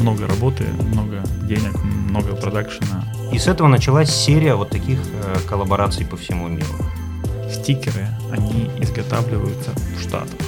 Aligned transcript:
Много 0.00 0.26
работы, 0.26 0.64
много 0.92 1.22
денег, 1.42 1.72
много 1.82 2.34
продакшена. 2.34 3.04
И 3.32 3.38
с 3.38 3.46
этого 3.46 3.68
началась 3.68 4.10
серия 4.10 4.54
вот 4.54 4.70
таких 4.70 4.98
э, 4.98 5.36
коллабораций 5.48 6.04
по 6.04 6.16
всему 6.16 6.48
миру. 6.48 6.66
Стикеры, 7.50 8.08
они 8.30 8.70
изготавливаются 8.78 9.70
в 9.96 10.00
Штатах. 10.00 10.38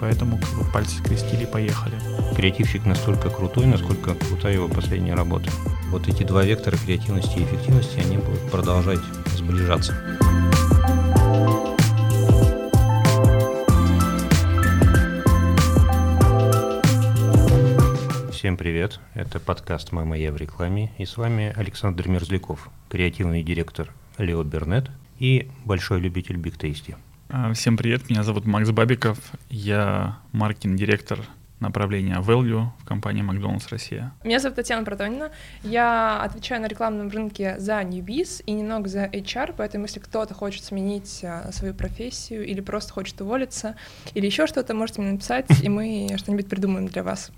Поэтому 0.00 0.38
как 0.38 0.50
бы 0.50 0.64
пальцы 0.72 0.98
скрестили 0.98 1.42
и 1.42 1.46
поехали. 1.46 1.94
Креативщик 2.36 2.86
настолько 2.86 3.30
крутой, 3.30 3.66
насколько 3.66 4.14
крутая 4.14 4.54
его 4.54 4.68
последняя 4.68 5.14
работа. 5.14 5.50
Вот 5.90 6.06
эти 6.08 6.22
два 6.22 6.44
вектора 6.44 6.76
креативности 6.76 7.38
и 7.38 7.44
эффективности, 7.44 7.98
они 7.98 8.18
будут 8.18 8.50
продолжать 8.50 9.00
сближаться. 9.36 9.94
Всем 18.38 18.56
привет, 18.56 19.00
это 19.14 19.40
подкаст 19.40 19.90
«Мама, 19.90 20.16
я 20.16 20.30
в 20.30 20.36
рекламе» 20.36 20.92
и 20.96 21.04
с 21.04 21.16
вами 21.16 21.52
Александр 21.56 22.06
Мерзляков, 22.06 22.70
креативный 22.88 23.42
директор 23.42 23.92
Лео 24.16 24.44
Бернет 24.44 24.92
и 25.18 25.50
большой 25.64 25.98
любитель 25.98 26.36
Биг 26.36 26.54
Tasty. 26.54 26.94
А, 27.30 27.52
Всем 27.52 27.76
привет, 27.76 28.08
меня 28.08 28.22
зовут 28.22 28.46
Макс 28.46 28.70
Бабиков, 28.70 29.18
я 29.50 30.20
маркетинг-директор 30.30 31.18
направления 31.58 32.20
Value 32.20 32.68
в 32.78 32.84
компании 32.84 33.22
Макдональдс 33.22 33.66
Россия. 33.70 34.12
Меня 34.22 34.38
зовут 34.38 34.54
Татьяна 34.54 34.84
Протонина. 34.84 35.32
Я 35.64 36.22
отвечаю 36.22 36.62
на 36.62 36.66
рекламном 36.66 37.08
рынке 37.08 37.58
за 37.58 37.80
Newbiz 37.80 38.44
и 38.46 38.52
немного 38.52 38.88
за 38.88 39.06
HR, 39.06 39.54
поэтому 39.56 39.86
если 39.86 39.98
кто-то 39.98 40.34
хочет 40.34 40.62
сменить 40.62 41.24
а, 41.24 41.50
свою 41.50 41.74
профессию 41.74 42.46
или 42.46 42.60
просто 42.60 42.92
хочет 42.92 43.20
уволиться, 43.20 43.74
или 44.14 44.26
еще 44.26 44.46
что-то, 44.46 44.74
можете 44.74 45.00
мне 45.00 45.10
написать, 45.10 45.46
и 45.60 45.68
мы 45.68 46.08
что-нибудь 46.16 46.48
придумаем 46.48 46.86
для 46.86 47.02
вас. 47.02 47.32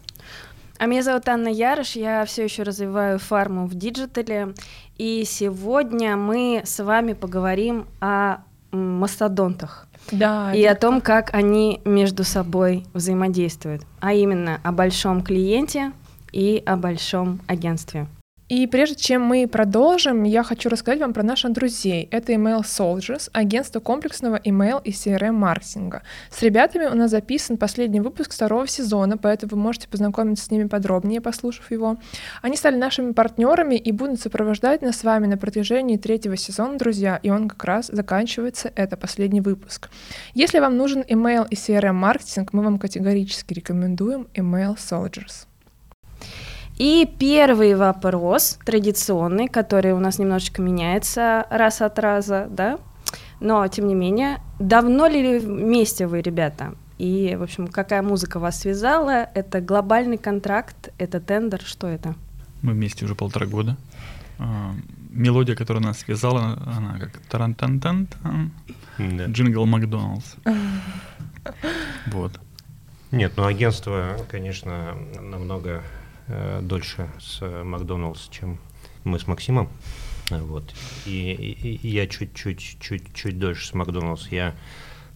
А 0.80 0.86
меня 0.86 1.02
зовут 1.02 1.28
Анна 1.28 1.48
Ярош, 1.48 1.90
я 1.90 2.24
все 2.24 2.44
еще 2.44 2.62
развиваю 2.62 3.18
фарму 3.18 3.66
в 3.66 3.74
digital 3.74 4.37
е, 4.37 4.54
и 4.96 5.24
сегодня 5.26 6.16
мы 6.16 6.62
с 6.64 6.82
вами 6.82 7.12
поговорим 7.12 7.84
о 8.00 8.38
мастодонтах 8.72 9.86
Да. 10.10 10.54
и 10.54 10.64
о 10.64 10.74
том, 10.74 11.02
как 11.02 11.34
они 11.34 11.82
между 11.84 12.24
собой 12.24 12.86
взаимодействуют, 12.94 13.82
а 14.00 14.14
именно 14.14 14.58
о 14.64 14.72
большом 14.72 15.22
клиенте 15.22 15.92
и 16.32 16.62
о 16.64 16.76
большом 16.76 17.40
агентстве. 17.46 18.06
И 18.50 18.66
прежде 18.66 18.96
чем 18.96 19.22
мы 19.22 19.46
продолжим, 19.46 20.24
я 20.24 20.42
хочу 20.42 20.68
рассказать 20.68 21.00
вам 21.00 21.12
про 21.12 21.22
наших 21.22 21.52
друзей. 21.52 22.08
Это 22.10 22.32
Email 22.32 22.62
Soldiers, 22.62 23.30
агентство 23.32 23.78
комплексного 23.78 24.40
email 24.44 24.82
и 24.82 24.90
CRM-маркетинга. 24.90 26.02
С 26.32 26.42
ребятами 26.42 26.86
у 26.86 26.96
нас 26.96 27.12
записан 27.12 27.58
последний 27.58 28.00
выпуск 28.00 28.32
второго 28.32 28.66
сезона, 28.66 29.16
поэтому 29.16 29.52
вы 29.52 29.58
можете 29.58 29.86
познакомиться 29.86 30.46
с 30.46 30.50
ними 30.50 30.64
подробнее, 30.66 31.20
послушав 31.20 31.70
его. 31.70 31.98
Они 32.42 32.56
стали 32.56 32.74
нашими 32.74 33.12
партнерами 33.12 33.76
и 33.76 33.92
будут 33.92 34.20
сопровождать 34.20 34.82
нас 34.82 34.96
с 34.96 35.04
вами 35.04 35.28
на 35.28 35.36
протяжении 35.36 35.96
третьего 35.96 36.36
сезона, 36.36 36.76
друзья, 36.76 37.20
и 37.22 37.30
он 37.30 37.48
как 37.48 37.62
раз 37.62 37.86
заканчивается, 37.86 38.72
это 38.74 38.96
последний 38.96 39.40
выпуск. 39.40 39.90
Если 40.34 40.58
вам 40.58 40.76
нужен 40.76 41.02
email 41.02 41.46
и 41.48 41.54
CRM-маркетинг, 41.54 42.48
мы 42.50 42.64
вам 42.64 42.80
категорически 42.80 43.54
рекомендуем 43.54 44.26
Email 44.34 44.76
Soldiers. 44.76 45.46
И 46.80 47.06
первый 47.18 47.74
вопрос, 47.74 48.58
традиционный, 48.64 49.48
который 49.48 49.92
у 49.92 49.98
нас 49.98 50.18
немножечко 50.18 50.62
меняется 50.62 51.46
раз 51.50 51.82
от 51.82 51.98
раза, 51.98 52.46
да, 52.50 52.78
но 53.38 53.68
тем 53.68 53.86
не 53.86 53.94
менее, 53.94 54.38
давно 54.58 55.06
ли 55.06 55.40
вместе 55.40 56.06
вы, 56.06 56.22
ребята? 56.22 56.72
И, 56.96 57.36
в 57.38 57.42
общем, 57.42 57.68
какая 57.68 58.00
музыка 58.00 58.38
вас 58.38 58.60
связала? 58.60 59.28
Это 59.34 59.60
глобальный 59.60 60.16
контракт, 60.16 60.88
это 60.96 61.20
тендер, 61.20 61.60
что 61.60 61.86
это? 61.86 62.14
Мы 62.62 62.72
вместе 62.72 63.04
уже 63.04 63.14
полтора 63.14 63.44
года. 63.44 63.76
А, 64.38 64.72
Мелодия, 65.10 65.56
которая 65.56 65.84
нас 65.84 65.98
связала, 65.98 66.58
она 66.64 66.98
как 66.98 67.10
таран-тан-тан-тан, 67.28 68.52
Да. 68.96 69.26
джингл 69.26 69.66
Макдоналдс. 69.66 70.36
Вот. 72.06 72.40
Нет, 73.10 73.32
ну 73.36 73.44
агентство, 73.44 74.16
конечно, 74.30 74.96
намного 75.20 75.82
э, 76.30 76.60
дольше 76.62 77.10
с 77.20 77.38
э, 77.42 77.62
Макдоналдс, 77.64 78.28
чем 78.28 78.58
мы 79.04 79.18
с 79.18 79.26
Максимом. 79.26 79.68
Э, 80.30 80.40
Вот. 80.40 80.64
И, 81.06 81.32
и- 81.32 81.76
и 81.76 81.88
я 81.88 82.06
чуть-чуть, 82.06 82.78
чуть-чуть 82.80 83.38
дольше 83.38 83.66
с 83.66 83.74
Макдоналдс. 83.74 84.28
Я 84.28 84.54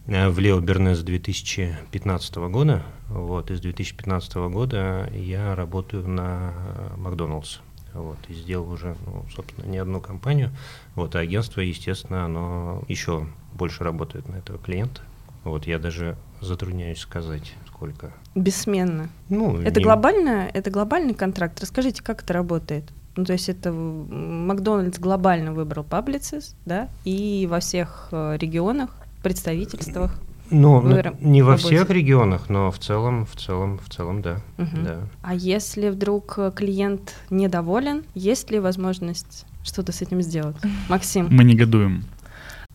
э, 0.07 0.29
в 0.29 0.37
Лео 0.39 0.59
Бернес 0.59 0.99
с 0.99 1.03
2015 1.03 2.35
года. 2.49 2.83
Вот. 3.09 3.49
И 3.51 3.55
с 3.55 3.61
2015 3.61 4.35
года 4.49 5.09
я 5.13 5.55
работаю 5.55 6.07
на 6.07 6.53
Макдоналдс. 6.97 7.59
Вот, 7.93 8.17
и 8.27 8.33
сделал 8.33 8.69
уже, 8.69 8.97
ну, 9.05 9.25
собственно, 9.33 9.65
не 9.67 9.77
одну 9.77 10.01
компанию. 10.01 10.51
Вот, 10.95 11.15
а 11.15 11.19
агентство, 11.19 11.61
естественно, 11.61 12.25
оно 12.25 12.83
еще 12.89 13.25
больше 13.53 13.85
работает 13.85 14.27
на 14.27 14.35
этого 14.35 14.59
клиента. 14.59 14.99
Вот, 15.45 15.65
я 15.65 15.79
даже 15.79 16.17
затрудняюсь 16.41 16.99
сказать, 16.99 17.53
сколько. 17.75 18.13
Бессменно. 18.35 19.09
Ну, 19.29 19.59
Это 19.61 19.79
не- 19.79 19.83
глобально, 19.83 20.49
это 20.53 20.69
глобальный 20.71 21.13
контракт. 21.13 21.59
Расскажите, 21.61 22.01
как 22.03 22.23
это 22.23 22.33
работает? 22.33 22.85
Ну, 23.17 23.23
то 23.25 23.33
есть 23.33 23.49
это 23.49 23.71
Макдональдс 23.71 24.99
глобально 24.99 25.53
выбрал 25.53 25.83
Publicis, 25.89 26.53
да, 26.65 26.89
и 27.05 27.47
во 27.49 27.59
всех 27.59 28.09
э, 28.11 28.37
регионах, 28.39 28.89
представительствах. 29.23 30.13
Ну, 30.51 30.79
Вы 30.79 30.99
ра- 30.99 31.17
не 31.21 31.41
во 31.41 31.57
всех 31.57 31.89
регионах, 31.89 32.49
но 32.49 32.69
в 32.71 32.77
целом, 32.77 33.25
в 33.25 33.35
целом, 33.35 33.79
в 33.83 33.89
целом, 33.89 34.21
да. 34.21 34.41
Мгм. 34.57 34.83
да. 34.83 34.97
А 35.23 35.33
если 35.33 35.89
вдруг 35.89 36.35
э, 36.37 36.51
клиент 36.55 37.15
недоволен, 37.29 38.03
есть 38.13 38.51
ли 38.51 38.59
возможность 38.59 39.45
что-то 39.63 39.91
с 39.91 40.01
этим 40.03 40.21
сделать? 40.21 40.55
Максим, 40.89 41.27
Мы 41.31 41.43
негодуем. 41.45 42.03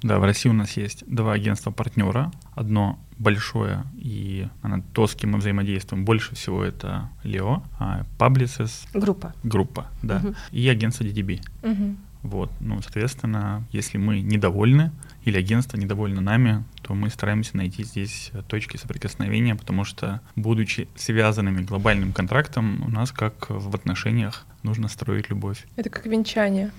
Да, 0.02 0.18
в 0.18 0.24
России 0.24 0.48
у 0.48 0.54
нас 0.54 0.76
есть 0.76 1.04
два 1.06 1.32
агентства-партнера. 1.34 2.32
Одно 2.54 2.98
большое, 3.18 3.84
и 3.96 4.48
она, 4.62 4.82
то, 4.94 5.06
с 5.06 5.14
кем 5.14 5.32
мы 5.32 5.38
взаимодействуем 5.38 6.04
больше 6.06 6.34
всего, 6.34 6.64
это 6.64 7.10
Лео, 7.22 7.62
а 7.78 8.06
Publicis 8.18 8.86
группа. 8.94 9.34
группа, 9.42 9.88
да, 10.02 10.20
Мгм. 10.20 10.34
и 10.52 10.66
агентство 10.68 11.04
DDB. 11.04 11.42
Мгм. 11.62 11.98
Вот, 12.22 12.50
ну, 12.60 12.80
соответственно, 12.82 13.64
если 13.72 13.96
мы 13.98 14.20
недовольны 14.20 14.90
или 15.24 15.38
агентство 15.38 15.76
недовольно 15.78 16.20
нами, 16.20 16.64
то 16.82 16.94
мы 16.94 17.08
стараемся 17.10 17.56
найти 17.56 17.82
здесь 17.84 18.30
э, 18.34 18.42
точки 18.46 18.76
соприкосновения, 18.78 19.54
потому 19.54 19.84
что, 19.84 20.20
будучи 20.36 20.88
связанными 20.96 21.62
глобальным 21.62 22.12
контрактом, 22.12 22.82
у 22.86 22.90
нас, 22.90 23.10
как 23.12 23.48
в 23.50 23.74
отношениях, 23.74 24.46
нужно 24.62 24.88
строить 24.88 25.30
любовь. 25.30 25.66
Это 25.76 25.88
как 25.90 26.04
венчание. 26.06 26.70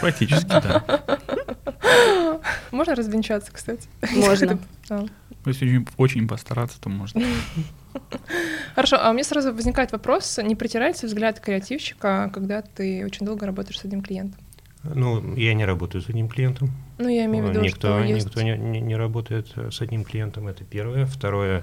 Практически, 0.00 0.46
да. 0.48 0.84
Можно 2.72 2.94
развенчаться, 2.94 3.52
кстати? 3.52 3.88
Можно. 4.14 4.58
Да. 4.88 5.06
Если 5.46 5.64
очень, 5.66 5.86
очень 5.96 6.28
постараться, 6.28 6.80
то 6.80 6.88
можно. 6.88 7.22
Хорошо, 8.74 8.96
а 9.00 9.10
у 9.10 9.12
меня 9.12 9.24
сразу 9.24 9.54
возникает 9.54 9.92
вопрос, 9.92 10.38
не 10.42 10.54
протирается 10.56 11.06
взгляд 11.06 11.40
креативщика, 11.40 12.30
когда 12.34 12.62
ты 12.62 13.04
очень 13.04 13.24
долго 13.24 13.46
работаешь 13.46 13.78
с 13.80 13.84
одним 13.84 14.02
клиентом? 14.02 14.40
Ну, 14.82 15.36
я 15.36 15.54
не 15.54 15.64
работаю 15.64 16.02
с 16.02 16.08
одним 16.08 16.28
клиентом. 16.28 16.70
Ну, 16.98 17.08
я 17.08 17.24
имею 17.26 17.46
в 17.46 17.50
виду, 17.50 17.60
никто 17.60 17.98
что 17.98 18.02
есть... 18.04 18.26
никто 18.26 18.42
не, 18.42 18.56
не- 18.56 18.80
не 18.80 18.96
работает 18.96 19.52
с 19.56 19.80
одним 19.80 20.04
клиентом, 20.04 20.48
это 20.48 20.64
первое. 20.64 21.06
Второе, 21.06 21.62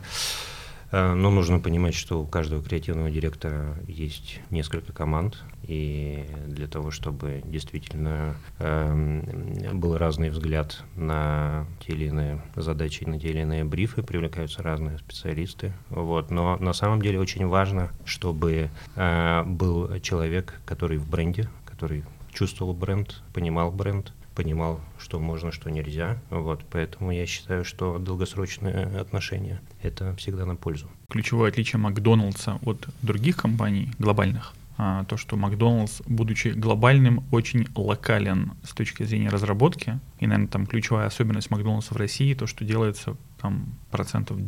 э, 0.91 1.13
ну, 1.13 1.29
нужно 1.29 1.59
понимать, 1.59 1.95
что 1.95 2.21
у 2.21 2.25
каждого 2.25 2.63
креативного 2.63 3.09
директора 3.09 3.75
есть 3.87 4.39
несколько 4.49 4.93
команд, 4.93 5.43
и 5.63 6.25
для 6.47 6.67
того, 6.67 6.91
чтобы 6.91 7.41
действительно 7.45 8.35
эм, 8.57 9.79
был 9.79 9.97
разный 9.97 10.29
взгляд 10.29 10.83
на 10.95 11.67
те 11.79 11.93
или 11.93 12.05
иные 12.05 12.41
задачи, 12.55 13.03
на 13.03 13.19
те 13.19 13.29
или 13.29 13.41
иные 13.41 13.63
брифы, 13.63 14.01
привлекаются 14.01 14.63
разные 14.63 14.97
специалисты. 14.97 15.73
Вот. 15.89 16.31
Но 16.31 16.57
на 16.57 16.73
самом 16.73 17.01
деле 17.01 17.19
очень 17.19 17.45
важно, 17.45 17.91
чтобы 18.05 18.69
э, 18.95 19.43
был 19.45 19.99
человек, 19.99 20.59
который 20.65 20.97
в 20.97 21.07
бренде, 21.09 21.49
который 21.65 22.03
чувствовал 22.31 22.73
бренд, 22.73 23.21
понимал 23.33 23.71
бренд, 23.71 24.13
понимал, 24.35 24.79
что 24.97 25.19
можно, 25.19 25.51
что 25.51 25.69
нельзя. 25.69 26.17
Вот, 26.29 26.61
поэтому 26.69 27.11
я 27.11 27.25
считаю, 27.25 27.65
что 27.65 27.97
долгосрочные 27.97 28.85
отношения– 28.99 29.61
это 29.81 30.15
всегда 30.15 30.45
на 30.45 30.55
пользу. 30.55 30.89
Ключевое 31.09 31.49
отличие 31.49 31.79
Макдоналдса 31.79 32.59
от 32.63 32.87
других 33.01 33.37
компаний 33.37 33.91
глобальных 33.99 34.53
а, 34.81 35.03
то, 35.03 35.17
что 35.17 35.35
Макдоналдс, 35.35 36.01
будучи 36.07 36.47
глобальным, 36.49 37.25
очень 37.31 37.67
локален 37.75 38.53
с 38.63 38.73
точки 38.73 39.03
зрения 39.03 39.27
разработки. 39.27 39.99
И, 40.19 40.25
наверное, 40.25 40.47
там 40.47 40.65
ключевая 40.65 41.07
особенность 41.07 41.51
Макдоналдса 41.51 41.93
в 41.93 41.97
России, 41.97 42.33
то, 42.33 42.47
что 42.47 42.63
делается 42.63 43.17
там 43.41 43.65
процентов 43.91 44.41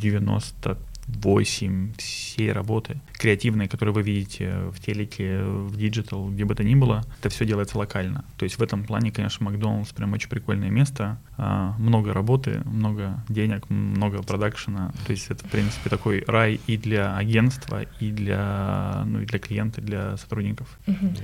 98 1.12 1.94
всей 1.98 2.52
работы 2.52 3.00
креативные, 3.14 3.68
которые 3.68 3.94
вы 3.94 4.02
видите 4.02 4.70
в 4.72 4.80
телеке, 4.80 5.44
в 5.44 5.76
digital, 5.78 6.30
где 6.30 6.46
бы 6.46 6.56
то 6.56 6.64
ни 6.64 6.76
было, 6.76 7.04
это 7.20 7.30
все 7.30 7.46
делается 7.46 7.78
локально. 7.78 8.26
То 8.38 8.44
есть 8.44 8.58
в 8.58 8.64
этом 8.64 8.84
плане, 8.84 9.12
конечно, 9.12 9.46
Макдоналдс 9.46 9.92
прям 9.94 10.14
очень 10.14 10.30
прикольное 10.30 10.70
место. 10.70 11.20
А, 11.44 11.74
много 11.80 12.14
работы, 12.14 12.62
много 12.66 13.24
денег, 13.28 13.68
много 13.68 14.22
продакшена. 14.22 14.92
То 15.08 15.12
есть 15.12 15.32
это, 15.32 15.44
в 15.44 15.50
принципе, 15.50 15.90
такой 15.90 16.24
рай 16.28 16.62
и 16.68 16.78
для 16.78 17.18
агентства, 17.18 17.82
и 18.00 18.12
для, 18.12 19.02
ну, 19.08 19.22
и 19.22 19.26
для 19.26 19.40
клиента, 19.40 19.82
и 19.82 19.84
для 19.84 20.18
сотрудников. 20.18 20.78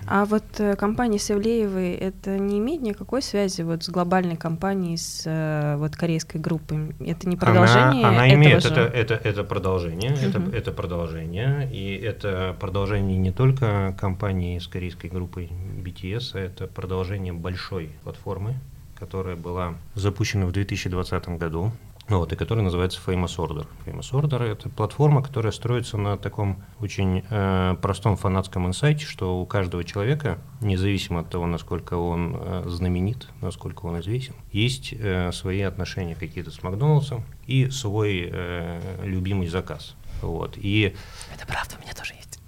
А 0.07 0.25
вот 0.25 0.43
э, 0.57 0.75
компания 0.75 1.19
Севлеевой, 1.19 1.91
это 1.91 2.39
не 2.39 2.57
имеет 2.57 2.81
никакой 2.81 3.21
связи 3.21 3.61
вот 3.61 3.83
с 3.83 3.89
глобальной 3.89 4.37
компанией, 4.37 4.97
с 4.97 5.21
э, 5.27 5.75
вот 5.77 5.95
корейской 5.95 6.37
группой? 6.37 6.95
Это 6.99 7.29
не 7.29 7.37
продолжение 7.37 8.03
Она, 8.03 8.09
она 8.09 8.27
этого 8.27 8.41
имеет 8.41 8.63
же? 8.63 8.69
это, 8.69 8.81
это, 8.81 9.13
это 9.13 9.43
продолжение, 9.43 10.15
это, 10.19 10.39
Мгм. 10.39 10.49
это 10.49 10.71
продолжение, 10.71 11.69
и 11.71 11.93
это 11.93 12.55
продолжение 12.59 13.19
не 13.19 13.31
только 13.31 13.95
компании 13.99 14.57
с 14.57 14.65
корейской 14.65 15.11
группой 15.11 15.51
BTS, 15.83 16.31
а 16.33 16.39
это 16.39 16.65
продолжение 16.65 17.33
большой 17.33 17.91
платформы, 18.03 18.55
которая 18.97 19.35
была 19.35 19.75
запущена 19.95 20.45
в 20.45 20.51
2020 20.51 21.29
году. 21.37 21.71
Вот, 22.09 22.31
и 22.31 22.37
которая 22.37 22.63
называется 22.63 23.01
Famous 23.05 23.35
Order. 23.35 23.67
Famous 23.85 24.11
Order— 24.13 24.41
это 24.51 24.69
платформа, 24.69 25.21
которая 25.21 25.51
строится 25.51 25.97
на 25.97 26.17
таком 26.17 26.63
очень 26.79 27.25
э, 27.29 27.75
простом 27.81 28.15
фанатском 28.15 28.65
инсайте, 28.65 29.05
что 29.05 29.41
у 29.41 29.45
каждого 29.45 29.83
человека, 29.83 30.39
независимо 30.61 31.19
от 31.19 31.29
того, 31.29 31.47
насколько 31.47 31.95
он 31.95 32.37
э, 32.39 32.63
знаменит, 32.67 33.27
насколько 33.41 33.85
он 33.87 33.99
известен, 33.99 34.35
есть 34.53 34.93
э, 34.97 35.33
свои 35.33 35.61
отношения 35.61 36.15
какие-то 36.15 36.49
с 36.49 36.63
Макдональдсом 36.63 37.25
и 37.45 37.69
свой 37.71 38.29
э, 38.31 38.79
любимый 39.03 39.47
заказ. 39.47 39.95
Вот. 40.21 40.53
И 40.55 40.95
Это 41.35 41.45
правда, 41.45 41.75
у 41.77 41.83
меня 41.83 41.93
тоже 41.93 42.13
есть. 42.13 42.39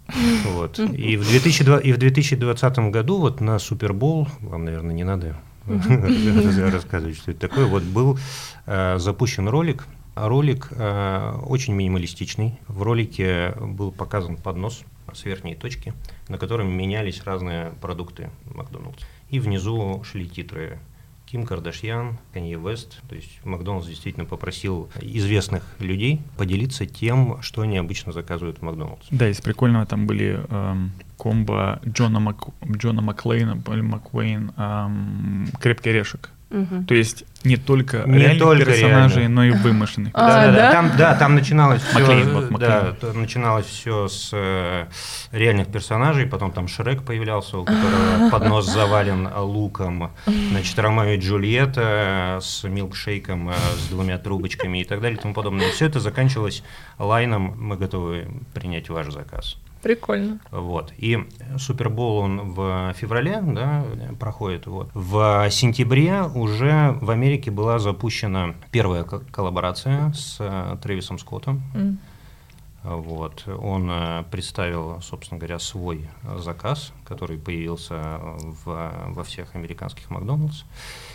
вот. 0.54 0.80
И 0.80 1.18
в, 1.18 1.28
2002, 1.28 1.80
и 1.80 1.92
в 1.92 1.98
2020 1.98 2.80
году 2.92 3.20
вот 3.20 3.42
на 3.42 3.60
Супербол, 3.60 4.30
вам, 4.40 4.64
наверное, 4.64 4.96
не 4.96 5.04
надо 5.04 5.36
рассказывать, 6.72 7.18
что 7.18 7.32
это 7.32 7.48
такое, 7.48 7.66
вот 7.66 7.84
был 7.84 8.20
э, 8.66 8.98
запущен 9.00 9.48
ролик. 9.48 9.88
Ролик 10.16 10.68
э, 10.72 11.34
очень 11.46 11.74
минималистичный. 11.74 12.60
В 12.68 12.82
ролике 12.84 13.56
был 13.60 13.92
показан 13.92 14.38
поднос 14.38 14.84
с 15.14 15.26
верхней 15.26 15.56
точки, 15.56 15.94
на 16.28 16.38
котором 16.38 16.72
менялись 16.72 17.24
разные 17.24 17.72
продукты 17.82 18.30
Макдональдс. 18.54 19.04
И 19.30 19.40
внизу 19.40 20.04
шли 20.04 20.28
титры 20.28 20.80
Ким 21.32 21.46
Кардашьян, 21.46 22.18
Канье 22.34 22.60
Вест. 22.60 23.02
То 23.08 23.16
есть 23.16 23.40
Макдональдс 23.44 23.88
действительно 23.88 24.26
попросил 24.26 24.90
известных 25.00 25.64
людей 25.80 26.22
поделиться 26.38 26.86
тем, 26.88 27.42
что 27.42 27.62
они 27.62 27.78
обычно 27.78 28.12
заказывают 28.12 28.60
в 28.60 28.62
Макдональдс. 28.64 29.08
Да, 29.12 29.30
из 29.30 29.40
прикольного 29.40 29.86
там 29.86 30.08
были 30.08 30.44
эм, 30.50 30.92
комбо 31.18 31.82
Джона, 31.86 32.20
Мак... 32.20 32.48
Джона 32.66 33.02
Маклейна, 33.02 33.56
Маквейн, 33.56 34.52
эм, 34.58 35.48
«Крепкий 35.60 35.92
орешек». 35.92 36.32
Мгм. 36.50 36.86
То 36.86 36.96
есть 36.96 37.26
не 37.44 37.58
только 37.58 38.04
Не 38.08 38.18
реальных 38.18 38.40
только 38.40 38.66
персонажей, 38.66 39.20
реально. 39.20 39.36
но 39.36 39.44
и 39.46 39.52
вымышленных. 39.52 40.12
А, 40.16 40.28
да, 40.28 40.46
да, 40.48 40.52
да? 40.58 40.72
Там, 40.72 40.92
да, 40.98 41.16
там 41.16 41.36
начиналось 41.36 41.82
все, 41.84 42.00
Маклейн, 42.00 42.30
вот, 42.34 42.50
да, 42.60 42.76
Маклейн. 42.76 42.96
то- 42.96 43.14
начиналось 43.14 43.66
все 43.68 44.08
с 44.08 44.32
э, 44.34 44.88
реальных 45.32 45.68
персонажей, 45.68 46.26
потом 46.26 46.52
там 46.52 46.68
Шрек 46.68 47.04
появлялся, 47.04 47.58
у 47.60 47.66
которого 47.66 48.30
поднос 48.32 48.66
завален 48.66 49.30
луком, 49.38 50.12
значит, 50.26 50.78
Ромео 50.80 51.14
и 51.14 51.18
Джульетта 51.20 52.40
с 52.42 52.64
милкшейком, 52.64 53.50
э, 53.50 53.54
с 53.78 53.88
двумя 53.90 54.18
трубочками 54.18 54.80
и 54.82 54.84
так 54.84 55.02
далее 55.02 55.18
и 55.18 55.22
тому 55.22 55.34
подобное. 55.34 55.70
Все 55.72 55.86
это 55.86 56.00
заканчивалось 56.00 56.64
лайном 56.98 57.54
«Мы 57.58 57.78
готовы 57.78 58.28
принять 58.54 58.90
ваш 58.90 59.12
заказ». 59.12 59.58
Прикольно. 59.82 60.40
Вот. 60.52 60.94
И 60.98 61.18
Супербол 61.58 62.18
он 62.18 62.52
в 62.52 62.94
феврале 62.98 63.42
да, 63.42 63.86
проходит. 64.20 64.68
Вот. 64.68 64.90
В 64.94 65.50
сентябре 65.52 66.24
уже 66.24 66.98
в 67.02 67.10
Америке 67.12 67.50
была 67.50 67.80
запущена 67.80 68.56
первая 68.72 69.04
ко- 69.04 69.20
коллаборация 69.32 70.12
с 70.14 70.38
э, 70.40 70.78
Трэвисом 70.82 71.18
Скоттом. 71.18 71.62
М. 71.74 71.98
Вот. 72.84 73.46
Он 73.48 73.90
э, 73.90 74.24
представил, 74.32 75.02
собственно 75.02 75.40
говоря, 75.40 75.60
свой 75.60 76.10
заказ, 76.38 76.94
который 77.06 77.38
появился 77.38 78.20
в, 78.66 78.92
во 79.08 79.24
всех 79.24 79.56
американских 79.56 80.10
Макдональдс. 80.10 80.64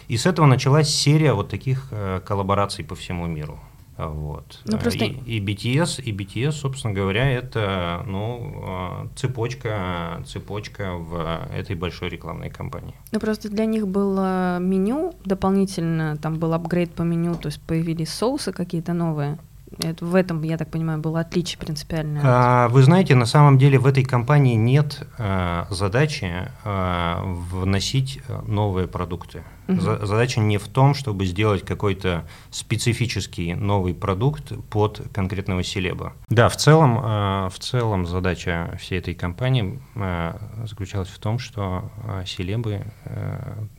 И 0.09 0.17
с 0.17 0.27
этого 0.27 0.47
началась 0.47 0.89
серия 0.89 1.33
вот 1.33 1.49
таких 1.49 1.89
э, 1.91 2.21
коллабораций 2.25 2.85
по 2.85 2.95
всему 2.95 3.27
миру. 3.27 3.59
А, 3.97 4.09
Вот. 4.09 4.61
Ну, 4.65 4.79
просто- 4.79 5.05
И, 5.05 5.39
и 5.39 5.41
BTS, 5.41 6.03
и 6.03 6.13
BTS, 6.13 6.53
собственно 6.53 6.93
говоря, 6.95 7.31
это 7.31 8.03
ну, 8.07 9.05
э, 9.05 9.09
цепочка, 9.17 10.23
цепочка 10.27 10.95
в 10.97 11.49
этой 11.55 11.77
большой 11.77 12.09
рекламной 12.09 12.51
кампании. 12.51 12.95
Ну, 13.13 13.21
просто 13.21 13.49
для 13.49 13.67
них 13.67 13.87
было 13.87 14.59
меню 14.59 15.15
дополнительно, 15.25 16.17
там 16.17 16.39
был 16.39 16.53
апгрейд 16.55 16.93
по 16.93 17.03
меню, 17.03 17.35
то 17.37 17.47
есть 17.49 17.61
появились 17.63 18.13
соусы 18.13 18.53
какие-то 18.53 18.93
новые. 18.95 19.39
Это, 19.83 20.05
в 20.05 20.15
этом, 20.15 20.43
я 20.43 20.57
так 20.57 20.69
понимаю, 20.71 21.01
было 21.01 21.21
отличие 21.21 21.59
принципиальное. 21.59 22.21
А, 22.25 22.69
Вы 22.69 22.83
знаете, 22.85 23.17
на 23.17 23.27
самом 23.27 23.59
деле 23.59 23.79
в 23.79 23.87
этой 23.87 24.05
компании 24.05 24.55
нет 24.55 25.05
э, 25.19 25.65
задачи 25.71 26.31
э, 26.65 27.15
вносить 27.51 28.21
новые 28.47 28.87
продукты. 28.87 29.43
За- 29.69 30.05
задача 30.05 30.41
не 30.41 30.59
в 30.59 30.69
том, 30.69 30.95
чтобы 30.95 31.27
сделать 31.27 31.65
какой-то 31.65 32.25
специфический 32.51 33.55
новый 33.55 33.95
продукт 33.95 34.53
под 34.71 35.03
конкретного 35.13 35.63
селеба. 35.63 36.13
Да, 36.29 36.49
в 36.49 36.57
целом, 36.57 36.99
э, 36.99 37.49
в 37.51 37.59
целом 37.59 38.07
задача 38.07 38.77
всей 38.81 38.99
этой 38.99 39.15
компании 39.15 39.81
э, 39.95 40.35
заключалась 40.67 41.09
в 41.09 41.19
том, 41.19 41.39
что 41.39 41.91
э, 42.05 42.25
селебы 42.27 42.83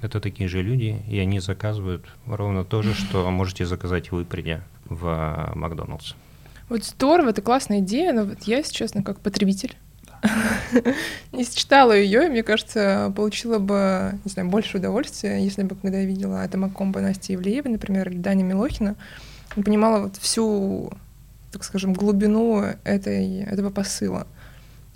это 0.02 0.20
такие 0.20 0.50
же 0.50 0.62
люди, 0.62 1.02
и 1.08 1.20
они 1.20 1.40
заказывают 1.40 2.06
ровно 2.26 2.64
то 2.64 2.82
же, 2.82 2.94
что 2.94 3.30
можете 3.32 3.66
заказать 3.66 4.12
вы, 4.12 4.26
придя 4.26 4.64
в 4.86 5.52
Макдоналдс. 5.56 6.14
Вот 6.70 6.84
здорово, 6.84 7.30
это 7.30 7.42
классная 7.42 7.80
идея, 7.80 8.12
но 8.12 8.26
вот 8.26 8.44
я, 8.44 8.58
если 8.58 8.74
честно, 8.74 9.04
как 9.04 9.20
потребитель, 9.20 9.76
не 11.32 11.44
считала 11.44 11.92
ее, 11.92 12.26
и 12.26 12.30
мне 12.30 12.44
кажется, 12.44 13.12
получила 13.16 13.60
бы, 13.60 14.18
не 14.24 14.32
знаю, 14.32 14.50
больше 14.50 14.78
удовольствия, 14.78 15.44
если 15.44 15.64
бы, 15.64 15.76
когда 15.76 16.00
я 16.00 16.06
видела 16.06 16.44
это 16.44 16.58
Макомба 16.58 17.02
Насти 17.02 17.36
Ивлеевой, 17.36 17.72
например, 17.72 18.10
или 18.10 18.18
Дани 18.18 18.44
Милохина, 18.44 18.96
понимала 19.56 20.02
вот 20.02 20.18
всю, 20.18 20.92
так 21.52 21.64
скажем, 21.64 21.94
глубину 21.94 22.64
этой, 22.84 23.42
этого 23.44 23.70
посыла. 23.70 24.28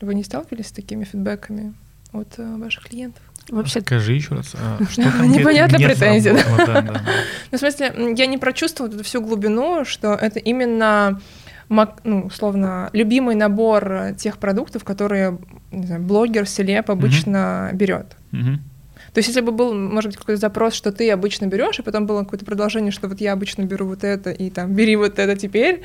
Вы 0.01 0.15
не 0.15 0.23
сталкивались 0.23 0.67
с 0.67 0.71
такими 0.71 1.03
фидбэками 1.03 1.73
от 2.13 2.37
э, 2.37 2.55
ваших 2.57 2.87
клиентов? 2.87 3.21
Вообще, 3.49 3.81
Скажи 3.81 4.13
еще 4.13 4.35
раз, 4.35 4.53
а, 4.55 4.79
что 4.89 5.03
конкретно 5.03 5.25
Непонятно 5.25 5.77
не 5.77 5.85
претензия, 5.85 6.33
да? 6.33 6.39
сработало? 6.39 6.81
Да, 6.81 6.81
да. 6.81 7.01
Ну, 7.51 7.57
в 7.57 7.59
смысле, 7.59 8.13
я 8.15 8.25
не 8.27 8.37
прочувствовала 8.37 8.93
эту 8.93 9.03
всю 9.03 9.21
глубину, 9.21 9.85
что 9.85 10.13
это 10.13 10.39
именно, 10.39 11.19
ну, 11.69 12.25
условно, 12.25 12.89
любимый 12.93 13.35
набор 13.35 13.91
э, 13.91 14.15
тех 14.15 14.37
продуктов, 14.37 14.83
которые 14.83 15.37
не 15.71 15.85
знаю, 15.85 16.01
блогер, 16.01 16.47
селеп 16.47 16.89
обычно 16.89 17.69
берет. 17.73 18.17
Мгм. 18.31 18.61
То 19.13 19.19
есть, 19.19 19.29
если 19.29 19.41
бы 19.41 19.51
был, 19.51 19.73
может 19.73 20.11
быть, 20.11 20.17
какой-то 20.17 20.39
запрос, 20.39 20.73
что 20.73 20.91
ты 20.91 21.09
обычно 21.09 21.45
берешь, 21.45 21.79
и 21.79 21.81
потом 21.81 22.05
было 22.05 22.23
какое-то 22.23 22.45
продолжение, 22.45 22.91
что 22.91 23.07
вот 23.07 23.21
я 23.21 23.33
обычно 23.33 23.63
беру 23.63 23.87
вот 23.87 24.03
это, 24.03 24.29
и 24.31 24.49
там 24.49 24.73
бери 24.73 24.95
вот 24.95 25.17
это 25.17 25.35
теперь, 25.35 25.81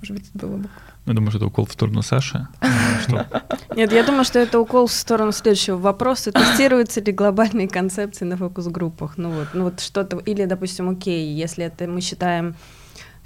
может 0.00 0.16
быть, 0.16 0.30
это 0.34 0.46
было 0.46 0.56
бы. 0.58 0.68
Я 1.06 1.14
думаю, 1.14 1.30
что 1.30 1.38
это 1.38 1.46
укол 1.46 1.64
в 1.64 1.72
сторону 1.72 2.02
Саши. 2.02 2.46
а, 2.60 3.46
нет, 3.76 3.92
я 3.92 4.04
думаю, 4.04 4.24
что 4.24 4.38
это 4.38 4.60
укол 4.60 4.86
в 4.88 4.92
сторону 4.92 5.32
следующего 5.32 5.78
вопроса. 5.78 6.32
Тестируются 6.32 7.00
ли 7.00 7.12
глобальные 7.12 7.66
концепции 7.66 8.26
на 8.26 8.36
фокус-группах? 8.36 9.14
Ну 9.16 9.30
вот, 9.30 9.48
ну 9.54 9.64
вот 9.64 9.80
что-то, 9.80 10.18
или, 10.18 10.44
допустим, 10.44 10.90
окей, 10.90 11.32
если 11.32 11.64
это 11.64 11.86
мы 11.86 12.02
считаем 12.02 12.56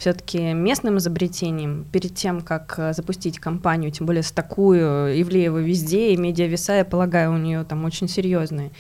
все-таки 0.07 0.53
местным 0.53 0.99
изобретением, 0.99 1.85
перед 1.93 2.13
тем, 2.17 2.41
как 2.41 2.75
э, 2.77 2.93
запустить 2.93 3.39
компанию, 3.39 3.93
тем 3.93 4.05
более 4.05 4.25
с 4.25 4.33
такую 4.33 4.81
Ивлеева 5.23 5.59
везде, 5.59 6.13
и 6.13 6.17
медиавеса, 6.17 6.73
я 6.73 6.85
полагаю, 6.85 7.33
у 7.33 7.37
нее 7.39 7.63
там 7.63 7.85
очень 7.85 8.09
серьезные. 8.09 8.73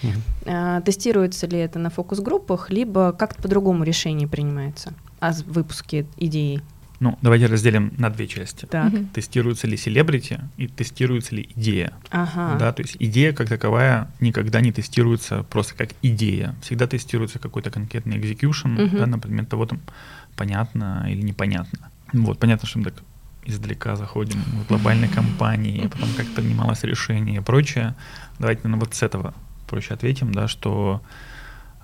А, 0.46 0.80
Тестируется 0.80 1.46
ли 1.46 1.58
это 1.58 1.78
на 1.78 1.90
фокус-группах, 1.90 2.70
либо 2.70 3.12
как-то 3.12 3.40
по-другому 3.40 3.84
решение 3.84 4.26
принимается 4.26 4.92
о 5.20 5.32
с- 5.32 5.44
выпуске 5.44 6.06
идеи? 6.16 6.60
Ну, 6.98 7.18
давайте 7.20 7.46
разделим 7.46 7.92
на 7.98 8.10
две 8.10 8.26
части. 8.28 8.64
Так, 8.66 8.92
Мгм. 8.92 9.06
Тестируется 9.08 9.66
ли 9.66 9.76
селебрити 9.76 10.38
и 10.56 10.66
тестируется 10.68 11.34
ли 11.36 11.48
идея. 11.56 11.92
ага. 12.10 12.56
Да, 12.58 12.72
то 12.72 12.82
есть 12.82 12.96
идея 13.00 13.32
как 13.32 13.48
таковая 13.48 14.08
никогда 14.20 14.60
не 14.60 14.70
тестируется 14.72 15.42
просто 15.44 15.74
как 15.76 15.90
идея. 16.02 16.54
Всегда 16.62 16.86
тестируется 16.86 17.38
какой-то 17.40 17.70
конкретный 17.70 18.18
execution, 18.18 18.68
Мгм. 18.86 18.98
да, 18.98 19.06
например, 19.06 19.46
того 19.46 19.66
там 19.66 19.80
понятно 20.36 21.06
или 21.08 21.22
непонятно. 21.22 21.90
Вот, 22.12 22.38
понятно, 22.38 22.68
что 22.68 22.78
мы 22.78 22.84
так 22.86 23.02
издалека 23.44 23.96
заходим 23.96 24.40
в 24.40 24.68
глобальной 24.68 25.08
компании, 25.08 25.88
потом 25.88 26.08
как 26.16 26.26
принималось 26.28 26.84
решение 26.84 27.38
и 27.38 27.40
прочее. 27.40 27.94
Давайте, 28.38 28.62
наверное, 28.64 28.84
вот 28.84 28.94
с 28.94 29.02
этого 29.02 29.34
проще 29.66 29.94
ответим, 29.94 30.32
да, 30.32 30.48
что, 30.48 31.02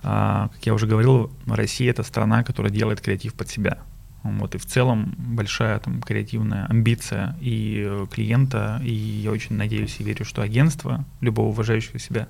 а, 0.03 0.49
как 0.53 0.65
я 0.65 0.73
уже 0.73 0.87
говорил, 0.87 1.31
Россия— 1.47 1.89
это 1.91 2.03
страна, 2.03 2.43
которая 2.43 2.71
делает 2.71 3.01
креатив 3.01 3.33
под 3.33 3.49
себя. 3.49 3.79
Вот, 4.23 4.53
и 4.55 4.57
в 4.57 4.65
целом 4.65 5.15
большая 5.17 5.79
там 5.79 6.01
креативная 6.01 6.65
амбиция 6.65 7.37
и 7.39 8.05
клиента, 8.11 8.81
и 8.83 8.91
я 8.91 9.31
очень 9.31 9.55
надеюсь 9.55 9.95
и 9.99 10.03
верю, 10.03 10.25
что 10.25 10.41
агентство 10.41 11.05
любого 11.21 11.47
уважающего 11.49 11.99
себя 11.99 12.27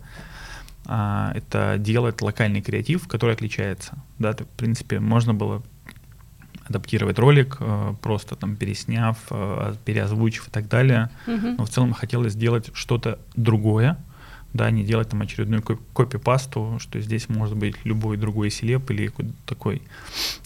а, 0.85 1.33
это 1.35 1.77
делает 1.77 2.21
локальный 2.21 2.61
креатив, 2.61 3.07
который 3.07 3.33
отличается. 3.33 3.97
Да, 4.17 4.33
то, 4.33 4.45
в 4.45 4.49
принципе, 4.49 4.99
можно 4.99 5.33
было 5.33 5.63
адаптировать 6.69 7.19
ролик, 7.19 7.57
э, 7.59 7.93
просто 8.01 8.35
там 8.35 8.55
пересняв, 8.55 9.17
э, 9.31 9.73
переозвучив 9.85 10.47
и 10.47 10.51
так 10.51 10.67
далее. 10.67 11.09
Мгм. 11.27 11.55
Но 11.57 11.65
в 11.65 11.69
целом 11.69 11.93
хотелось 11.93 12.33
сделать 12.33 12.69
что-то 12.73 13.19
другое, 13.35 13.97
да, 14.53 14.71
не 14.71 14.83
делать 14.83 15.09
там 15.09 15.21
очередную 15.21 15.61
коп- 15.61 15.81
копипасту, 15.93 16.77
что 16.79 16.99
здесь 17.01 17.29
может 17.29 17.55
быть 17.55 17.75
любой 17.83 18.17
другой 18.17 18.49
селеп 18.49 18.89
или 18.91 19.07
какой-то 19.07 19.33
такой. 19.45 19.81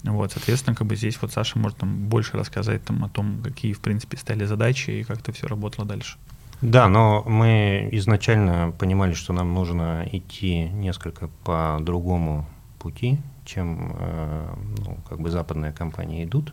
Вот, 0.02 0.32
соответственно, 0.32 0.76
как 0.76 0.86
бы 0.86 0.96
здесь 0.96 1.18
вот 1.22 1.32
Саша 1.32 1.58
может 1.58 1.78
там 1.78 2.08
больше 2.08 2.36
рассказать 2.36 2.84
там 2.84 3.04
о 3.04 3.08
том, 3.08 3.40
какие, 3.42 3.72
в 3.72 3.80
принципе, 3.80 4.16
стали 4.16 4.44
задачи 4.44 4.90
и 4.90 5.04
как 5.04 5.20
это 5.20 5.32
все 5.32 5.46
работало 5.46 5.86
дальше. 5.86 6.16
Да, 6.60 6.88
но 6.88 7.22
мы 7.26 7.88
изначально 7.92 8.72
понимали, 8.78 9.12
что 9.12 9.32
нам 9.32 9.52
нужно 9.52 10.08
идти 10.10 10.64
несколько 10.64 11.28
по 11.44 11.78
другому 11.80 12.46
пути, 12.84 13.18
чем 13.46 13.96
э, 13.98 14.54
ну, 14.84 14.98
как 15.08 15.18
бы 15.18 15.30
западные 15.30 15.72
компании 15.72 16.22
идут, 16.24 16.52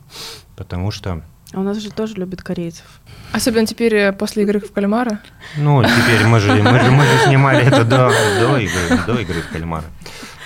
потому 0.55 0.89
что 0.91 1.21
А 1.53 1.59
у 1.59 1.63
нас 1.63 1.77
же 1.77 1.91
тоже 1.91 2.15
любят 2.15 2.41
корейцев. 2.41 2.85
Особенно 3.33 3.67
теперь 3.67 3.93
э, 3.95 4.13
после 4.13 4.43
игры 4.43 4.61
в 4.61 4.71
кальмара. 4.71 5.19
Ну, 5.57 5.83
теперь 5.83 6.25
мы 6.25 6.39
же, 6.39 6.53
мы 6.63 6.79
же, 6.79 6.91
мы 6.91 7.03
же 7.03 7.17
снимали 7.27 7.65
это 7.65 7.83
до, 7.83 8.11
до, 8.39 8.57
игры, 8.57 8.97
до 9.05 9.21
игры 9.21 9.41
в 9.41 9.49
кальмара. 9.51 9.83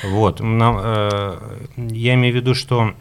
Вот. 0.03 0.39
Нам, 0.39 0.77
э, 0.79 1.59
я 1.77 2.15
имею 2.15 2.33
в 2.33 2.37
виду, 2.37 2.55
что 2.55 2.95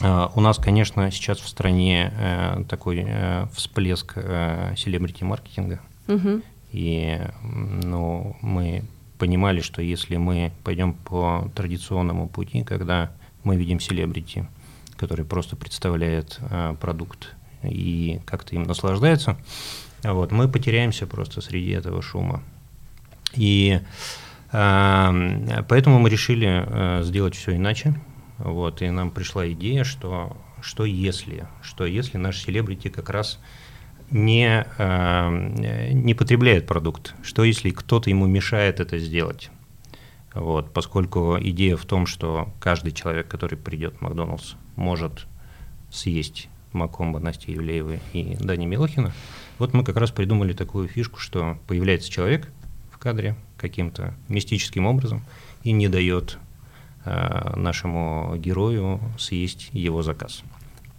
э, 0.00 0.28
у 0.36 0.40
нас, 0.40 0.58
конечно, 0.58 1.10
сейчас 1.10 1.38
в 1.40 1.48
стране 1.48 2.12
э, 2.16 2.64
такой 2.68 3.04
э, 3.04 3.46
всплеск 3.52 4.12
э, 4.14 4.74
селебрити-маркетинга. 4.76 5.80
Мгм. 6.06 6.42
И 6.70 7.20
м, 7.42 7.80
ну, 7.80 8.36
мы 8.42 8.84
понимали, 9.22 9.60
что 9.60 9.82
если 9.82 10.16
мы 10.16 10.50
пойдем 10.64 10.94
по 10.94 11.48
традиционному 11.54 12.28
пути, 12.28 12.64
когда 12.64 13.12
мы 13.44 13.54
видим 13.54 13.78
селебрити, 13.78 14.48
который 14.96 15.24
просто 15.24 15.54
представляет 15.54 16.40
э, 16.40 16.74
продукт 16.80 17.36
и 17.62 18.20
как-то 18.26 18.56
им 18.56 18.64
наслаждается, 18.64 19.38
вот, 20.02 20.32
мы 20.32 20.48
потеряемся 20.48 21.06
просто 21.06 21.40
среди 21.40 21.70
этого 21.70 22.02
шума. 22.02 22.42
И 23.36 23.80
э, 24.50 25.62
поэтому 25.68 26.00
мы 26.00 26.10
решили 26.10 26.64
э, 26.66 27.04
сделать 27.04 27.36
все 27.36 27.54
иначе. 27.54 27.94
Вот, 28.38 28.82
и 28.82 28.90
нам 28.90 29.12
пришла 29.12 29.48
идея, 29.52 29.84
что, 29.84 30.36
что 30.60 30.84
если, 30.84 31.46
что 31.62 31.86
если 31.86 32.18
наш 32.18 32.38
селебрити 32.38 32.88
как 32.88 33.08
раз 33.08 33.38
не, 34.12 34.66
э, 34.78 35.90
не 35.92 36.14
потребляет 36.14 36.66
продукт, 36.66 37.14
что 37.22 37.44
если 37.44 37.70
кто-то 37.70 38.10
ему 38.10 38.26
мешает 38.26 38.78
это 38.78 38.98
сделать. 38.98 39.50
Вот, 40.34 40.72
поскольку 40.72 41.36
идея 41.40 41.76
в 41.76 41.84
том, 41.84 42.06
что 42.06 42.48
каждый 42.60 42.92
человек, 42.92 43.28
который 43.28 43.58
придет 43.58 43.96
в 43.96 44.00
Макдоналдс, 44.02 44.54
может 44.76 45.26
съесть 45.90 46.48
Макомба 46.72 47.18
Насти 47.18 47.52
Евлеевой 47.52 48.00
и 48.12 48.36
Дани 48.40 48.66
Милохина, 48.66 49.12
вот 49.58 49.74
мы 49.74 49.84
как 49.84 49.96
раз 49.96 50.10
придумали 50.10 50.52
такую 50.52 50.88
фишку, 50.88 51.18
что 51.18 51.58
появляется 51.66 52.10
человек 52.10 52.48
в 52.90 52.98
кадре 52.98 53.36
каким-то 53.58 54.14
мистическим 54.28 54.86
образом 54.86 55.22
и 55.64 55.72
не 55.72 55.88
дает 55.88 56.38
э, 57.04 57.52
нашему 57.56 58.34
герою 58.36 59.00
съесть 59.18 59.68
его 59.72 60.02
заказ. 60.02 60.42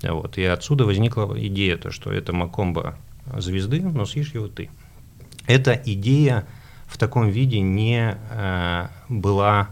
Вот. 0.04 0.38
И 0.38 0.44
отсюда 0.44 0.86
возникла 0.86 1.34
идея, 1.48 1.78
то, 1.78 1.92
что 1.92 2.12
это 2.12 2.34
Макомба 2.34 2.96
звезды, 3.38 3.82
но 3.82 4.06
съешь 4.06 4.34
его 4.34 4.48
ты. 4.48 4.70
Эта 5.48 5.74
идея 5.86 6.46
в 6.88 6.98
таком 6.98 7.30
виде 7.30 7.60
не 7.60 8.18
э, 8.30 8.88
была 9.10 9.70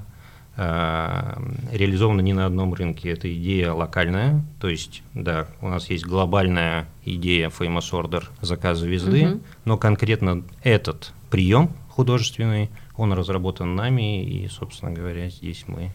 э, 0.57 1.33
реализована 1.71 2.21
ни 2.21 2.33
на 2.33 2.45
одном 2.45 2.73
рынке. 2.73 3.11
Это 3.11 3.33
идея 3.33 3.73
локальная, 3.73 4.43
то 4.59 4.69
есть, 4.69 5.03
да, 5.13 5.47
у 5.61 5.67
нас 5.67 5.89
есть 5.89 6.05
глобальная 6.05 6.87
идея 7.05 7.49
Famous 7.49 7.91
Order 7.91 8.23
заказа 8.41 8.81
звезды, 8.81 9.25
Мгм. 9.25 9.41
но 9.65 9.77
конкретно 9.77 10.43
этот 10.63 11.13
прием 11.29 11.69
художественный, 11.89 12.69
он 12.97 13.13
разработан 13.13 13.75
нами, 13.75 14.23
и, 14.23 14.47
собственно 14.47 14.91
говоря, 14.91 15.29
здесь 15.29 15.65
мы 15.67 15.91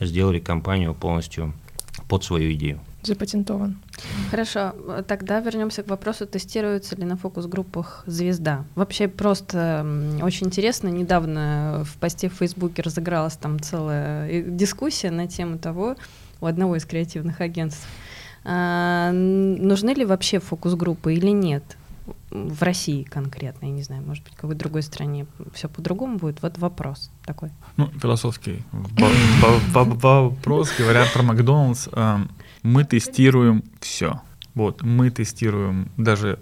сделали 0.00 0.38
компанию 0.38 0.94
полностью 0.94 1.52
под 2.08 2.24
свою 2.24 2.52
идею. 2.52 2.80
Запатентован. 3.02 3.78
Хорошо, 4.30 4.74
тогда 5.08 5.40
вернемся 5.40 5.82
к 5.82 5.88
вопросу, 5.88 6.26
тестируется 6.26 6.96
ли 6.96 7.04
на 7.04 7.16
фокус-группах 7.16 8.02
звезда. 8.06 8.64
Вообще 8.74 9.08
просто 9.08 9.86
очень 10.22 10.48
интересно, 10.48 10.88
недавно 10.88 11.82
в 11.84 11.96
посте 11.96 12.28
в 12.28 12.34
Фейсбуке 12.34 12.82
разыгралась 12.82 13.36
там 13.36 13.58
целая 13.58 14.28
э, 14.28 14.42
дискуссия 14.42 15.10
на 15.10 15.26
тему 15.28 15.58
того, 15.58 15.96
у 16.40 16.46
одного 16.46 16.76
из 16.76 16.84
креативных 16.84 17.40
агентств, 17.40 17.86
а, 18.44 19.12
нужны 19.12 19.90
ли 19.90 20.04
вообще 20.04 20.38
фокус-группы 20.40 21.14
или 21.14 21.30
нет? 21.30 21.62
В 22.30 22.62
России 22.62 23.02
конкретно, 23.02 23.66
я 23.66 23.72
не 23.72 23.82
знаю, 23.82 24.02
может 24.02 24.24
быть, 24.24 24.32
в 24.34 24.36
какой 24.36 24.54
другой 24.54 24.82
стране 24.82 25.26
все 25.52 25.68
по-другому 25.68 26.16
будет. 26.18 26.42
Вот 26.42 26.58
вопрос 26.58 27.10
такой. 27.24 27.50
Ну, 27.76 27.88
философский 28.00 28.62
во- 28.72 29.08
во- 29.72 29.84
во- 29.84 30.28
вопрос, 30.30 30.70
говоря 30.78 31.04
про 31.12 31.22
Макдоналдс, 31.22 31.88
мы 32.62 32.84
тестируем 32.84 33.64
все. 33.80 34.20
Вот, 34.54 34.82
мы 34.82 35.10
тестируем, 35.10 35.90
даже 35.96 36.40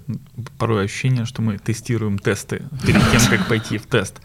порой 0.56 0.84
ощущение, 0.86 1.26
что 1.26 1.42
мы 1.42 1.58
тестируем 1.58 2.18
тесты 2.18 2.62
перед 2.86 3.02
тем, 3.10 3.20
как 3.28 3.46
пойти 3.46 3.76
в 3.76 3.86
тест. 3.86 4.20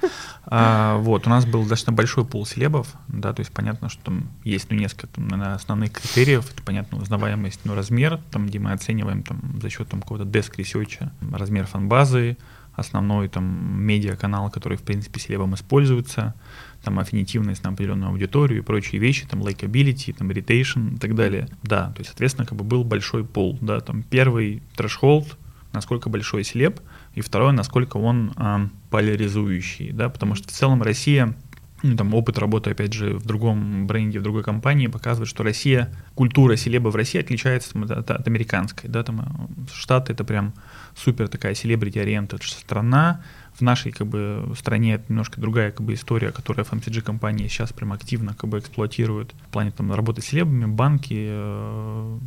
А, 0.46 0.98
вот, 1.00 1.28
у 1.28 1.30
нас 1.30 1.46
был 1.46 1.62
достаточно 1.62 1.92
большой 1.92 2.26
пул 2.26 2.46
селебов, 2.46 2.88
да, 3.10 3.34
то 3.34 3.42
есть 3.42 3.52
понятно, 3.52 3.90
что 3.90 4.02
там 4.06 4.30
есть 4.46 4.72
ну, 4.72 4.78
несколько 4.78 5.08
там, 5.08 5.28
наверное, 5.28 5.56
основных 5.56 5.92
критериев, 5.92 6.50
это 6.50 6.64
понятно, 6.64 6.98
узнаваемость, 6.98 7.62
ну, 7.66 7.76
размер, 7.76 8.20
там, 8.32 8.48
где 8.48 8.60
мы 8.60 8.72
оцениваем 8.72 9.22
там, 9.22 9.60
за 9.62 9.70
счет 9.70 9.90
там, 9.90 10.02
какого-то 10.02 10.26
desk 10.26 10.56
research, 10.58 11.10
размер 11.32 11.68
фан-базы, 11.68 12.38
основной 12.76 13.28
там 13.28 13.44
медиа-канал, 13.82 14.50
который, 14.50 14.78
в 14.78 14.84
принципе, 14.84 15.20
селебом 15.20 15.56
используется, 15.56 16.36
там 16.84 17.00
аффинитивность 17.00 17.64
на 17.64 17.70
определенную 17.70 18.12
аудиторию 18.12 18.60
и 18.60 18.64
прочие 18.64 19.00
вещи, 19.00 19.26
там 19.26 19.42
likability, 19.42 20.14
там 20.14 20.30
irritation 20.30 20.96
и 20.96 21.00
так 21.00 21.16
далее. 21.16 21.48
Да, 21.64 21.92
то 21.92 22.00
есть, 22.00 22.10
соответственно, 22.10 22.46
как 22.46 22.58
бы 22.58 22.64
был 22.64 22.84
большой 22.84 23.24
пол, 23.24 23.58
да, 23.62 23.80
там 23.80 24.04
первый 24.04 24.62
трэшхолд, 24.76 25.38
насколько 25.72 26.10
большой 26.10 26.44
селеб, 26.44 26.80
и 27.16 27.22
второе, 27.22 27.52
насколько 27.52 27.98
он 27.98 28.34
а, 28.36 28.70
поляризующий, 28.90 29.92
да, 29.92 30.10
потому 30.10 30.36
что 30.36 30.48
в 30.48 30.52
целом 30.52 30.82
Россия 30.82 31.36
ну, 31.84 31.98
там 31.98 32.14
опыт 32.14 32.38
работы, 32.38 32.72
опять 32.72 32.94
же, 32.94 33.18
в 33.18 33.26
другом 33.26 33.88
бренде, 33.88 34.20
в 34.20 34.24
другой 34.24 34.42
компании 34.42 34.88
показывает, 34.88 35.30
что 35.30 35.44
Россия, 35.44 35.94
культура 36.16 36.56
селеба 36.56 36.88
в 36.88 36.96
России 36.96 37.20
отличается 37.20 37.74
там, 37.74 37.84
от, 37.84 38.10
от 38.10 38.26
американской, 38.26 38.90
да, 38.90 39.04
там 39.04 39.20
э, 39.20 39.72
Штаты 39.74 40.14
это 40.14 40.24
прям 40.24 40.54
супер 40.96 41.28
такая 41.28 41.54
селебрити 41.54 42.00
ориентед 42.00 42.42
страна, 42.44 43.22
в 43.54 43.62
нашей 43.62 43.92
как 43.92 44.08
бы 44.08 44.54
стране 44.58 44.96
это 44.96 45.06
немножко 45.10 45.42
другая 45.42 45.72
как 45.72 45.86
бы 45.86 45.94
история, 45.94 46.32
которую 46.32 46.66
FMCG 46.66 47.02
компании 47.02 47.48
сейчас 47.50 47.74
прям 47.74 47.92
активно 47.92 48.34
как 48.34 48.50
бы 48.50 48.60
эксплуатируют 48.60 49.34
в 49.48 49.52
плане 49.52 49.72
там 49.72 49.94
работы 49.94 50.22
с 50.22 50.26
селебами, 50.26 50.66
банки, 50.66 51.16
э, 51.18 52.20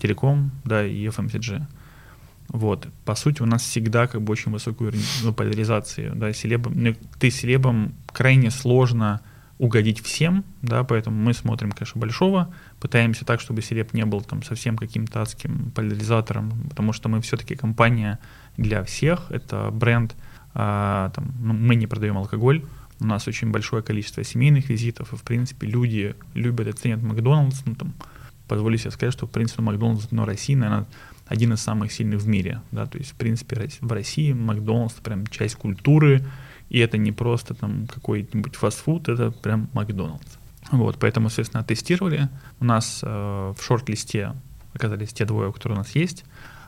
телеком, 0.00 0.50
да, 0.64 0.84
и 0.84 1.06
FMCG. 1.06 1.62
Вот. 2.54 2.86
По 3.04 3.16
сути, 3.16 3.42
у 3.42 3.46
нас 3.46 3.62
всегда 3.62 4.06
как 4.06 4.22
бы 4.22 4.30
очень 4.30 4.52
высокий 4.52 4.84
уровень 4.84 5.02
ну, 5.24 5.32
поляризации. 5.32 6.12
Да, 6.14 6.32
селебом, 6.32 6.72
ну, 6.76 6.94
ты 7.18 7.28
селебом 7.28 7.94
крайне 8.12 8.52
сложно 8.52 9.22
угодить 9.58 10.00
всем, 10.00 10.44
да, 10.62 10.84
поэтому 10.84 11.16
мы 11.16 11.34
смотрим, 11.34 11.72
конечно, 11.72 12.00
большого, 12.00 12.54
пытаемся 12.78 13.24
так, 13.24 13.40
чтобы 13.40 13.60
селеб 13.60 13.92
не 13.92 14.04
был 14.04 14.20
там 14.20 14.44
совсем 14.44 14.76
каким-то 14.76 15.22
адским 15.22 15.72
поляризатором, 15.72 16.68
потому 16.70 16.92
что 16.92 17.08
мы 17.08 17.20
все-таки 17.22 17.56
компания 17.56 18.20
для 18.56 18.84
всех, 18.84 19.32
это 19.32 19.70
бренд, 19.72 20.14
а, 20.54 21.10
там, 21.10 21.34
ну, 21.40 21.54
мы 21.54 21.74
не 21.74 21.88
продаем 21.88 22.18
алкоголь, 22.18 22.64
у 23.00 23.04
нас 23.04 23.26
очень 23.26 23.50
большое 23.50 23.82
количество 23.82 24.22
семейных 24.22 24.68
визитов, 24.68 25.12
и, 25.12 25.16
в 25.16 25.22
принципе, 25.22 25.66
люди 25.66 26.14
любят 26.34 26.68
и 26.68 26.72
ценят 26.72 27.02
Макдоналдс, 27.02 27.62
ну, 27.64 27.74
там, 27.74 27.94
позволю 28.46 28.78
себе 28.78 28.92
сказать, 28.92 29.12
что, 29.12 29.26
в 29.26 29.30
принципе, 29.30 29.62
Макдоналдс, 29.62 30.12
но 30.12 30.24
России, 30.24 30.54
наверное, 30.54 30.86
один 31.26 31.52
из 31.52 31.60
самых 31.60 31.92
сильных 31.92 32.20
в 32.20 32.28
мире, 32.28 32.60
да, 32.70 32.86
то 32.86 32.98
есть, 32.98 33.12
в 33.12 33.14
принципе, 33.14 33.68
в 33.80 33.92
России 33.92 34.32
Макдоналдс 34.32 34.94
прям 34.94 35.26
часть 35.26 35.56
культуры, 35.56 36.24
и 36.68 36.78
это 36.78 36.98
не 36.98 37.12
просто 37.12 37.54
там 37.54 37.86
какой-нибудь 37.86 38.56
фастфуд, 38.56 39.08
это 39.08 39.30
прям 39.30 39.68
Макдоналдс. 39.72 40.36
Вот, 40.70 40.98
поэтому, 40.98 41.28
соответственно, 41.28 41.62
тестировали. 41.62 42.28
У 42.58 42.64
нас 42.64 43.00
э, 43.02 43.06
в 43.06 43.62
шорт-листе 43.62 44.32
оказались 44.72 45.12
те 45.12 45.24
двое, 45.24 45.52
которые 45.52 45.76
у 45.76 45.78
нас 45.80 45.94
есть. 45.94 46.24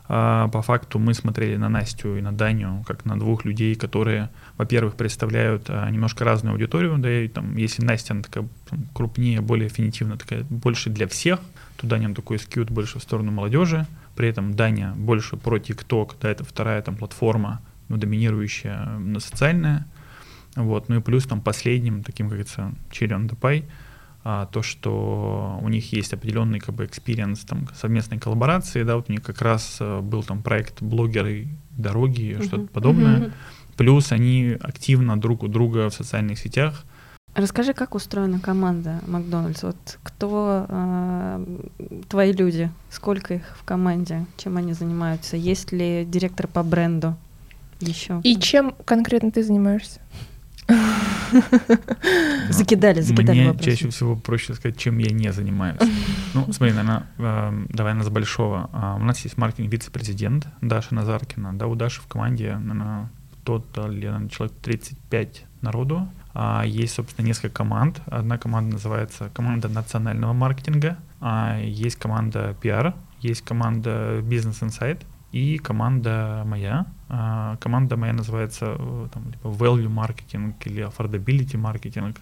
А 0.08 0.48
по 0.48 0.62
факту 0.62 0.98
мы 0.98 1.14
смотрели 1.14 1.56
на 1.56 1.68
Настю 1.68 2.16
и 2.16 2.20
на 2.20 2.32
Даню 2.32 2.84
как 2.86 3.04
на 3.04 3.18
двух 3.18 3.44
людей, 3.44 3.74
которые, 3.74 4.30
во-первых, 4.56 4.94
представляют 4.94 5.64
а, 5.68 5.90
немножко 5.90 6.24
разную 6.24 6.52
аудиторию, 6.52 6.96
да, 6.98 7.24
и 7.24 7.26
там, 7.26 7.56
если 7.56 7.84
Настя, 7.84 8.14
она 8.14 8.22
такая 8.22 8.48
там, 8.70 8.86
крупнее, 8.94 9.40
более 9.40 9.66
аффинитивная, 9.66 10.16
такая 10.16 10.44
больше 10.44 10.90
для 10.90 11.08
всех, 11.08 11.40
то 11.76 11.88
Даня 11.88 12.14
такой 12.14 12.38
skewed 12.38 12.70
больше 12.70 13.00
в 13.00 13.02
сторону 13.02 13.32
молодежи, 13.32 13.86
при 14.16 14.28
этом 14.28 14.54
Даня 14.54 14.94
больше 14.96 15.36
про 15.36 15.58
ТикТок, 15.58 16.16
да, 16.20 16.30
это 16.30 16.44
вторая 16.44 16.82
там 16.82 16.96
платформа, 16.96 17.60
ну, 17.88 17.96
доминирующая 17.96 18.86
на 18.98 19.20
социальная, 19.20 19.86
вот, 20.56 20.88
ну 20.88 20.96
и 20.96 21.00
плюс 21.00 21.24
там 21.24 21.40
последним, 21.40 22.02
таким, 22.02 22.26
как 22.26 22.38
говорится, 22.38 22.74
cherry 22.90 23.10
on 23.10 23.28
the 23.28 23.38
pie, 23.38 23.64
а, 24.24 24.46
то, 24.46 24.62
что 24.62 25.58
у 25.62 25.68
них 25.68 25.92
есть 25.92 26.12
определенный 26.12 26.58
как 26.58 26.74
бы 26.74 26.84
experience 26.84 27.40
там 27.40 27.68
совместной 27.76 28.18
коллаборации, 28.18 28.82
да, 28.82 28.96
вот 28.96 29.08
у 29.08 29.12
них 29.12 29.22
как 29.22 29.40
раз 29.40 29.76
а, 29.80 30.00
был 30.00 30.24
там 30.24 30.42
проект 30.42 30.82
блогеры 30.82 31.46
дороги, 31.70 32.36
uh-huh. 32.36 32.44
что-то 32.44 32.66
подобное, 32.66 33.20
uh-huh. 33.20 33.32
плюс 33.76 34.10
они 34.10 34.56
активно 34.60 35.16
друг 35.16 35.44
у 35.44 35.48
друга 35.48 35.90
в 35.90 35.94
социальных 35.94 36.40
сетях. 36.40 36.84
Расскажи, 37.36 37.74
как 37.74 37.94
устроена 37.94 38.40
команда 38.40 39.00
Макдональдс? 39.06 39.62
Вот 39.62 39.98
кто 40.02 40.66
э, 40.68 41.46
твои 42.08 42.32
люди? 42.32 42.70
Сколько 42.90 43.34
их 43.34 43.42
в 43.60 43.64
команде? 43.64 44.24
Чем 44.38 44.56
они 44.56 44.72
занимаются? 44.72 45.36
Есть 45.36 45.70
ли 45.70 46.06
директор 46.06 46.46
по 46.46 46.62
бренду 46.62 47.14
еще? 47.80 48.22
И 48.24 48.36
чем 48.36 48.74
конкретно 48.86 49.30
ты 49.30 49.42
занимаешься? 49.42 50.00
Закидали, 52.48 53.02
закидали 53.02 53.50
Мне 53.50 53.58
чаще 53.58 53.90
всего 53.90 54.16
проще 54.16 54.54
сказать, 54.54 54.78
чем 54.78 54.98
я 54.98 55.10
не 55.10 55.32
занимаюсь. 55.32 55.80
Ну, 56.34 56.52
смотри, 56.52 56.74
наверное, 56.74 57.06
эм, 57.16 57.66
давай 57.70 57.94
на 57.94 58.04
с 58.04 58.10
большого. 58.10 58.68
А, 58.72 58.96
у 58.96 58.98
нас 58.98 59.20
есть 59.20 59.38
маркетинг 59.38 59.72
вице-президент 59.72 60.46
Даша 60.60 60.94
Назаркина. 60.94 61.54
Да, 61.54 61.66
у 61.66 61.74
Даши 61.74 62.02
в 62.02 62.06
команде, 62.06 62.56
наверное, 62.56 63.08
тот 63.42 63.64
человек 63.74 64.52
35 64.60 65.44
народу. 65.62 66.06
А 66.38 66.64
есть, 66.66 66.92
собственно, 66.92 67.26
несколько 67.26 67.48
команд. 67.48 68.02
Одна 68.04 68.36
команда 68.36 68.74
называется 68.74 69.30
команда 69.32 69.68
национального 69.68 70.34
маркетинга, 70.34 70.98
а 71.18 71.58
есть 71.58 71.96
команда 71.96 72.54
PR, 72.62 72.92
есть 73.22 73.40
команда 73.40 74.18
Business 74.20 74.60
Insight, 74.60 75.00
и 75.32 75.56
команда 75.56 76.42
моя. 76.44 76.84
А, 77.08 77.56
команда 77.56 77.96
моя 77.96 78.12
называется 78.12 78.76
э, 78.78 79.08
там, 79.14 79.32
типа 79.32 79.48
value 79.48 79.88
marketing 79.88 80.54
или 80.66 80.86
affordability 80.86 81.54
marketing. 81.54 82.14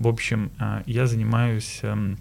В 0.00 0.08
общем, 0.08 0.50
а, 0.58 0.82
я 0.86 1.06
занимаюсь, 1.06 1.78
эм, 1.82 2.18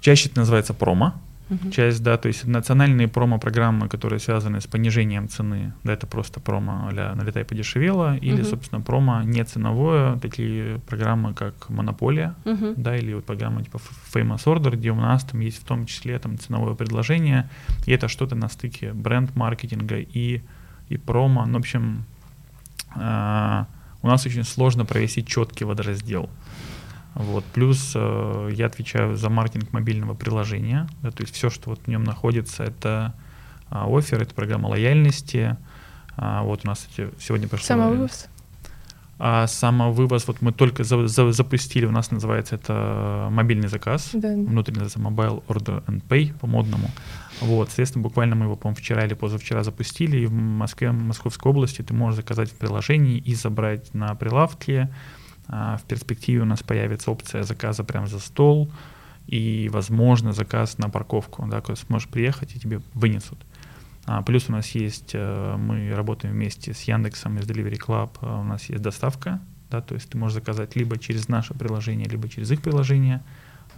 чаще 0.00 0.28
это 0.28 0.40
называется 0.40 0.74
промо, 0.74 1.14
uh-huh. 1.48 1.70
часть, 1.70 2.02
да, 2.02 2.16
то 2.16 2.28
есть 2.28 2.44
национальные 2.46 3.08
промо-программы, 3.08 3.88
которые 3.88 4.20
связаны 4.20 4.60
с 4.60 4.66
понижением 4.66 5.28
цены, 5.28 5.72
да, 5.84 5.92
это 5.92 6.06
просто 6.06 6.40
промо 6.40 6.88
для 6.90 7.14
налетай 7.14 7.44
подешевело, 7.44 8.16
или, 8.16 8.42
uh-huh. 8.42 8.50
собственно, 8.50 8.80
промо 8.80 9.22
не 9.22 9.44
ценовое, 9.44 10.16
такие 10.18 10.78
программы, 10.86 11.34
как 11.34 11.68
Монополия, 11.68 12.34
uh-huh. 12.44 12.74
да, 12.76 12.96
или 12.96 13.14
вот 13.14 13.24
программа 13.24 13.62
типа 13.62 13.80
Famous 14.12 14.44
Order, 14.44 14.76
где 14.76 14.90
у 14.90 14.96
нас 14.96 15.24
там 15.24 15.40
есть 15.40 15.60
в 15.60 15.64
том 15.64 15.86
числе 15.86 16.18
там 16.18 16.38
ценовое 16.38 16.74
предложение, 16.74 17.48
и 17.86 17.92
это 17.92 18.08
что-то 18.08 18.34
на 18.34 18.48
стыке 18.48 18.92
бренд-маркетинга 18.92 19.98
и, 19.98 20.42
и 20.88 20.96
промо, 20.96 21.46
ну, 21.46 21.54
в 21.54 21.60
общем, 21.60 22.04
э, 22.96 23.64
у 24.02 24.06
нас 24.06 24.26
очень 24.26 24.44
сложно 24.44 24.84
провести 24.84 25.24
четкий 25.24 25.64
водораздел. 25.64 26.30
Вот. 27.18 27.44
Плюс 27.46 27.92
э, 27.96 28.50
я 28.52 28.66
отвечаю 28.66 29.16
за 29.16 29.28
маркетинг 29.28 29.72
мобильного 29.72 30.14
приложения. 30.14 30.88
Да, 31.02 31.10
то 31.10 31.22
есть 31.22 31.34
все, 31.34 31.50
что 31.50 31.70
вот 31.70 31.80
в 31.84 31.88
нем 31.88 32.04
находится, 32.04 32.62
это 32.62 33.12
э, 33.70 33.74
офер, 33.74 34.22
это 34.22 34.34
программа 34.34 34.68
лояльности. 34.68 35.56
А, 36.16 36.42
вот 36.44 36.60
у 36.62 36.68
нас 36.68 36.86
кстати, 36.88 37.10
сегодня 37.18 37.48
прошло... 37.48 37.66
Самовывоз? 37.66 38.28
А 39.18 39.48
самовывоз, 39.48 40.28
вот 40.28 40.40
мы 40.42 40.52
только 40.52 40.84
за, 40.84 41.08
за, 41.08 41.32
запустили, 41.32 41.86
у 41.86 41.90
нас 41.90 42.12
называется 42.12 42.54
это 42.54 43.26
мобильный 43.32 43.66
заказ, 43.66 44.10
да. 44.12 44.28
внутренний 44.28 44.80
называется 44.80 45.00
Mobile 45.00 45.42
Order 45.48 45.84
and 45.86 46.02
Pay 46.08 46.38
по-модному. 46.38 46.88
Вот, 47.40 47.68
соответственно, 47.68 48.04
буквально 48.04 48.36
мы 48.36 48.44
его, 48.44 48.54
по-моему, 48.54 48.76
вчера 48.76 49.04
или 49.04 49.14
позавчера 49.14 49.64
запустили, 49.64 50.18
и 50.18 50.26
в 50.26 50.32
Москве, 50.32 50.90
в 50.90 50.94
Московской 50.94 51.50
области 51.50 51.82
ты 51.82 51.94
можешь 51.94 52.18
заказать 52.18 52.50
в 52.52 52.54
приложении 52.54 53.18
и 53.18 53.34
забрать 53.34 53.92
на 53.92 54.14
прилавке, 54.14 54.82
а, 54.82 55.27
в 55.48 55.80
перспективе 55.88 56.42
у 56.42 56.44
нас 56.44 56.62
появится 56.62 57.10
опция 57.10 57.42
заказа 57.42 57.82
прямо 57.82 58.06
за 58.06 58.18
стол 58.18 58.70
и, 59.26 59.68
возможно, 59.72 60.32
заказ 60.32 60.78
на 60.78 60.88
парковку, 60.88 61.46
да, 61.48 61.60
куда 61.60 61.76
сможешь 61.76 62.08
приехать 62.08 62.54
и 62.54 62.60
тебе 62.60 62.80
вынесут. 62.94 63.38
А, 64.06 64.22
плюс 64.22 64.48
у 64.48 64.52
нас 64.52 64.68
есть, 64.70 65.10
э, 65.12 65.56
мы 65.58 65.94
работаем 65.94 66.32
вместе 66.32 66.72
с 66.72 66.80
Яндексом 66.84 67.36
из 67.38 67.44
Delivery 67.44 67.78
Club, 67.78 68.10
а, 68.22 68.40
у 68.40 68.42
нас 68.42 68.70
есть 68.70 68.82
доставка, 68.82 69.38
да, 69.70 69.82
то 69.82 69.94
есть 69.94 70.08
ты 70.08 70.16
можешь 70.16 70.36
заказать 70.36 70.76
либо 70.76 70.98
через 70.98 71.28
наше 71.28 71.52
приложение, 71.52 72.08
либо 72.08 72.26
через 72.26 72.50
их 72.50 72.62
приложение. 72.62 73.22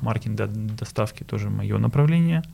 Маркетинг 0.00 0.36
до 0.36 0.46
доставки 0.46 1.24
тоже 1.24 1.50
мое 1.50 1.78
направление. 1.78 2.44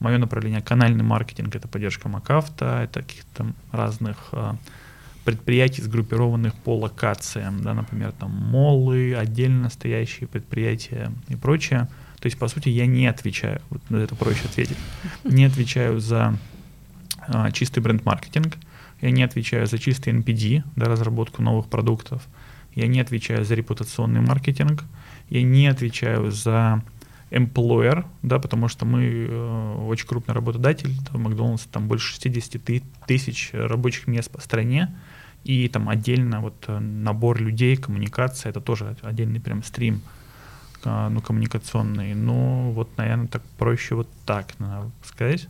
Мое 0.00 0.16
направление 0.16 0.62
канальный 0.62 1.04
маркетинг 1.04 1.54
это 1.54 1.68
поддержка 1.68 2.08
Макафта, 2.08 2.80
это 2.84 3.02
каких-то 3.02 3.52
разных 3.72 4.30
предприятий, 5.26 5.82
сгруппированных 5.82 6.54
по 6.54 6.78
локациям, 6.78 7.60
да, 7.60 7.74
например, 7.74 8.12
там 8.12 8.30
молы, 8.30 9.14
отдельно 9.14 9.68
стоящие 9.70 10.28
предприятия 10.28 11.12
и 11.28 11.34
прочее. 11.34 11.88
То 12.20 12.26
есть, 12.26 12.38
по 12.38 12.46
сути, 12.46 12.68
я 12.68 12.86
не 12.86 13.08
отвечаю, 13.08 13.60
вот 13.68 13.82
на 13.90 13.96
это 13.96 14.14
проще 14.14 14.44
ответить, 14.44 14.78
не 15.24 15.44
отвечаю 15.44 15.98
за 15.98 16.38
а, 17.26 17.50
чистый 17.50 17.80
бренд-маркетинг, 17.80 18.54
я 19.00 19.10
не 19.10 19.24
отвечаю 19.24 19.66
за 19.66 19.78
чистый 19.78 20.14
NPD, 20.14 20.62
да, 20.76 20.86
разработку 20.86 21.42
новых 21.42 21.66
продуктов, 21.66 22.22
я 22.76 22.86
не 22.86 23.00
отвечаю 23.00 23.44
за 23.44 23.56
репутационный 23.56 24.20
маркетинг, 24.20 24.84
я 25.28 25.42
не 25.42 25.66
отвечаю 25.66 26.30
за 26.30 26.82
employer, 27.30 28.04
да, 28.22 28.38
потому 28.38 28.68
что 28.68 28.86
мы 28.86 29.26
э, 29.28 29.74
очень 29.88 30.06
крупный 30.06 30.34
работодатель, 30.34 30.94
да, 31.10 31.18
Макдональдс 31.18 31.64
там 31.64 31.88
больше 31.88 32.12
60 32.14 32.62
тысяч 33.06 33.50
рабочих 33.52 34.06
мест 34.06 34.30
по 34.30 34.40
стране, 34.40 34.94
и 35.46 35.68
там 35.68 35.88
отдельно 35.88 36.40
вот 36.40 36.64
э, 36.66 36.78
набор 36.78 37.40
людей, 37.40 37.76
коммуникация, 37.76 38.50
это 38.50 38.60
тоже 38.60 38.96
отдельный 39.02 39.40
прям 39.40 39.62
стрим, 39.62 40.00
ну, 40.84 41.20
коммуникационный. 41.20 42.14
Ну, 42.14 42.70
вот, 42.70 42.96
наверное, 42.96 43.26
так 43.26 43.42
проще 43.58 43.96
вот 43.96 44.08
так, 44.24 44.58
надо 44.60 44.90
сказать. 45.04 45.48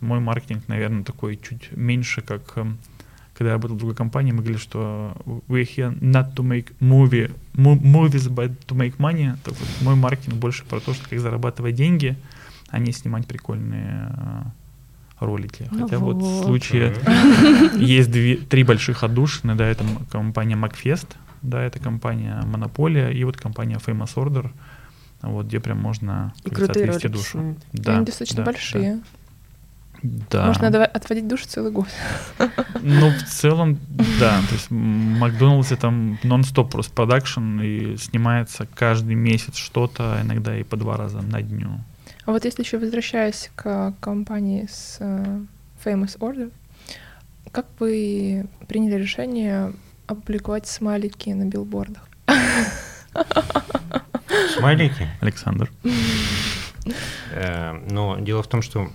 Мой 0.00 0.20
маркетинг, 0.20 0.62
наверное, 0.68 1.02
такой 1.02 1.36
чуть 1.36 1.72
меньше, 1.72 2.22
как 2.22 2.56
эм, 2.56 2.78
когда 3.40 3.52
я 3.52 3.54
работал 3.54 3.76
в 3.76 3.78
другой 3.78 3.96
компании, 3.96 4.32
мы 4.32 4.38
говорили, 4.38 4.58
что 4.58 5.16
we're 5.48 5.66
here 5.66 5.98
not 6.00 6.34
to 6.34 6.44
make 6.44 6.74
movie, 6.78 7.32
movies, 7.54 8.28
but 8.28 8.54
to 8.66 8.76
make 8.76 8.98
money. 8.98 9.34
Так 9.42 9.54
вот, 9.58 9.68
мой 9.80 9.94
маркетинг 9.94 10.36
больше 10.36 10.64
про 10.64 10.78
то, 10.78 10.92
что 10.92 11.08
как 11.08 11.18
зарабатывать 11.18 11.74
деньги, 11.74 12.16
а 12.68 12.78
не 12.78 12.92
снимать 12.92 13.26
прикольные 13.26 14.12
э, 14.16 14.42
ролики. 15.20 15.68
Ну 15.70 15.84
Хотя 15.84 15.98
вот, 15.98 16.16
вот 16.16 16.22
в 16.22 16.44
случае 16.44 16.94
есть 17.76 18.10
две, 18.10 18.36
три 18.36 18.64
больших 18.64 19.04
отдушины, 19.04 19.54
да, 19.54 19.66
это 19.66 19.84
компания 20.10 20.56
MacFest, 20.56 21.08
да, 21.42 21.62
это 21.62 21.78
компания 21.78 22.42
Монополия 22.44 23.10
и 23.10 23.22
вот 23.24 23.36
компания 23.36 23.76
Famous 23.76 24.14
Order, 24.14 24.50
вот 25.22 25.46
где 25.46 25.60
прям 25.60 25.78
можно 25.78 26.32
и 26.44 26.50
крутые 26.50 26.86
отвести 26.86 27.08
душу. 27.08 27.56
Да, 27.72 27.96
Они 27.96 28.06
достаточно 28.06 28.38
да, 28.38 28.44
большие. 28.44 29.00
Да. 30.02 30.54
Надо 30.60 30.86
отводить 30.86 31.28
душ 31.28 31.44
целый 31.44 31.72
год. 31.72 31.88
Ну, 32.82 33.10
в 33.10 33.22
целом, 33.24 33.78
да. 34.18 34.40
То 34.48 34.54
есть 34.54 34.70
Макдональдс 34.70 35.72
это 35.72 35.90
нон-стоп 35.90 36.70
просто 36.70 36.92
продакшн, 36.94 37.60
и 37.60 37.96
снимается 37.98 38.66
каждый 38.74 39.14
месяц 39.14 39.56
что-то, 39.56 40.18
иногда 40.22 40.56
и 40.56 40.62
по 40.62 40.76
два 40.76 40.96
раза 40.96 41.20
на 41.20 41.42
дню. 41.42 41.80
А 42.26 42.32
вот 42.32 42.44
если 42.44 42.62
еще 42.62 42.78
возвращаясь 42.78 43.50
к 43.54 43.94
компании 44.00 44.66
с 44.70 44.98
uh, 45.00 45.46
Famous 45.84 46.18
Order, 46.18 46.52
как 47.52 47.66
вы 47.78 48.46
приняли 48.68 48.94
решение 48.94 49.72
опубликовать 50.06 50.66
смайлики 50.66 51.30
на 51.30 51.44
билбордах? 51.46 52.08
Смайлики? 54.56 55.08
Александр. 55.20 55.70
Э, 57.32 57.72
но 57.90 58.18
дело 58.18 58.42
в 58.42 58.46
том, 58.48 58.62
что 58.62 58.88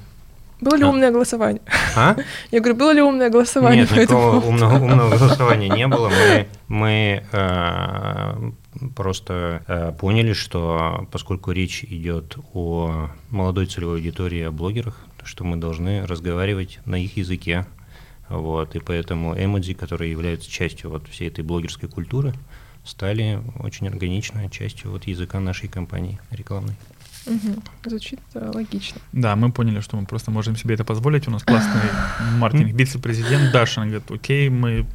было 0.62 0.76
ли 0.76 0.84
а? 0.84 0.90
умное 0.90 1.12
голосование? 1.12 1.62
А? 1.96 2.16
Я 2.52 2.60
говорю, 2.60 2.76
было 2.76 2.92
ли 2.92 3.02
умное 3.02 3.30
голосование? 3.30 3.82
Нет, 3.82 3.92
никакого 3.92 4.40
умного, 4.40 4.76
умного 4.76 5.18
голосования 5.18 5.70
не 5.70 5.88
было. 5.88 6.10
Мы, 6.10 6.48
мы 6.68 7.24
э, 7.32 8.52
просто 8.96 9.64
э, 9.68 9.94
поняли, 10.00 10.34
что 10.34 11.08
поскольку 11.12 11.52
речь 11.52 11.84
идет 11.84 12.38
о 12.54 13.10
молодой 13.30 13.66
целевой 13.66 13.98
аудитории, 13.98 14.42
о 14.42 14.52
блогерах, 14.52 14.98
что 15.24 15.44
мы 15.44 15.58
должны 15.58 16.06
разговаривать 16.06 16.80
на 16.86 16.96
их 16.96 17.18
языке. 17.18 17.66
Вот, 18.30 18.76
и 18.76 18.80
поэтому 18.80 19.36
эмодзи, 19.38 19.74
которые 19.74 20.12
являются 20.12 20.50
частью 20.50 20.90
вот 20.90 21.08
всей 21.08 21.28
этой 21.28 21.44
блогерской 21.44 21.90
культуры, 21.90 22.34
стали 22.84 23.42
очень 23.60 23.88
органичной 23.88 24.50
частью 24.50 24.92
вот 24.92 25.06
языка 25.06 25.40
нашей 25.40 25.68
компании 25.68 26.20
рекламной. 26.32 26.76
Мгм. 27.26 27.64
Звучит 27.84 28.20
э, 28.36 28.52
логично. 28.54 29.02
Да, 29.12 29.36
мы 29.36 29.52
поняли, 29.52 29.80
что 29.80 29.98
мы 29.98 30.06
просто 30.06 30.30
можем 30.30 30.56
себе 30.56 30.76
это 30.76 30.84
позволить. 30.84 31.28
У 31.28 31.32
нас 31.32 31.44
классный 31.44 31.82
маркетинг 32.38 32.74
вице-президент 32.74 33.52
Даша, 33.52 33.82
она 33.82 33.90
говорит, 33.90 34.12
окей, 34.12 34.50
мы 34.50 34.86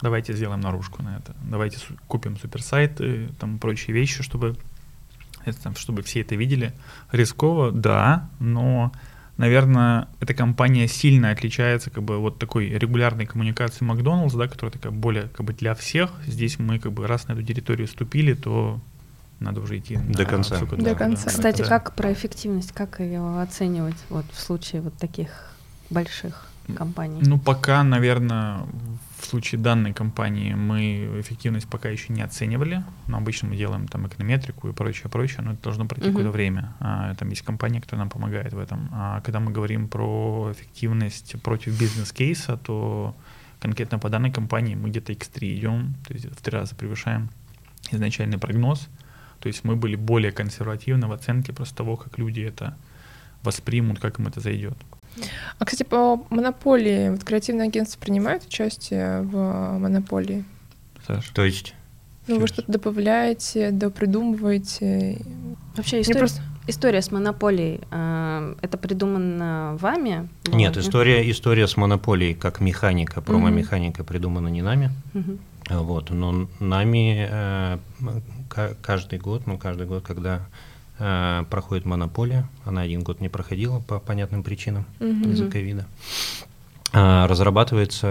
давайте 0.00 0.32
сделаем 0.34 0.60
наружку 0.60 1.02
на 1.02 1.16
это. 1.18 1.34
Давайте 1.50 1.78
су- 1.78 1.94
купим 2.08 2.36
суперсайты, 2.38 3.28
там 3.38 3.58
прочие 3.58 3.94
вещи, 3.94 4.22
чтобы, 4.22 4.56
это, 5.44 5.62
там, 5.62 5.74
чтобы 5.76 6.02
все 6.02 6.20
это 6.20 6.34
видели. 6.34 6.72
Рисково, 7.12 7.72
да, 7.72 8.28
но, 8.38 8.92
наверное, 9.36 10.08
эта 10.20 10.34
компания 10.34 10.88
сильно 10.88 11.30
отличается 11.30 11.90
как 11.90 12.02
бы 12.02 12.18
вот 12.18 12.38
такой 12.38 12.68
регулярной 12.68 13.26
коммуникации 13.26 13.84
Макдоналдс, 13.84 14.34
да, 14.34 14.48
которая 14.48 14.72
такая 14.72 14.92
более 14.92 15.28
как 15.28 15.46
бы 15.46 15.52
для 15.52 15.74
всех. 15.74 16.10
Здесь 16.26 16.58
мы 16.58 16.78
как 16.78 16.92
бы 16.92 17.06
раз 17.06 17.28
на 17.28 17.32
эту 17.32 17.42
территорию 17.42 17.88
ступили, 17.88 18.34
то 18.34 18.80
надо 19.40 19.60
уже 19.60 19.78
идти 19.78 19.96
До 19.96 20.20
на 20.22 20.24
конца. 20.24 20.54
высокую 20.54 20.78
До 20.78 20.84
дорогу, 20.84 20.98
конца. 20.98 21.24
да. 21.24 21.30
Кстати, 21.30 21.62
Да. 21.62 21.68
как 21.68 21.94
про 21.94 22.12
эффективность, 22.12 22.72
как 22.72 23.00
ее 23.00 23.40
оценивать 23.42 23.96
вот 24.08 24.24
в 24.32 24.38
случае 24.40 24.80
вот 24.80 24.94
таких 24.96 25.28
больших 25.90 26.46
компаний? 26.74 27.20
Ну, 27.22 27.38
пока, 27.38 27.84
наверное, 27.84 28.60
в 28.60 29.05
случае 29.26 29.60
данной 29.60 29.92
компании 29.92 30.54
мы 30.54 31.20
эффективность 31.20 31.68
пока 31.68 31.88
еще 31.88 32.12
не 32.12 32.22
оценивали, 32.22 32.82
но 33.06 33.18
обычно 33.18 33.48
мы 33.48 33.56
делаем 33.56 33.88
там 33.88 34.06
эконометрику 34.06 34.68
и 34.68 34.72
прочее, 34.72 35.10
прочее, 35.10 35.42
но 35.42 35.52
это 35.52 35.62
должно 35.62 35.86
пройти 35.86 36.06
Мгм. 36.08 36.12
какое-то 36.16 36.32
время. 36.32 36.74
А, 36.80 37.14
там 37.14 37.28
есть 37.30 37.42
компания, 37.42 37.80
которая 37.80 38.04
нам 38.04 38.10
помогает 38.10 38.52
в 38.52 38.58
этом. 38.58 38.88
А 38.92 39.20
когда 39.20 39.40
мы 39.40 39.52
говорим 39.52 39.88
про 39.88 40.50
эффективность 40.52 41.40
против 41.42 41.78
бизнес-кейса, 41.78 42.56
то 42.56 43.14
конкретно 43.60 43.98
по 43.98 44.08
данной 44.08 44.30
компании 44.30 44.74
мы 44.74 44.90
где-то 44.90 45.12
x3 45.12 45.58
идем, 45.58 45.94
то 46.06 46.14
есть 46.14 46.26
в 46.26 46.40
три 46.42 46.52
раза 46.56 46.74
превышаем 46.74 47.30
изначальный 47.90 48.38
прогноз. 48.38 48.88
То 49.40 49.48
есть 49.48 49.64
мы 49.64 49.76
были 49.76 49.96
более 49.96 50.32
консервативны 50.32 51.06
в 51.06 51.12
оценке 51.12 51.52
просто 51.52 51.76
того, 51.76 51.96
как 51.96 52.18
люди 52.18 52.40
это 52.40 52.76
воспримут, 53.42 54.00
как 54.00 54.18
им 54.18 54.26
это 54.26 54.40
зайдет. 54.40 54.76
А, 55.58 55.64
кстати, 55.64 55.82
по 55.82 56.24
монополии, 56.30 57.10
вот 57.10 57.24
креативные 57.24 57.68
агентства 57.68 58.00
принимают 58.00 58.44
участие 58.44 59.22
в 59.22 59.78
монополии? 59.78 60.44
Саш? 61.06 61.28
То 61.30 61.44
есть 61.44 61.74
Ну, 62.26 62.40
вы 62.40 62.46
что-то 62.46 62.72
добавляете, 62.72 63.70
допридумываете? 63.70 65.18
Вообще 65.76 66.00
история, 66.00 66.18
просто... 66.18 66.42
история 66.66 67.02
с 67.02 67.10
монополией, 67.10 67.80
э, 67.90 68.54
это 68.62 68.78
придумано 68.78 69.76
вами? 69.80 70.28
нет, 70.48 70.76
Вот, 70.76 70.84
история, 70.84 71.30
история 71.30 71.66
с 71.66 71.76
монополией 71.76 72.34
как 72.34 72.60
механика, 72.60 73.20
промо-механика 73.20 74.04
придумана 74.04 74.48
не 74.48 74.62
нами. 74.62 74.90
А 75.68 75.80
Вот, 75.80 76.10
но 76.10 76.48
нами 76.60 77.26
э, 77.28 77.78
каждый 78.82 79.18
год, 79.18 79.46
ну 79.46 79.58
каждый 79.58 79.86
год, 79.86 80.04
когда 80.04 80.36
э, 80.36 80.40
проходит 80.98 81.84
монополия, 81.84 82.48
она 82.64 82.80
один 82.82 83.02
год 83.02 83.20
не 83.20 83.28
проходила 83.28 83.80
по 83.80 83.98
понятным 83.98 84.42
причинам 84.42 84.86
Мгм. 84.98 85.30
из-за 85.30 85.46
ковида, 85.46 85.86
а, 86.92 87.26
разрабатывается 87.26 88.06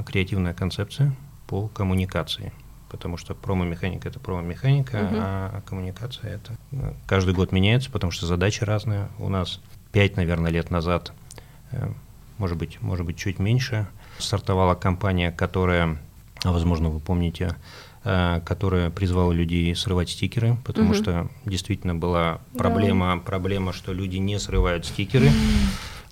э, 0.00 0.02
креативная 0.06 0.52
концепция 0.54 1.14
по 1.46 1.68
коммуникации. 1.68 2.52
Потому 2.90 3.16
что 3.16 3.34
промо-механика 3.34 4.08
это 4.08 4.18
промо-механика, 4.18 4.98
Мгм. 4.98 5.16
а 5.18 5.62
коммуникация 5.64 6.34
это 6.34 6.52
э, 6.72 6.92
каждый 7.06 7.34
год 7.34 7.52
меняется, 7.52 7.90
потому 7.90 8.10
что 8.10 8.26
задачи 8.26 8.64
разные. 8.64 9.08
У 9.18 9.28
нас 9.28 9.60
пять, 9.92 10.16
наверное, 10.16 10.50
лет 10.50 10.70
назад, 10.70 11.12
э, 11.70 11.90
может 12.38 12.56
быть, 12.58 12.82
может 12.82 13.06
быть, 13.06 13.16
чуть 13.16 13.38
меньше, 13.38 13.86
стартовала 14.18 14.74
компания, 14.74 15.30
которая, 15.30 15.98
возможно, 16.44 16.88
вы 16.90 16.98
помните, 16.98 17.44
э, 17.44 17.54
которая 18.02 18.90
призвала 18.90 19.32
людей 19.34 19.74
срывать 19.74 20.08
стикеры, 20.08 20.56
потому 20.64 20.88
Мгм. 20.90 20.94
что 20.94 21.28
действительно 21.44 21.94
была 21.94 22.40
Да. 22.52 22.58
проблема, 22.58 23.18
проблема, 23.18 23.72
что 23.72 23.92
люди 23.92 24.16
не 24.16 24.38
срывают 24.38 24.86
стикеры. 24.86 25.30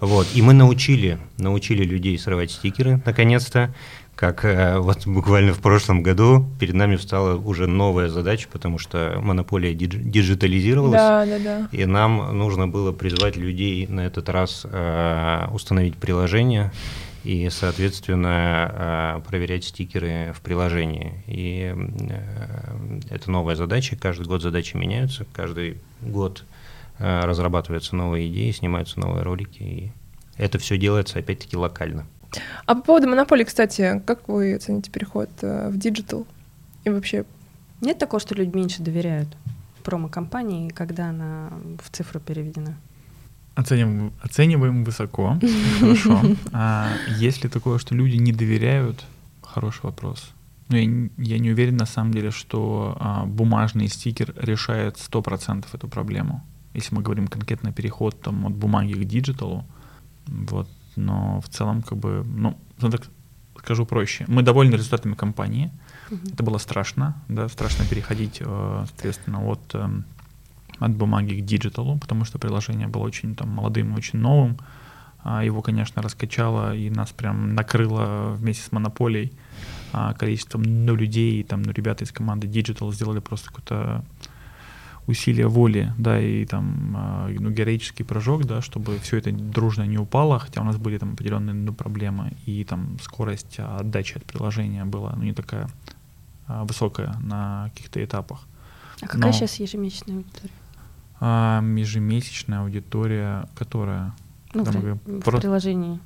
Вот, 0.01 0.27
и 0.35 0.43
мы 0.43 0.53
научили, 0.53 1.19
научили 1.39 1.83
людей 1.83 2.17
срывать 2.19 2.51
стикеры, 2.53 3.03
наконец-то, 3.05 3.75
как 4.15 4.45
э, 4.45 4.79
вот 4.79 5.07
буквально 5.07 5.53
в 5.53 5.61
прошлом 5.61 6.03
году 6.03 6.47
перед 6.61 6.75
нами 6.75 6.97
встала 6.97 7.37
уже 7.37 7.67
новая 7.67 8.09
задача, 8.09 8.49
потому 8.53 8.79
что 8.79 9.19
монополия 9.23 9.73
дидж- 9.75 10.01
диджитализировалась, 10.03 11.01
Да, 11.01 11.25
да, 11.27 11.39
да. 11.39 11.69
и 11.73 11.85
нам 11.85 12.37
нужно 12.37 12.69
было 12.69 12.93
призвать 12.93 13.37
людей 13.37 13.87
на 13.89 14.01
этот 14.07 14.29
раз 14.29 14.67
э, 14.71 15.47
установить 15.53 15.97
приложение 15.97 16.71
и, 17.29 17.51
соответственно, 17.51 19.19
э, 19.19 19.29
проверять 19.29 19.65
стикеры 19.65 20.33
в 20.35 20.41
приложении. 20.41 21.23
И 21.27 21.75
э, 21.77 23.01
это 23.11 23.31
новая 23.31 23.55
задача, 23.55 23.97
каждый 23.97 24.27
год 24.27 24.41
задачи 24.41 24.79
меняются, 24.79 25.27
каждый 25.35 25.77
год 26.01 26.47
э, 26.99 27.21
разрабатываются 27.21 27.97
новые 27.97 28.29
идеи, 28.29 28.51
снимаются 28.53 28.99
новые 28.99 29.25
ролики, 29.25 29.63
и 29.63 29.93
это 30.39 30.59
все 30.59 30.79
делается 30.79 31.19
опять-таки 31.19 31.55
локально. 31.55 32.07
А 32.65 32.75
по 32.75 32.81
поводу 32.81 33.09
монополии, 33.09 33.45
кстати, 33.45 34.03
как 34.07 34.27
вы 34.27 34.55
оцените 34.55 34.91
переход 34.91 35.29
в 35.43 35.77
digital? 35.77 36.27
И 36.85 36.89
вообще, 36.89 37.27
Нет 37.83 37.99
такого, 37.99 38.21
что 38.21 38.37
люди 38.37 38.57
меньше 38.57 38.83
доверяют 38.83 39.29
промо-кампании, 39.85 40.71
когда 40.71 41.11
она 41.11 41.53
в 41.85 41.91
цифру 41.91 42.21
переведена? 42.21 42.75
Оцениваем, 43.61 44.13
оцениваем 44.23 44.85
высоко, 44.85 45.39
хорошо. 45.81 46.21
А 46.53 46.89
есть 47.21 47.45
ли 47.45 47.51
такое, 47.51 47.79
что 47.79 47.95
люди 47.97 48.17
не 48.17 48.33
доверяют? 48.33 49.05
Хороший 49.43 49.83
вопрос. 49.83 50.31
Но 50.69 50.77
я, 50.77 50.85
н- 50.85 51.11
я 51.19 51.39
не 51.39 51.51
уверен 51.51 51.77
на 51.77 51.87
самом 51.87 52.13
деле, 52.13 52.31
что 52.31 52.97
а, 53.01 53.25
бумажный 53.27 53.89
стикер 53.89 54.33
решает 54.37 54.97
100% 54.97 55.65
эту 55.75 55.89
проблему. 55.89 56.41
Если 56.75 56.95
мы 56.95 57.03
говорим 57.03 57.27
конкретно 57.27 57.73
переход 57.73 58.21
там, 58.23 58.47
от 58.47 58.53
бумаги 58.53 58.93
к 58.93 59.05
digital 59.05 59.51
у, 59.51 59.65
вот, 60.27 60.69
но 60.97 61.41
в 61.41 61.49
целом 61.49 61.83
как 61.83 61.99
бы, 61.99 62.25
ну, 62.37 62.55
ну, 62.83 62.91
так 62.91 63.09
скажу 63.59 63.87
проще. 63.87 64.25
Мы 64.29 64.43
довольны 64.43 64.77
результатами 64.77 65.15
кампании. 65.15 65.71
Это 66.33 66.43
было 66.45 66.59
страшно, 66.59 67.15
да, 67.29 67.49
страшно 67.49 67.85
переходить, 67.87 68.37
э, 68.41 68.85
соответственно, 68.89 69.41
от, 69.51 69.75
эм, 69.75 70.05
от 70.79 70.95
бумаги 70.95 71.41
к 71.41 71.45
digital 71.45 71.87
у, 71.87 71.99
потому 71.99 72.25
что 72.25 72.39
приложение 72.39 72.89
было 72.89 73.03
очень 73.03 73.35
там 73.35 73.49
молодым, 73.51 73.95
очень 73.95 74.19
новым. 74.19 74.57
А, 75.25 75.45
Его, 75.45 75.63
конечно, 75.63 76.01
раскачало 76.03 76.75
и 76.75 76.91
нас 76.91 77.11
прям 77.11 77.55
накрыло 77.55 78.35
вместе 78.37 78.63
с 78.63 78.73
монополией 78.73 79.33
а, 79.93 80.15
количеством 80.15 80.63
ну, 80.63 80.95
людей, 80.95 81.43
там, 81.43 81.63
ну, 81.63 81.73
ребята 81.73 82.05
из 82.05 82.13
команды 82.13 82.47
Digital 82.47 82.93
сделали 82.93 83.19
просто 83.19 83.49
какое-то 83.49 84.05
усилие 85.07 85.49
воли, 85.49 85.93
да, 85.99 86.21
и 86.21 86.45
там, 86.45 86.95
а, 86.97 87.29
ну, 87.29 87.51
героический 87.51 88.05
прыжок, 88.05 88.45
да, 88.45 88.63
чтобы 88.63 88.99
все 88.99 89.17
это 89.17 89.33
дружно 89.33 89.83
не 89.87 89.99
упало, 89.99 90.39
хотя 90.39 90.61
у 90.61 90.65
нас 90.65 90.77
были 90.77 90.99
там 90.99 91.15
определенные 91.15 91.55
ну, 91.55 91.73
проблемы, 91.73 92.33
и 92.47 92.63
там 92.65 92.99
скорость 93.03 93.59
отдачи 93.59 94.19
от 94.19 94.25
приложения 94.25 94.85
была, 94.85 95.15
ну, 95.17 95.25
не 95.25 95.33
такая 95.33 95.69
высокая 96.47 97.15
на 97.21 97.71
каких-то 97.75 98.03
этапах. 98.03 98.47
А 99.01 99.07
какая 99.07 99.27
Но- 99.27 99.33
сейчас 99.33 99.61
ежемесячная 99.61 100.17
аудитория? 100.17 100.51
А 101.21 101.63
ежемесячная 101.63 102.61
аудитория, 102.61 103.49
которая, 103.57 104.13
Ну, 104.55 104.65
в, 104.65 104.73
говорим 104.73 105.01
в 105.05 105.21
про- 105.21 105.39
приложении. 105.41 105.99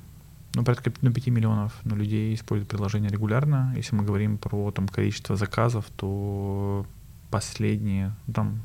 ну, 0.55 0.63
порядка 0.63 0.91
ну, 1.01 1.11
5 1.11 1.27
миллионов 1.27 1.73
ну, 1.83 1.95
людей 1.95 2.33
используют 2.33 2.69
приложение 2.69 3.09
регулярно. 3.11 3.73
Если 3.75 3.95
мы 3.95 4.03
говорим 4.03 4.37
про 4.37 4.71
там, 4.71 4.87
количество 4.87 5.35
заказов, 5.35 5.85
то 5.95 6.85
последние 7.29 8.13
ну, 8.27 8.33
там 8.33 8.61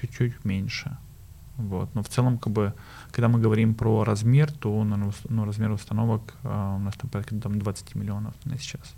чуть-чуть 0.00 0.44
меньше. 0.44 0.96
Вот. 1.56 1.92
Но 1.94 2.02
в 2.02 2.08
целом, 2.08 2.38
как 2.38 2.52
бы, 2.52 2.72
когда 3.10 3.28
мы 3.28 3.40
говорим 3.40 3.74
про 3.74 4.04
размер, 4.04 4.52
то 4.52 4.84
наверно, 4.84 5.08
ус- 5.08 5.22
ну, 5.28 5.44
размер 5.44 5.70
установок 5.72 6.34
а, 6.44 6.76
у 6.76 6.78
нас 6.78 6.94
там 6.94 7.10
порядка 7.10 7.34
там, 7.36 7.58
20 7.58 7.94
миллионов 7.96 8.34
на 8.44 8.56
сейчас. 8.58 8.94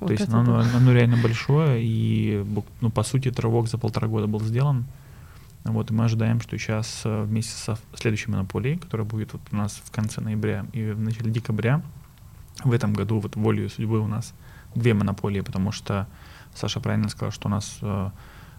Вот 0.00 0.06
То 0.08 0.12
есть 0.14 0.28
оно, 0.32 0.62
да. 0.62 0.76
оно 0.78 0.92
реально 0.92 1.16
большое, 1.22 1.80
и 1.84 2.44
ну, 2.80 2.90
по 2.90 3.02
сути 3.04 3.30
травок 3.30 3.68
за 3.68 3.76
полтора 3.78 4.08
года 4.08 4.26
был 4.26 4.40
сделан. 4.40 4.84
Вот, 5.64 5.90
и 5.90 5.94
мы 5.94 6.04
ожидаем, 6.04 6.40
что 6.40 6.56
сейчас 6.56 7.02
э, 7.04 7.22
вместе 7.24 7.52
со 7.52 7.78
следующей 7.94 8.30
монополией, 8.30 8.78
которая 8.78 9.06
будет 9.06 9.34
вот 9.34 9.42
у 9.52 9.56
нас 9.56 9.80
в 9.84 9.90
конце 9.90 10.20
ноября 10.20 10.66
и 10.72 10.90
в 10.90 11.00
начале 11.00 11.30
декабря, 11.30 11.82
в 12.64 12.72
этом 12.72 12.94
году 12.94 13.20
вот 13.20 13.36
волею 13.36 13.68
судьбы 13.68 14.00
у 14.00 14.06
нас 14.06 14.34
две 14.74 14.94
монополии, 14.94 15.40
потому 15.40 15.72
что 15.72 16.06
Саша 16.54 16.80
правильно 16.80 17.08
сказал, 17.08 17.30
что 17.30 17.48
у 17.48 17.50
нас 17.50 17.78
э, 17.82 18.10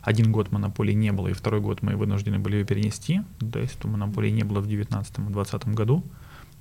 один 0.02 0.32
год 0.32 0.52
монополии 0.52 0.94
не 0.94 1.12
было, 1.12 1.30
и 1.30 1.34
второй 1.34 1.62
год 1.62 1.82
мы 1.82 1.96
вынуждены 1.96 2.40
были 2.40 2.58
ее 2.58 2.66
перенести, 2.66 3.22
то 3.52 3.60
есть 3.60 3.78
эту 3.78 3.88
монополии 3.88 4.30
не 4.30 4.44
было 4.44 4.60
в 4.60 4.68
2019 4.68 5.12
и 5.12 5.22
2020 5.22 5.68
году. 5.70 6.04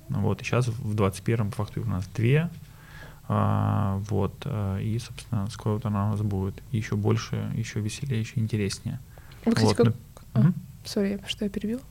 Вот, 0.09 0.41
и 0.41 0.43
сейчас 0.43 0.67
в 0.67 0.95
2021 0.95 1.51
по 1.51 1.57
факту 1.57 1.81
у 1.81 1.85
нас 1.85 2.05
две, 2.07 2.49
а, 3.27 4.01
вот, 4.09 4.33
а, 4.43 4.77
и, 4.77 4.99
собственно, 4.99 5.47
скоро 5.49 5.75
вот 5.75 5.85
она 5.85 6.07
у 6.07 6.11
нас 6.11 6.21
будет 6.21 6.61
еще 6.71 6.95
больше, 6.95 7.49
еще 7.55 7.79
веселее, 7.79 8.19
еще 8.19 8.39
интереснее. 8.39 8.99
вы, 9.45 9.53
кстати, 9.53 9.67
Вот, 9.67 9.77
как... 9.77 9.95
А. 10.33 10.51
Сори, 10.83 11.19
я- 11.21 11.27
что 11.27 11.45
я 11.45 11.49
перебил? 11.51 11.81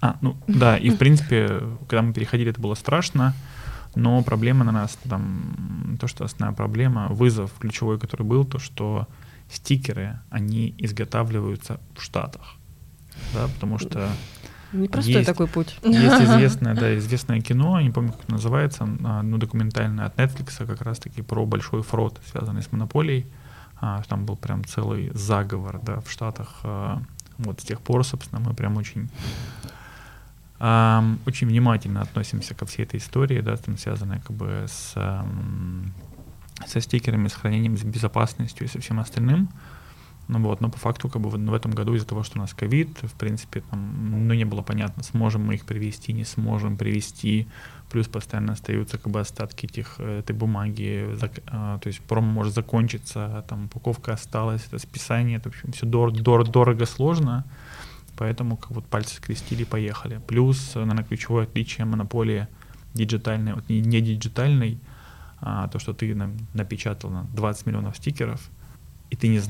А, 0.00 0.18
ну 0.20 0.36
да, 0.46 0.76
и 0.76 0.90
в 0.90 0.98
принципе, 0.98 1.60
когда 1.88 2.02
мы 2.02 2.12
переходили, 2.12 2.50
это 2.50 2.60
было 2.60 2.74
страшно, 2.74 3.32
но 3.94 4.22
проблема 4.22 4.64
на 4.64 4.72
нас, 4.72 4.98
там, 5.08 5.96
то, 6.00 6.06
что 6.08 6.24
основная 6.24 6.54
проблема, 6.54 7.08
вызов 7.08 7.52
ключевой, 7.58 7.98
который 7.98 8.26
был, 8.26 8.44
то, 8.44 8.58
что 8.58 9.06
стикеры, 9.50 10.18
они 10.30 10.74
изготавливаются 10.78 11.80
в 11.96 12.02
Штатах. 12.02 12.56
да, 13.32 13.46
потому 13.48 13.78
что 13.78 14.08
Непростой 14.72 15.14
Есть. 15.14 15.26
такой 15.26 15.46
путь. 15.46 15.78
есть 15.84 16.20
известное, 16.20 16.74
да, 16.74 16.98
известное 16.98 17.40
кино, 17.40 17.78
я 17.78 17.84
не 17.86 17.92
помню, 17.92 18.12
как 18.12 18.24
это 18.24 18.32
называется, 18.32 18.88
а, 19.04 19.22
ну, 19.22 19.38
документальное 19.38 20.06
от 20.06 20.16
Netflix, 20.18 20.66
как 20.66 20.82
раз-таки 20.82 21.22
про 21.22 21.46
большой 21.46 21.82
фрод, 21.82 22.20
связанный 22.26 22.60
с 22.62 22.72
монополией. 22.72 23.26
А, 23.80 24.02
Там 24.08 24.26
был 24.26 24.36
прям 24.36 24.64
целый 24.64 25.12
заговор, 25.14 25.80
да, 25.82 26.00
в 26.00 26.10
Штатах. 26.10 26.60
Вот 27.38 27.60
с 27.60 27.64
тех 27.64 27.80
пор, 27.80 28.04
собственно, 28.04 28.40
мы 28.40 28.54
прям 28.54 28.76
очень 28.76 29.10
ам, 30.58 31.18
очень 31.26 31.46
внимательно 31.46 32.02
относимся 32.02 32.54
ко 32.54 32.66
всей 32.66 32.84
этой 32.84 32.98
истории, 32.98 33.40
да, 33.40 33.56
там 33.56 33.76
связанной 33.76 34.20
как 34.20 34.36
бы 34.36 34.66
с 34.68 34.92
ам, 34.96 35.92
со 36.66 36.80
стикерами, 36.80 37.28
с 37.28 37.34
хранением, 37.34 37.76
с 37.76 37.82
безопасностью 37.82 38.66
и 38.66 38.70
со 38.70 38.80
всем 38.80 39.00
остальным. 39.00 39.48
Ну 40.26 40.38
вот, 40.40 40.60
но 40.62 40.70
по 40.70 40.78
факту 40.78 41.10
как 41.10 41.20
бы 41.20 41.28
в 41.28 41.54
этом 41.54 41.72
году 41.72 41.94
из-за 41.94 42.06
того, 42.06 42.22
что 42.22 42.38
у 42.38 42.40
нас 42.40 42.54
ковид, 42.54 42.98
в 43.02 43.12
принципе, 43.12 43.60
там, 43.60 44.26
ну 44.26 44.32
не 44.32 44.44
было 44.44 44.62
понятно, 44.62 45.02
сможем 45.02 45.44
мы 45.44 45.54
их 45.54 45.66
привести, 45.66 46.14
не 46.14 46.24
сможем 46.24 46.78
привести, 46.78 47.46
плюс 47.90 48.08
постоянно 48.08 48.52
остаются 48.52 48.98
как 48.98 49.12
бы 49.12 49.20
остатки 49.20 49.66
этих, 49.66 49.96
э, 49.98 50.18
этой 50.18 50.34
бумаги, 50.34 51.16
а, 51.46 51.78
то 51.78 51.88
есть 51.88 52.00
промо 52.00 52.26
может 52.26 52.54
закончиться, 52.54 53.44
там 53.48 53.66
упаковка 53.66 54.12
осталась, 54.12 54.66
это 54.66 54.78
списание, 54.78 55.38
это, 55.38 55.50
в 55.50 55.54
общем, 55.54 55.72
все 55.72 55.86
дор- 55.86 56.12
дор- 56.12 56.50
дорого, 56.50 56.86
сложно, 56.86 57.44
поэтому 58.16 58.56
как 58.56 58.70
вот 58.72 58.84
пальцы 58.86 59.16
скрестили 59.16 59.62
и 59.62 59.64
поехали. 59.64 60.20
Плюс, 60.26 60.72
э, 60.74 60.80
наверное, 60.80 61.04
ключевое 61.04 61.44
отличие 61.44 61.84
монополии 61.84 62.48
диджитальной 62.94 63.52
от 63.52 63.68
не, 63.68 64.00
диджитальной, 64.00 64.78
а, 65.40 65.68
то, 65.68 65.78
что 65.78 65.92
ты 65.92 66.14
напечатал 66.54 67.10
на 67.10 67.24
20 67.34 67.66
миллионов 67.66 67.96
стикеров, 67.96 68.40
и 69.10 69.16
ты, 69.16 69.28
не, 69.28 69.40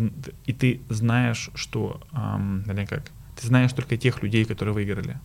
и 0.45 0.53
ты 0.53 0.81
знаешь, 0.91 1.51
что, 1.55 2.01
вернее 2.13 2.87
как, 2.87 3.05
ты 3.37 3.47
знаешь 3.47 3.73
только 3.73 3.97
тех 3.97 4.23
людей, 4.23 4.45
которые 4.45 4.75
выиграли. 4.75 5.19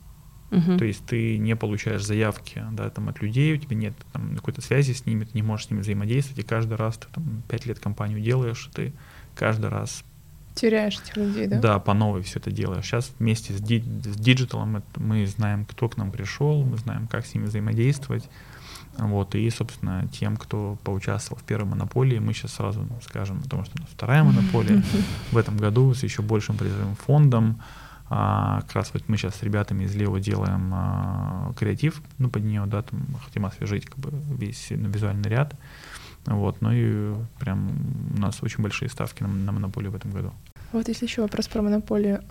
Мгм. 0.52 0.78
То 0.80 0.86
есть 0.86 1.06
ты 1.06 1.38
не 1.38 1.56
получаешь 1.56 2.04
заявки 2.04 2.64
да, 2.72 2.90
там, 2.90 3.10
от 3.10 3.22
людей, 3.22 3.54
у 3.54 3.58
тебя 3.58 3.76
нет 3.76 3.94
там, 4.14 4.36
какой-то 4.36 4.62
связи 4.62 4.94
с 4.94 5.06
ними, 5.06 5.24
ты 5.24 5.32
не 5.34 5.44
можешь 5.44 5.68
с 5.68 5.70
ними 5.70 5.82
взаимодействовать, 5.82 6.44
и 6.44 6.48
каждый 6.48 6.76
раз 6.76 6.98
ты 6.98 7.08
там, 7.14 7.44
пять 7.48 7.66
лет 7.66 7.80
кампанию 7.80 8.20
делаешь, 8.20 8.70
ты 8.74 8.94
каждый 9.36 9.70
раз 9.70 10.04
Теряешь 10.56 11.00
этих 11.00 11.16
людей, 11.16 11.48
да? 11.48 11.60
да, 11.60 11.80
по 11.80 11.94
новой 11.94 12.22
все 12.24 12.40
это 12.40 12.52
делаешь. 12.52 12.84
Сейчас 12.84 13.14
вместе 13.20 13.54
с, 13.54 13.62
ди- 13.62 13.80
с 13.80 14.18
digital 14.18 14.69
ом 14.69 14.84
мы 14.98 15.26
знаем, 15.26 15.64
кто 15.64 15.88
к 15.88 15.96
нам 15.96 16.12
пришел, 16.12 16.66
мы 16.66 16.76
знаем, 16.78 17.08
как 17.08 17.26
с 17.26 17.34
ними 17.34 17.46
взаимодействовать. 17.46 18.28
Вот, 18.98 19.36
и, 19.36 19.50
собственно, 19.50 20.06
тем, 20.12 20.36
кто 20.36 20.78
поучаствовал 20.84 21.42
в 21.42 21.46
первой 21.46 21.70
монополии, 21.70 22.20
мы 22.20 22.34
сейчас 22.34 22.54
сразу 22.54 22.86
скажем, 23.04 23.42
потому 23.42 23.64
что 23.64 23.78
у 23.78 23.82
нас 23.82 23.90
вторая 23.92 24.24
монополия 24.26 24.84
в 25.32 25.38
этом 25.38 25.56
году 25.56 25.94
с 25.94 26.04
еще 26.04 26.22
большим 26.22 26.58
призовым 26.58 26.96
фондом. 26.96 27.62
А, 28.10 28.62
как 28.62 28.76
раз 28.76 28.92
вот 28.94 29.08
мы 29.08 29.18
сейчас 29.18 29.36
с 29.36 29.44
ребятами 29.44 29.84
из 29.84 29.96
Лео 29.96 30.18
делаем 30.18 30.72
а, 30.74 31.54
креатив, 31.58 32.02
ну, 32.18 32.30
под 32.30 32.44
нее, 32.44 32.64
да, 32.66 32.82
там 32.82 33.06
хотим 33.24 33.46
освежить 33.46 33.86
как 33.86 33.98
бы 34.00 34.12
весь 34.36 34.68
ну, 34.72 34.90
визуальный 34.90 35.30
ряд. 35.30 35.54
Вот, 36.26 36.62
ну 36.62 36.72
и 36.74 37.16
прям 37.40 37.72
у 38.16 38.20
нас 38.20 38.42
очень 38.42 38.64
большие 38.64 38.90
ставки 38.90 39.24
на, 39.24 39.30
на 39.30 39.52
монополию 39.52 39.92
в 39.92 39.96
этом 39.96 40.12
году. 40.12 40.34
Вот 40.72 40.88
если 40.88 41.06
еще 41.06 41.22
вопрос 41.22 41.48
про 41.48 41.62
монополию. 41.62 42.24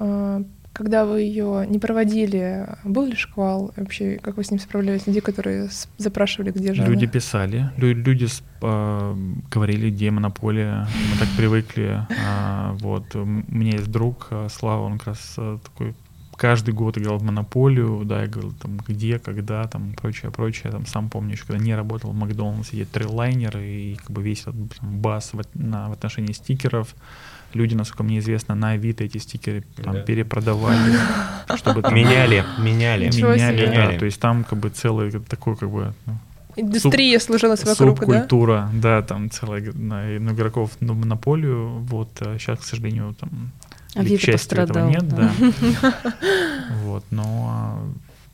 Когда 0.72 1.04
вы 1.04 1.22
ее 1.22 1.66
не 1.66 1.78
проводили, 1.80 2.66
был 2.84 3.06
ли 3.06 3.16
шквал? 3.16 3.72
Вообще, 3.76 4.18
как 4.22 4.36
вы 4.36 4.44
с 4.44 4.50
ним 4.52 4.60
справлялись? 4.60 5.06
Люди, 5.08 5.18
которые 5.20 5.68
запрашивали, 5.96 6.52
где 6.52 6.72
же 6.72 6.84
Люди 6.84 7.04
она? 7.04 7.12
писали, 7.12 7.70
лю- 7.76 7.94
люди 7.94 8.26
с- 8.26 8.42
а, 8.62 9.16
говорили, 9.50 9.90
где 9.90 10.10
монополия, 10.12 10.86
мы 11.12 11.18
так 11.18 11.28
привыкли. 11.36 12.06
а, 12.24 12.76
вот 12.80 13.16
у 13.16 13.24
меня 13.24 13.72
есть 13.72 13.90
друг 13.90 14.28
а, 14.30 14.48
Слава, 14.48 14.82
он 14.84 14.98
как 14.98 15.08
раз 15.08 15.34
такой 15.64 15.94
каждый 16.36 16.72
год 16.72 16.96
играл 16.96 17.18
в 17.18 17.24
монополию, 17.24 18.02
да, 18.04 18.20
я 18.22 18.28
говорил, 18.28 18.52
там, 18.52 18.78
где, 18.86 19.18
когда, 19.18 19.64
там, 19.64 19.94
прочее, 20.00 20.30
прочее, 20.30 20.70
там, 20.70 20.86
сам 20.86 21.08
помню, 21.08 21.32
еще 21.32 21.44
когда 21.44 21.60
не 21.64 21.74
работал 21.74 22.12
в 22.12 22.14
Макдональдсе, 22.14 22.76
есть 22.76 22.92
триллайнеры, 22.92 23.66
и 23.66 23.94
как 23.96 24.12
бы 24.12 24.22
весь 24.22 24.42
этот 24.42 24.76
там, 24.78 25.00
бас 25.00 25.32
в, 25.32 25.42
на, 25.54 25.88
в 25.88 25.92
отношении 25.92 26.32
стикеров, 26.32 26.94
люди, 27.58 27.74
насколько 27.74 28.02
мне 28.04 28.18
известно, 28.20 28.54
на 28.54 28.70
Авито 28.70 29.04
эти 29.04 29.18
стикеры 29.18 29.64
там, 29.84 29.94
Да. 29.94 30.02
перепродавали, 30.02 30.94
чтобы 31.56 31.82
там 31.82 31.94
Меняли, 31.94 32.44
меняли. 32.58 33.06
Меняли, 33.06 33.66
да, 33.66 33.70
Меняли. 33.70 33.98
то 33.98 34.04
есть 34.06 34.20
там 34.20 34.44
как 34.44 34.58
бы 34.58 34.70
целый 34.70 35.10
такой 35.10 35.56
как 35.56 35.70
бы 35.70 35.92
ну, 36.06 36.14
Индустрия 36.56 37.18
сложилась 37.20 37.64
вокруг, 37.64 38.00
да? 38.00 38.06
субкультура, 38.06 38.70
да, 38.72 39.02
там 39.02 39.30
целая 39.30 39.62
на 39.72 40.16
игроков 40.16 40.72
на 40.80 40.94
монополию. 40.94 41.78
Вот 41.80 42.10
сейчас, 42.38 42.58
к 42.60 42.64
сожалению, 42.64 43.14
там 43.20 43.52
или, 43.94 44.00
Авито 44.00 44.18
к 44.18 44.24
счастью, 44.24 44.60
этого 44.60 44.88
нет, 44.88 45.08
да. 45.08 45.30
да. 45.82 45.94
Вот, 46.82 47.04
но 47.10 47.48
а, 47.50 47.86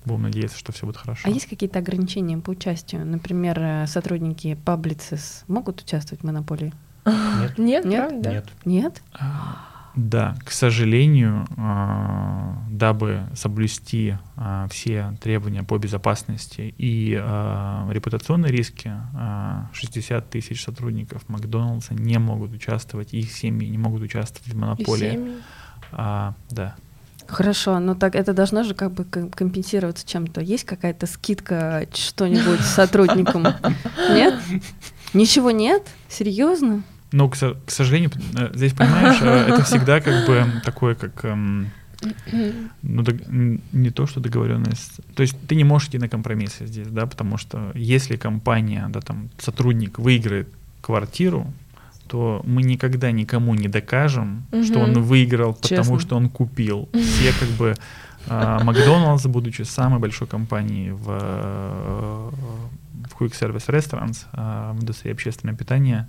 будем 0.04 0.22
надеяться, 0.22 0.58
что 0.58 0.72
все 0.72 0.86
будет 0.86 0.96
хорошо. 0.96 1.22
А 1.24 1.30
есть 1.30 1.46
какие-то 1.46 1.78
ограничения 1.78 2.38
по 2.38 2.50
участию? 2.50 3.04
Например, 3.06 3.58
э, 3.58 3.86
сотрудники 3.86 4.58
Publicis 4.64 5.44
могут 5.48 5.82
участвовать 5.82 6.22
в 6.22 6.24
монополии? 6.26 6.72
Нет, 7.06 7.58
Нет, 7.58 7.84
Нет? 7.84 8.08
правда? 8.08 8.30
нет. 8.30 8.46
Нет? 8.64 9.02
А, 9.12 9.58
Да, 9.94 10.34
к 10.44 10.50
сожалению, 10.50 11.46
а, 11.56 12.58
дабы 12.70 13.24
соблюсти 13.36 14.16
а, 14.36 14.66
все 14.68 15.14
требования 15.22 15.62
по 15.62 15.78
безопасности 15.78 16.74
и 16.78 17.10
репутационные 17.90 18.50
риски, 18.50 18.90
а, 19.14 19.68
60 19.72 20.28
тысяч 20.30 20.64
сотрудников 20.64 21.22
Макдоналдса 21.28 21.94
не 21.94 22.18
могут 22.18 22.52
участвовать, 22.52 23.12
их 23.14 23.30
семьи 23.30 23.68
не 23.68 23.78
могут 23.78 24.02
участвовать 24.02 24.48
в 24.52 24.54
И 24.54 24.56
монополии. 24.58 25.12
семьи. 25.12 25.36
А, 25.92 26.34
да. 26.50 26.74
Хорошо, 27.26 27.78
но 27.78 27.94
так 27.94 28.16
это 28.16 28.34
должно 28.34 28.64
же 28.64 28.74
как 28.74 28.92
бы 28.92 29.04
ком- 29.04 29.30
компенсироваться 29.30 30.06
чем-то. 30.06 30.40
Есть 30.42 30.64
какая-то 30.64 31.06
скидка 31.06 31.86
что-нибудь 31.94 32.60
сотрудникам? 32.64 33.46
Нет? 34.10 34.34
Ничего 35.14 35.50
нет? 35.52 35.86
Серьезно? 36.08 36.82
Но, 37.14 37.28
к, 37.28 37.36
к 37.36 37.70
сожалению, 37.70 38.10
э, 38.36 38.50
здесь, 38.54 38.72
понимаешь, 38.72 39.18
э, 39.20 39.52
это 39.52 39.62
всегда 39.62 40.00
как 40.00 40.26
бы 40.26 40.44
такое, 40.64 40.96
как... 40.96 41.24
эм, 41.24 41.70
ну, 42.82 43.02
дог- 43.02 43.28
не 43.72 43.90
то, 43.90 44.06
что 44.06 44.20
договоренность. 44.20 45.00
То 45.14 45.22
есть 45.22 45.36
ты 45.46 45.54
не 45.54 45.62
можешь 45.62 45.88
идти 45.88 45.98
на 45.98 46.08
компромиссы 46.08 46.66
здесь, 46.66 46.88
да, 46.88 47.06
потому 47.06 47.38
что 47.38 47.70
если 47.76 48.16
компания, 48.16 48.86
да, 48.88 49.00
там, 49.00 49.30
сотрудник 49.38 50.00
выиграет 50.00 50.48
квартиру, 50.80 51.46
то 52.08 52.42
мы 52.44 52.64
никогда 52.64 53.12
никому 53.12 53.54
не 53.54 53.68
докажем, 53.68 54.42
что 54.64 54.80
он 54.80 55.00
выиграл, 55.00 55.54
потому 55.54 55.82
Честно. 55.82 56.00
что 56.00 56.16
он 56.16 56.28
купил. 56.28 56.88
Все 56.92 57.32
как 57.38 57.48
бы 57.50 57.74
а, 58.26 58.58
Макдоналдс, 58.64 59.26
будучи 59.26 59.62
самой 59.62 60.00
большой 60.00 60.26
компанией 60.26 60.90
в, 60.90 61.06
э, 61.08 62.30
в 63.08 63.22
Quick 63.22 63.32
Service 63.40 63.68
Restaurants, 63.68 64.26
в 64.32 64.80
индустрии 64.80 65.12
общественного 65.12 65.56
питания, 65.56 66.08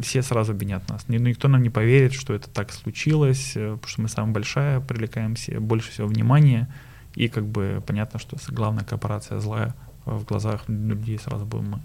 все 0.00 0.22
сразу 0.22 0.52
обвинят 0.52 0.88
нас. 0.88 1.08
Ни- 1.08 1.18
Никто 1.18 1.48
нам 1.48 1.62
не 1.62 1.70
поверит, 1.70 2.12
что 2.12 2.34
это 2.34 2.48
так 2.50 2.72
случилось, 2.72 3.52
э, 3.56 3.72
потому 3.74 3.88
что 3.88 4.00
мы 4.02 4.08
самая 4.08 4.32
большая, 4.32 4.80
привлекаем 4.80 5.34
все, 5.34 5.58
больше 5.60 5.90
всего 5.90 6.06
внимания, 6.08 6.68
и 7.14 7.28
как 7.28 7.46
бы 7.46 7.82
понятно, 7.86 8.18
что 8.18 8.36
главная 8.48 8.84
корпорация 8.84 9.38
злая 9.40 9.74
в 10.04 10.24
глазах 10.24 10.64
людей 10.68 11.18
сразу 11.18 11.44
будем 11.44 11.70
мы. 11.70 11.80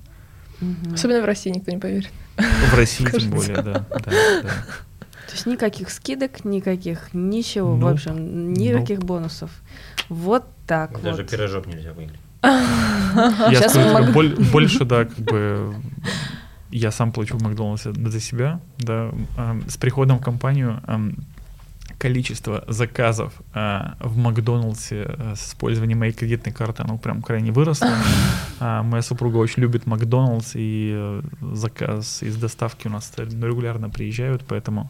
Мгм. 0.61 0.93
Особенно 0.93 1.21
в 1.21 1.25
России 1.25 1.49
никто 1.49 1.71
не 1.71 1.77
поверит. 1.79 2.11
В 2.37 2.75
России 2.75 3.03
Кажется. 3.05 3.27
тем 3.27 3.37
более, 3.37 3.61
да. 3.61 3.85
да, 3.89 4.11
да. 4.43 4.49
То 5.27 5.33
есть 5.33 5.45
никаких 5.45 5.89
скидок, 5.89 6.43
никаких 6.45 7.13
ничего 7.13 7.75
Nope. 7.75 7.79
вообще, 7.81 8.09
никаких 8.11 8.99
бонусов. 8.99 9.49
Вот 10.09 10.45
так 10.67 10.91
вот. 10.91 11.03
Даже 11.03 11.23
пирожок 11.23 11.67
нельзя 11.67 11.93
выиграть. 11.93 12.19
Я 12.43 13.69
скажу, 13.69 14.11
больше, 14.51 14.83
да, 14.83 15.05
как 15.05 15.17
бы 15.19 15.73
я 16.71 16.91
сам 16.91 17.11
плачу 17.11 17.37
в 17.37 17.43
Макдональдсе 17.43 17.93
за 17.93 18.19
себя, 18.19 18.59
да, 18.77 19.11
с 19.67 19.77
приходом 19.77 20.19
в 20.19 20.23
компанию 20.23 20.81
количество 22.01 22.63
заказов 22.67 23.31
э, 23.53 23.79
в 23.99 24.17
Макдональдсе 24.17 25.05
э, 25.07 25.35
с 25.35 25.49
использованием 25.49 25.99
моей 25.99 26.13
кредитной 26.13 26.51
карты, 26.51 26.81
оно 26.83 26.97
прям 26.97 27.21
крайне 27.21 27.51
выросло. 27.51 27.89
А, 28.63 28.83
моя 28.83 29.01
супруга 29.01 29.37
очень 29.37 29.63
любит 29.63 29.87
Макдональдс, 29.87 30.51
и 30.55 30.91
э, 30.93 31.21
заказ 31.53 32.23
из 32.23 32.35
доставки 32.37 32.87
у 32.87 32.91
нас 32.91 33.11
регулярно 33.17 33.89
приезжают, 33.89 34.43
поэтому 34.47 34.89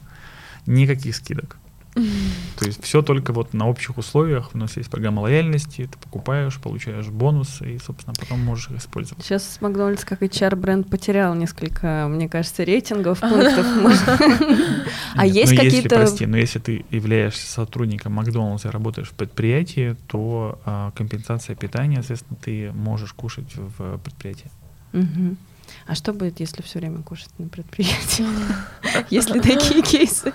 никаких 0.65 1.15
скидок. 1.15 1.57
То 2.57 2.65
есть 2.65 2.81
все 2.83 3.01
только 3.01 3.33
вот 3.33 3.53
на 3.53 3.67
общих 3.67 3.97
условиях. 3.97 4.51
У 4.53 4.57
нас 4.57 4.77
есть 4.77 4.89
программа 4.89 5.21
лояльности, 5.21 5.89
ты 5.91 5.97
покупаешь, 5.97 6.57
получаешь 6.57 7.07
бонусы 7.07 7.75
и, 7.75 7.79
собственно, 7.79 8.13
потом 8.17 8.39
можешь 8.39 8.69
их 8.69 8.77
использовать. 8.77 9.23
Сейчас 9.23 9.57
Макдональдс 9.61 10.05
как 10.05 10.21
HR-бренд 10.21 10.89
потерял 10.89 11.35
несколько, 11.35 12.07
мне 12.09 12.29
кажется, 12.29 12.63
рейтингов, 12.63 13.19
пунктов. 13.21 13.65
А 15.13 15.25
Нет, 15.25 15.35
есть 15.35 15.51
если, 15.51 15.65
какие-то... 15.65 15.95
прости, 15.95 16.25
но 16.25 16.37
если 16.37 16.59
ты 16.59 16.85
являешься 16.89 17.45
сотрудником 17.51 18.13
Макдональдса 18.13 18.69
и 18.69 18.71
работаешь 18.71 19.09
в 19.09 19.13
предприятии, 19.13 19.97
то 20.07 20.59
а, 20.63 20.91
компенсация 20.91 21.55
питания, 21.55 21.97
соответственно, 21.97 22.37
ты 22.41 22.71
можешь 22.71 23.11
кушать 23.11 23.53
в 23.55 23.97
предприятии. 23.97 24.49
А 25.87 25.95
что 25.95 26.13
будет, 26.13 26.39
если 26.39 26.61
все 26.61 26.79
время 26.79 27.01
кушать 27.01 27.31
на 27.37 27.47
предприятии? 27.47 28.25
Есть 29.09 29.29
ли 29.31 29.39
такие 29.39 29.81
кейсы? 29.81 30.33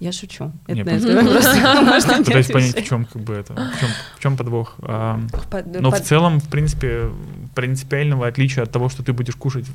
Я 0.00 0.12
шучу. 0.12 0.50
Это, 0.66 0.90
это 0.90 1.22
просто- 1.22 2.16
Пытаюсь 2.24 2.46
понять, 2.46 2.80
в 2.80 2.84
чем 2.88 3.04
как 3.04 3.22
бы 3.22 3.34
это, 3.34 3.52
в 3.52 3.80
чем, 3.80 3.88
в 4.16 4.20
чем 4.20 4.36
подвох. 4.38 4.76
А, 4.82 5.20
Под- 5.50 5.80
Но 5.80 5.90
в 5.90 6.00
целом, 6.00 6.40
в 6.40 6.48
принципе, 6.48 7.10
принципиального 7.54 8.26
отличия 8.26 8.62
от 8.62 8.72
того, 8.72 8.88
что 8.88 9.02
ты 9.02 9.12
будешь 9.12 9.36
кушать 9.36 9.66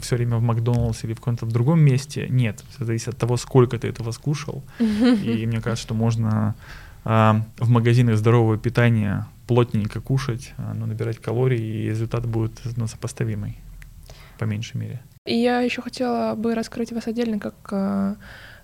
все 0.00 0.16
время 0.16 0.38
в 0.38 0.42
Макдоналдс 0.42 1.04
или 1.04 1.12
в 1.12 1.16
каком-то 1.18 1.44
другом 1.44 1.80
месте, 1.80 2.26
нет. 2.30 2.64
Все 2.74 2.86
зависит 2.86 3.08
от 3.08 3.18
того, 3.18 3.36
сколько 3.36 3.78
ты 3.78 3.88
этого 3.88 4.12
скушал. 4.12 4.64
И 4.80 5.44
мне 5.46 5.60
кажется, 5.60 5.82
что 5.82 5.94
можно 5.94 6.54
а, 7.04 7.42
в 7.58 7.68
магазинах 7.68 8.16
здорового 8.16 8.56
питания 8.56 9.26
плотненько 9.46 10.00
кушать, 10.00 10.54
а, 10.56 10.72
но 10.74 10.86
набирать 10.86 11.18
калории, 11.18 11.84
и 11.84 11.90
результат 11.90 12.24
будет 12.26 12.60
ну, 12.76 12.86
сопоставимый, 12.86 13.58
по 14.38 14.44
меньшей 14.44 14.78
мере. 14.78 15.02
И 15.26 15.34
я 15.36 15.60
еще 15.60 15.82
хотела 15.82 16.34
бы 16.34 16.54
раскрыть 16.54 16.92
вас 16.92 17.06
отдельно, 17.08 17.38
как 17.38 18.16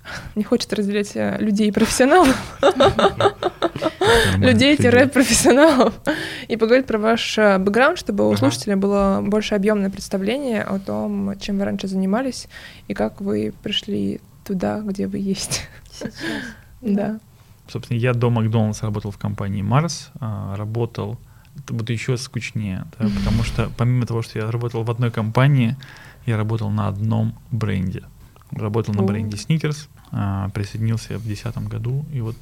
не 0.34 0.42
хочет 0.42 0.72
разделять 0.72 1.16
э, 1.16 1.36
людей 1.38 1.68
и 1.68 1.72
профессионалов, 1.72 2.36
людей-профессионалов, 4.38 5.94
и 6.48 6.56
поговорить 6.56 6.86
про 6.86 6.98
ваш 6.98 7.38
э, 7.38 7.58
бэкграунд, 7.58 7.98
чтобы 7.98 8.28
у 8.28 8.36
слушателя 8.36 8.76
было 8.76 9.20
больше 9.22 9.54
объемное 9.54 9.90
представление 9.90 10.62
о 10.62 10.78
том, 10.78 11.38
чем 11.38 11.58
вы 11.58 11.64
раньше 11.64 11.88
занимались 11.88 12.48
и 12.88 12.94
как 12.94 13.20
вы 13.20 13.52
пришли 13.62 14.20
туда, 14.44 14.80
где 14.80 15.06
вы 15.06 15.18
есть. 15.18 15.62
Сейчас. 15.92 16.12
Да. 16.80 17.20
Собственно, 17.68 17.96
я 17.98 18.12
до 18.12 18.28
Макдональдса 18.28 18.86
работал 18.86 19.12
в 19.12 19.18
компании 19.18 19.62
Марс, 19.62 20.10
а, 20.20 20.56
работал, 20.56 21.16
это 21.56 21.74
будет 21.74 21.90
еще 21.90 22.16
скучнее, 22.16 22.84
да, 22.98 23.08
потому 23.18 23.44
что 23.44 23.70
помимо 23.76 24.04
того, 24.04 24.22
что 24.22 24.38
я 24.38 24.50
работал 24.50 24.82
в 24.82 24.90
одной 24.90 25.10
компании, 25.10 25.76
я 26.26 26.36
работал 26.36 26.70
на 26.70 26.88
одном 26.88 27.34
бренде. 27.50 28.02
Работал 28.52 28.94
на 28.94 29.02
бренде 29.02 29.36
Snickers, 29.36 29.88
а, 30.10 30.48
присоединился 30.50 31.18
в 31.18 31.24
2010 31.24 31.68
году, 31.68 32.04
и 32.12 32.20
вот 32.20 32.36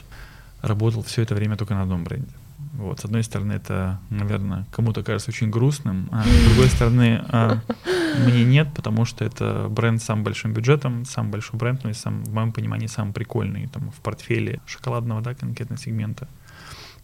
работал 0.62 1.03
все 1.03 1.23
это 1.23 1.35
время 1.35 1.57
только 1.57 1.75
на 1.75 1.83
одном 1.83 2.05
бренде. 2.05 2.33
Вот, 2.75 3.01
с 3.01 3.05
одной 3.05 3.23
стороны, 3.25 3.53
это, 3.53 4.01
наверное, 4.11 4.66
кому-то 4.70 5.03
кажется 5.03 5.31
очень 5.31 5.51
грустным, 5.51 6.09
а 6.12 6.25
с 6.25 6.44
другой 6.46 6.68
стороны, 6.68 7.25
а, 7.29 7.61
мне 8.27 8.44
нет, 8.44 8.68
потому 8.75 9.05
что 9.05 9.25
это 9.25 9.68
бренд 9.68 10.01
с 10.01 10.05
самым 10.05 10.25
большим 10.25 10.53
бюджетом, 10.53 11.05
самый 11.05 11.31
большой 11.31 11.59
бренд, 11.59 11.85
ну 11.85 11.90
и 11.90 11.94
сам, 11.94 12.25
в 12.25 12.33
моем 12.33 12.53
понимании 12.53 12.87
самый 12.87 13.12
прикольный 13.12 13.66
там, 13.68 13.90
в 13.90 14.01
портфеле 14.01 14.61
шоколадного, 14.66 15.20
да, 15.20 15.35
конкретно 15.35 15.77
сегмента. 15.77 16.29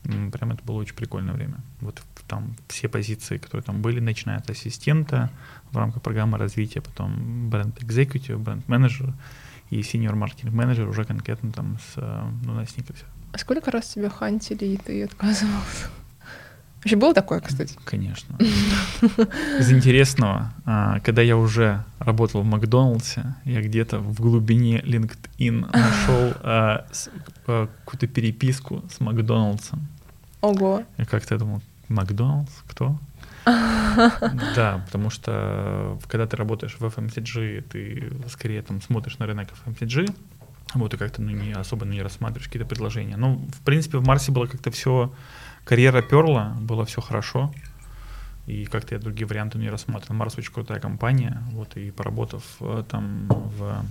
Прям 0.02 0.52
это 0.52 0.62
было 0.64 0.76
очень 0.76 0.94
прикольное 0.94 1.34
время. 1.34 1.56
Вот 1.80 2.02
там 2.28 2.56
все 2.68 2.88
позиции, 2.88 3.38
которые 3.38 3.64
там 3.64 3.82
были, 3.82 4.00
начиная 4.00 4.38
от 4.38 4.50
ассистента 4.50 5.30
в 5.70 5.76
рамках 5.76 6.02
программы 6.02 6.38
развития, 6.38 6.80
потом 6.80 7.50
бренд 7.50 7.76
executive, 7.82 8.38
бренд 8.38 8.68
менеджер 8.68 9.12
и 9.70 9.80
senior 9.80 10.14
маркетинг 10.14 10.52
менеджер 10.52 10.88
уже 10.88 11.04
конкретно 11.04 11.52
там 11.52 11.78
с, 11.78 11.94
э, 11.96 12.30
ну, 12.44 12.54
на 12.54 12.66
сникерсе. 12.66 13.04
А 13.32 13.38
сколько 13.38 13.70
раз 13.70 13.88
тебя 13.88 14.08
хантили, 14.08 14.64
и 14.64 14.76
ты 14.76 15.02
отказывался? 15.02 15.88
Вообще 16.78 16.96
было 16.96 17.14
такое, 17.14 17.40
кстати? 17.40 17.74
Конечно. 17.84 18.36
Из 19.58 19.72
интересного, 19.72 20.52
а, 20.64 21.00
когда 21.00 21.22
я 21.22 21.36
уже 21.36 21.84
работал 21.98 22.42
в 22.42 22.44
Макдональдсе, 22.44 23.34
я 23.44 23.60
где-то 23.60 23.98
в 23.98 24.20
глубине 24.20 24.80
LinkedIn 24.80 25.70
нашел 25.72 26.32
а, 26.42 26.86
а, 27.46 27.68
какую-то 27.84 28.06
переписку 28.06 28.84
с 28.94 29.00
Макдональдсом. 29.00 29.86
Ого. 30.42 30.84
Я 30.96 31.04
как-то 31.06 31.38
думал, 31.38 31.62
Макдональдс, 31.88 32.52
кто? 32.68 32.98
Да, 34.56 34.82
потому 34.86 35.10
что 35.10 35.32
э, 35.32 35.98
когда 36.08 36.26
ты 36.26 36.36
работаешь 36.36 36.76
в 36.78 36.84
FMCG, 36.84 37.62
ты 37.62 38.12
скорее 38.28 38.60
там 38.62 38.82
смотришь 38.82 39.18
на 39.18 39.26
рынок 39.26 39.48
FMCG, 39.64 40.12
вот 40.74 40.94
и 40.94 40.96
как-то 40.96 41.22
ну, 41.22 41.30
не 41.30 41.52
особо 41.52 41.86
не 41.86 42.02
рассматриваешь 42.02 42.46
какие-то 42.46 42.68
предложения. 42.68 43.16
Ну, 43.16 43.40
в 43.52 43.60
принципе, 43.64 43.98
в 43.98 44.06
Марсе 44.06 44.32
было 44.32 44.46
как-то 44.46 44.70
все, 44.70 45.12
карьера 45.66 46.00
перла, 46.00 46.56
было 46.60 46.84
все 46.84 47.00
хорошо, 47.00 47.52
и 48.46 48.64
как-то 48.64 48.94
я 48.94 49.00
другие 49.00 49.26
варианты 49.26 49.58
не 49.58 49.68
рассматривал. 49.68 50.14
Марс 50.14 50.38
очень 50.38 50.52
крутая 50.52 50.80
компания, 50.80 51.42
вот, 51.50 51.76
и 51.76 51.90
поработав 51.90 52.42
э, 52.60 52.84
там 52.88 53.26
в 53.28 53.84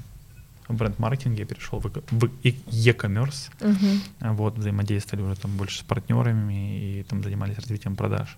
бренд-маркетинге, 0.70 1.42
я 1.42 1.46
перешел 1.46 1.80
в, 1.80 1.86
в 1.86 2.30
e-commerce, 2.44 3.52
а 4.22 4.34
Вот, 4.34 4.58
взаимодействовали 4.58 5.26
уже 5.26 5.36
там 5.36 5.58
больше 5.58 5.80
с 5.80 5.84
партнерами 5.84 6.80
и 6.80 7.04
там 7.04 7.22
занимались 7.22 7.58
развитием 7.58 7.96
продаж. 7.96 8.38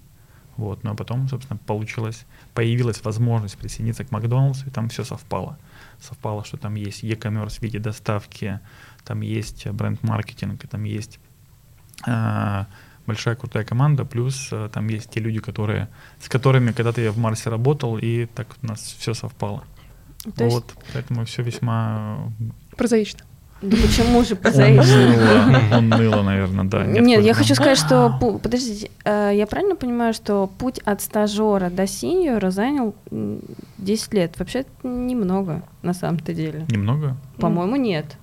Вот, 0.58 0.84
но 0.84 0.95
потом, 0.95 1.30
собственно, 1.30 1.60
получилось, 1.67 2.26
появилась 2.56 3.04
возможность 3.04 3.58
присоединиться 3.58 4.04
к 4.04 4.12
Макдоналдсу, 4.12 4.65
и 4.65 4.71
там 4.71 4.89
все 4.89 5.04
совпало. 5.04 5.60
Совпало, 6.02 6.43
что 6.43 6.58
там 6.58 6.73
есть 6.73 7.04
e-commerce 7.04 7.60
в 7.60 7.62
виде 7.62 7.78
доставки, 7.78 8.60
там 9.06 9.21
есть 9.21 9.67
бренд-маркетинг, 9.67 10.67
там 10.67 10.84
есть 10.84 11.19
а, 12.08 12.65
большая 13.07 13.35
крутая 13.35 13.63
команда, 13.63 14.05
плюс 14.05 14.49
а, 14.51 14.69
там 14.69 14.87
есть 14.89 15.09
те 15.09 15.19
люди, 15.19 15.39
которые, 15.39 15.87
с 16.21 16.29
которыми 16.29 16.71
когда-то 16.71 17.01
я 17.01 17.11
в 17.11 17.17
Марсе 17.17 17.49
работал, 17.49 17.97
и 17.97 18.25
так 18.25 18.47
у 18.61 18.67
нас 18.67 18.95
все 18.99 19.13
совпало. 19.13 19.63
То 20.35 20.43
есть, 20.43 20.55
вот, 20.55 20.73
поэтому 20.93 21.25
все 21.25 21.41
весьма 21.41 22.31
Прозаично. 22.75 23.21
да 23.61 23.77
почему 23.77 24.23
же 24.23 24.35
прозаично? 24.35 25.61
уныло, 25.77 26.21
наверное, 26.21 26.65
да. 26.65 26.85
Нет, 26.85 27.05
я 27.05 27.33
какой-то 27.33 27.33
хочу 27.33 27.55
сказать, 27.55 27.77
что... 27.77 28.39
Подождите, 28.43 28.91
э, 29.05 29.31
я 29.33 29.47
правильно 29.47 29.75
понимаю, 29.75 30.13
что 30.13 30.47
путь 30.59 30.79
от 30.79 31.01
стажера 31.01 31.69
до 31.69 31.87
синьора 31.87 32.51
занял 32.51 32.93
м, 33.09 33.39
10 33.77 34.13
лет? 34.13 34.37
Вообще 34.37 34.65
немного, 34.83 35.63
на 35.81 35.93
самом-то 35.93 36.33
деле. 36.33 36.65
Немного? 36.69 37.15
По-моему, 37.37 37.77
нет. 37.77 38.17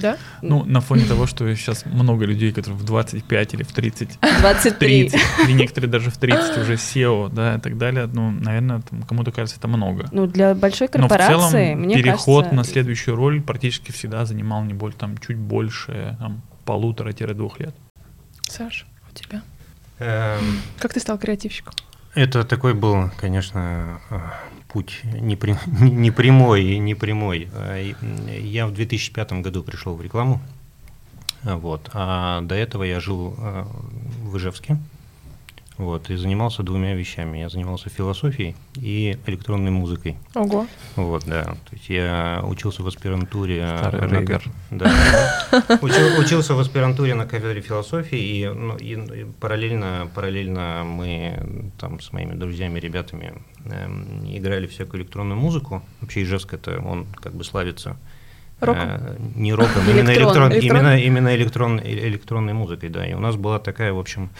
Да? 0.00 0.16
Ну, 0.42 0.64
на 0.64 0.80
фоне 0.80 1.04
того, 1.04 1.26
что 1.26 1.52
сейчас 1.54 1.84
много 1.86 2.24
людей, 2.24 2.52
которые 2.52 2.78
в 2.78 2.84
25 2.84 3.54
или 3.54 3.62
в 3.62 3.72
30, 3.72 4.18
23. 4.40 5.10
30, 5.10 5.20
или 5.44 5.52
некоторые 5.52 5.90
даже 5.90 6.10
в 6.10 6.16
30 6.18 6.58
уже 6.58 6.74
SEO, 6.74 7.32
да, 7.32 7.56
и 7.56 7.60
так 7.60 7.76
далее, 7.78 8.08
ну, 8.12 8.30
наверное, 8.30 8.80
там 8.82 9.02
кому-то 9.02 9.32
кажется 9.32 9.58
это 9.58 9.68
много. 9.68 10.06
Ну, 10.12 10.26
для 10.26 10.54
большой 10.54 10.88
Но 10.94 11.06
в 11.06 11.08
корпорации, 11.08 11.68
целом 11.68 11.80
мне 11.80 11.96
переход 11.96 12.44
кажется... 12.44 12.54
на 12.54 12.64
следующую 12.64 13.16
роль 13.16 13.40
практически 13.40 13.90
всегда 13.92 14.24
занимал 14.24 14.62
не 14.64 14.74
более, 14.74 14.96
там, 14.96 15.18
чуть 15.18 15.36
больше, 15.36 16.16
там, 16.20 16.42
полутора-двух 16.64 17.60
лет. 17.60 17.74
Саш, 18.42 18.86
у 19.10 19.14
тебя? 19.14 19.42
Эм, 19.98 20.60
Как 20.78 20.92
ты 20.92 21.00
стал 21.00 21.18
креативщиком? 21.18 21.74
Это 22.14 22.44
такой 22.44 22.74
был, 22.74 23.10
конечно, 23.18 24.00
э, 24.10 24.18
путь 24.68 25.00
не 25.04 25.36
прямой. 26.94 27.48
А, 27.54 27.78
и, 27.80 27.94
м, 28.02 28.28
Я 28.44 28.66
в 28.66 28.72
2005 28.72 29.32
году 29.42 29.62
пришел 29.62 29.94
в 29.96 30.02
рекламу, 30.02 30.40
вот, 31.42 31.90
а 31.92 32.40
до 32.42 32.54
этого 32.54 32.82
я 32.82 32.98
жил 33.00 33.34
э, 33.38 33.64
в 34.22 34.36
Ижевске, 34.36 34.78
вот, 35.78 36.08
и 36.10 36.16
занимался 36.16 36.62
двумя 36.62 36.94
вещами. 36.94 37.38
Я 37.38 37.48
занимался 37.48 37.90
философией 37.90 38.56
и 38.76 39.18
электронной 39.26 39.70
музыкой. 39.70 40.16
Ого. 40.34 40.66
Вот, 40.96 41.24
да. 41.26 41.44
То 41.44 41.72
есть 41.72 41.88
я 41.90 42.40
учился 42.44 42.82
в 42.82 42.86
аспирантуре. 42.86 43.58
э, 43.62 43.78
Старый 43.78 44.08
на 44.08 44.40
Да. 44.70 44.90
Учил- 45.82 46.18
учился 46.18 46.54
в 46.54 46.58
аспирантуре 46.60 47.14
на 47.14 47.26
кафедре 47.26 47.60
философии, 47.60 48.18
и, 48.18 48.46
ну, 48.48 48.76
и- 48.76 49.20
и 49.20 49.24
параллельно, 49.40 50.08
параллельно 50.14 50.82
мы 50.84 51.70
там 51.78 52.00
с 52.00 52.12
моими 52.12 52.32
друзьями, 52.34 52.78
ребятами 52.80 53.34
эм, 53.66 54.24
играли 54.26 54.66
всякую 54.66 55.02
электронную 55.02 55.38
музыку. 55.38 55.82
Вообще 56.00 56.22
Ижевск 56.22 56.54
это 56.54 56.80
он 56.80 57.06
как 57.20 57.34
бы 57.34 57.44
славится. 57.44 57.96
Роком? 58.60 58.82
э, 58.88 59.16
не 59.34 59.52
роком, 59.52 59.82
именно, 59.86 60.08
Электрон. 60.14 60.50
электрон, 60.50 60.52
именно, 60.52 60.98
именно 60.98 61.34
электрон, 61.36 61.78
э- 61.78 62.08
электронной 62.08 62.54
музыкой, 62.54 62.88
да. 62.88 63.06
И 63.06 63.12
у 63.12 63.18
нас 63.20 63.36
была 63.36 63.58
такая, 63.58 63.92
в 63.92 63.98
общем, 63.98 64.30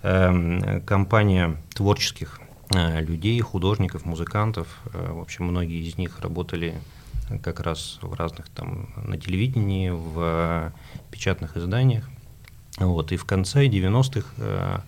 компания 0.00 1.56
творческих 1.74 2.40
э, 2.74 3.00
людей, 3.00 3.40
художников, 3.40 4.04
музыкантов. 4.04 4.68
Э, 4.92 5.12
В 5.12 5.20
общем, 5.20 5.44
многие 5.46 5.86
из 5.86 5.98
них 5.98 6.20
работали 6.20 6.74
как 7.42 7.60
раз 7.60 7.98
в 8.00 8.14
разных 8.14 8.48
там 8.48 8.88
на 8.96 9.18
телевидении, 9.18 9.90
в 9.90 10.14
э, 10.16 10.70
печатных 11.10 11.56
изданиях. 11.56 12.08
Вот. 12.78 13.12
И 13.12 13.16
в 13.16 13.24
конце 13.24 13.66
90-х 13.66 14.26
э, 14.38 14.78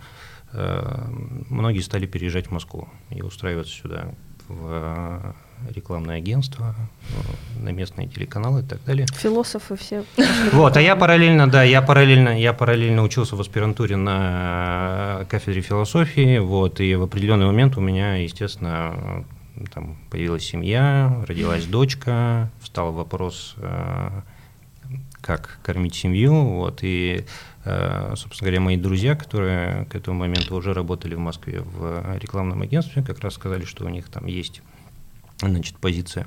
э, 0.53 1.07
многие 1.49 1.81
стали 1.81 2.07
переезжать 2.07 2.47
в 2.47 2.53
Москву 2.53 2.89
и 3.11 3.23
устраиваться 3.23 3.73
сюда 3.73 4.15
в 4.49 5.35
рекламное 5.75 6.17
агентство, 6.17 6.75
э, 7.11 7.61
на 7.63 7.71
местные 7.71 8.09
телеканалы 8.09 8.61
и 8.61 8.65
так 8.65 8.83
далее. 8.85 9.07
Философы 9.13 9.77
все. 9.77 10.05
Вот, 10.53 10.77
а 10.77 10.81
я 10.81 10.97
параллельно, 10.97 11.51
да, 11.51 11.63
я 11.63 11.83
параллельно, 11.83 12.41
я 12.41 12.53
параллельно 12.53 13.03
учился 13.03 13.37
в 13.37 13.41
аспирантуре 13.41 13.97
на 13.97 15.27
кафедре 15.29 15.63
философии, 15.63 16.39
вот, 16.39 16.81
и 16.81 16.95
в 16.95 17.03
определенный 17.03 17.47
момент 17.47 17.77
у 17.77 17.81
меня, 17.81 18.17
естественно, 18.17 19.25
там 19.73 19.99
появилась 20.11 20.45
семья, 20.45 21.23
родилась 21.27 21.67
дочка, 21.67 22.51
встал 22.61 22.93
вопрос, 22.93 23.55
э, 23.59 24.23
как 25.21 25.59
кормить 25.63 25.95
семью, 25.95 26.35
вот, 26.35 26.81
и, 26.83 27.25
э, 27.65 28.15
собственно 28.17 28.51
говоря, 28.51 28.61
мои 28.61 28.77
друзья, 28.77 29.15
которые 29.15 29.85
к 29.87 29.95
этому 29.95 30.21
моменту 30.21 30.57
уже 30.57 30.73
работали 30.73 31.15
в 31.15 31.19
Москве 31.19 31.61
в 31.61 32.17
рекламном 32.19 32.63
агентстве, 32.63 33.03
как 33.03 33.21
раз 33.21 33.35
сказали, 33.35 33.65
что 33.65 33.85
у 33.85 33.89
них 33.89 34.09
там 34.09 34.27
есть, 34.27 34.63
значит, 35.49 35.77
позиция 35.77 36.27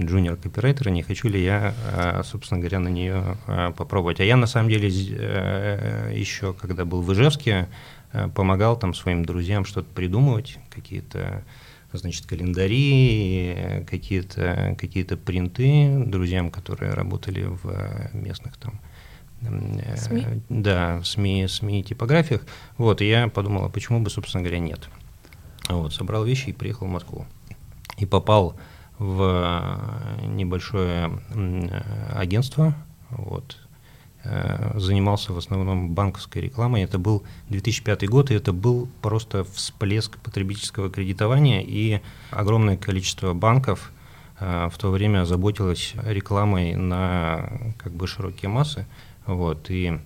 джуниор 0.00 0.36
копирайтера, 0.36 0.90
не 0.90 1.02
хочу 1.02 1.28
ли 1.28 1.42
я, 1.42 1.74
а, 1.92 2.22
собственно 2.24 2.60
говоря, 2.60 2.78
на 2.78 2.88
нее 2.88 3.36
а, 3.46 3.72
попробовать. 3.72 4.20
А 4.20 4.24
я 4.24 4.36
на 4.36 4.46
самом 4.46 4.70
деле 4.70 4.88
э, 4.88 6.12
еще, 6.14 6.54
когда 6.54 6.84
был 6.84 7.02
в 7.02 7.12
Ижевске, 7.12 7.68
э, 8.12 8.28
помогал 8.28 8.78
там 8.78 8.94
своим 8.94 9.24
друзьям 9.24 9.64
что-то 9.64 9.88
придумывать, 9.92 10.58
какие-то 10.70 11.44
значит, 11.92 12.26
календари, 12.26 13.84
какие-то 13.88 14.76
какие 14.78 15.04
принты 15.04 16.04
друзьям, 16.06 16.50
которые 16.50 16.92
работали 16.92 17.44
в 17.44 18.10
местных 18.12 18.56
там 18.58 18.80
э, 19.40 19.96
СМИ? 19.96 20.26
Да, 20.48 21.02
СМИ, 21.02 21.48
СМИ 21.48 21.82
типографиях. 21.82 22.46
Вот, 22.76 23.00
и 23.00 23.08
я 23.08 23.28
подумал, 23.28 23.64
а 23.64 23.68
почему 23.68 24.00
бы, 24.00 24.10
собственно 24.10 24.44
говоря, 24.44 24.60
нет. 24.60 24.88
Вот, 25.68 25.92
собрал 25.92 26.24
вещи 26.24 26.50
и 26.50 26.52
приехал 26.52 26.86
в 26.86 26.90
Москву. 26.90 27.26
И 27.98 28.06
попал 28.06 28.56
в 28.98 29.76
небольшое 30.22 31.20
агентство, 32.14 32.74
вот, 33.10 33.56
э, 34.24 34.78
занимался 34.78 35.32
в 35.32 35.38
основном 35.38 35.94
банковской 35.94 36.42
рекламой. 36.42 36.82
Это 36.82 36.98
был 36.98 37.22
2005 37.48 38.08
год, 38.08 38.30
и 38.30 38.34
это 38.34 38.52
был 38.52 38.88
просто 39.02 39.44
всплеск 39.44 40.18
потребительского 40.18 40.90
кредитования, 40.90 41.62
и 41.62 42.00
огромное 42.30 42.76
количество 42.76 43.34
банков 43.34 43.92
э, 44.40 44.68
в 44.70 44.78
то 44.78 44.90
время 44.90 45.24
заботилось 45.24 45.94
рекламой 46.04 46.74
на 46.74 47.50
как 47.78 47.92
бы 47.92 48.06
широкие 48.06 48.48
массы. 48.48 48.86
Вот, 49.26 49.70
и 49.70 49.98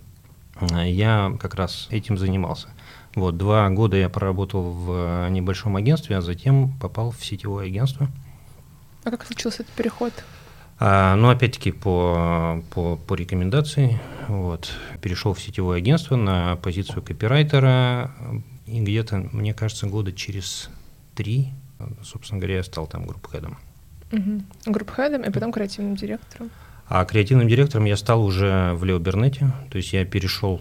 э, 0.60 0.90
я 0.90 1.36
как 1.40 1.54
раз 1.54 1.88
этим 1.90 2.18
занимался. 2.18 2.68
Вот, 3.14 3.36
два 3.36 3.68
года 3.70 3.96
я 3.96 4.08
проработал 4.08 4.62
в 4.62 5.28
небольшом 5.30 5.76
агентстве, 5.76 6.16
а 6.16 6.20
затем 6.22 6.72
попал 6.78 7.10
в 7.10 7.24
сетевое 7.24 7.66
агентство– 7.66 8.08
а 9.04 9.10
как 9.10 9.24
случился 9.24 9.62
этот 9.62 9.74
переход? 9.74 10.12
А, 10.78 11.16
ну, 11.16 11.30
опять-таки, 11.30 11.72
по, 11.72 12.62
по, 12.70 12.96
по 12.96 13.14
рекомендации, 13.14 14.00
вот, 14.28 14.72
перешел 15.00 15.34
в 15.34 15.40
сетевое 15.40 15.78
агентство 15.78 16.16
на 16.16 16.56
позицию 16.56 17.02
копирайтера, 17.02 18.12
и 18.66 18.80
где-то, 18.80 19.28
мне 19.32 19.54
кажется, 19.54 19.86
года 19.86 20.12
через 20.12 20.70
три, 21.14 21.50
собственно 22.02 22.40
говоря, 22.40 22.56
я 22.56 22.62
стал 22.62 22.86
там 22.86 23.06
group 23.06 23.28
head 23.28 23.45
ом. 23.45 23.58
Угу. 24.12 24.72
Group 24.72 24.95
head 24.95 25.13
ом 25.13 25.22
и 25.22 25.30
потом 25.30 25.52
креативным 25.52 25.96
директором. 25.96 26.50
А 26.88 27.04
креативным 27.04 27.48
директором 27.48 27.86
я 27.86 27.96
стал 27.96 28.24
уже 28.24 28.72
в 28.74 28.84
Leo 28.84 28.98
Burnett 28.98 29.40
е, 29.40 29.52
то 29.70 29.78
есть 29.78 29.92
я 29.92 30.04
перешел 30.04 30.60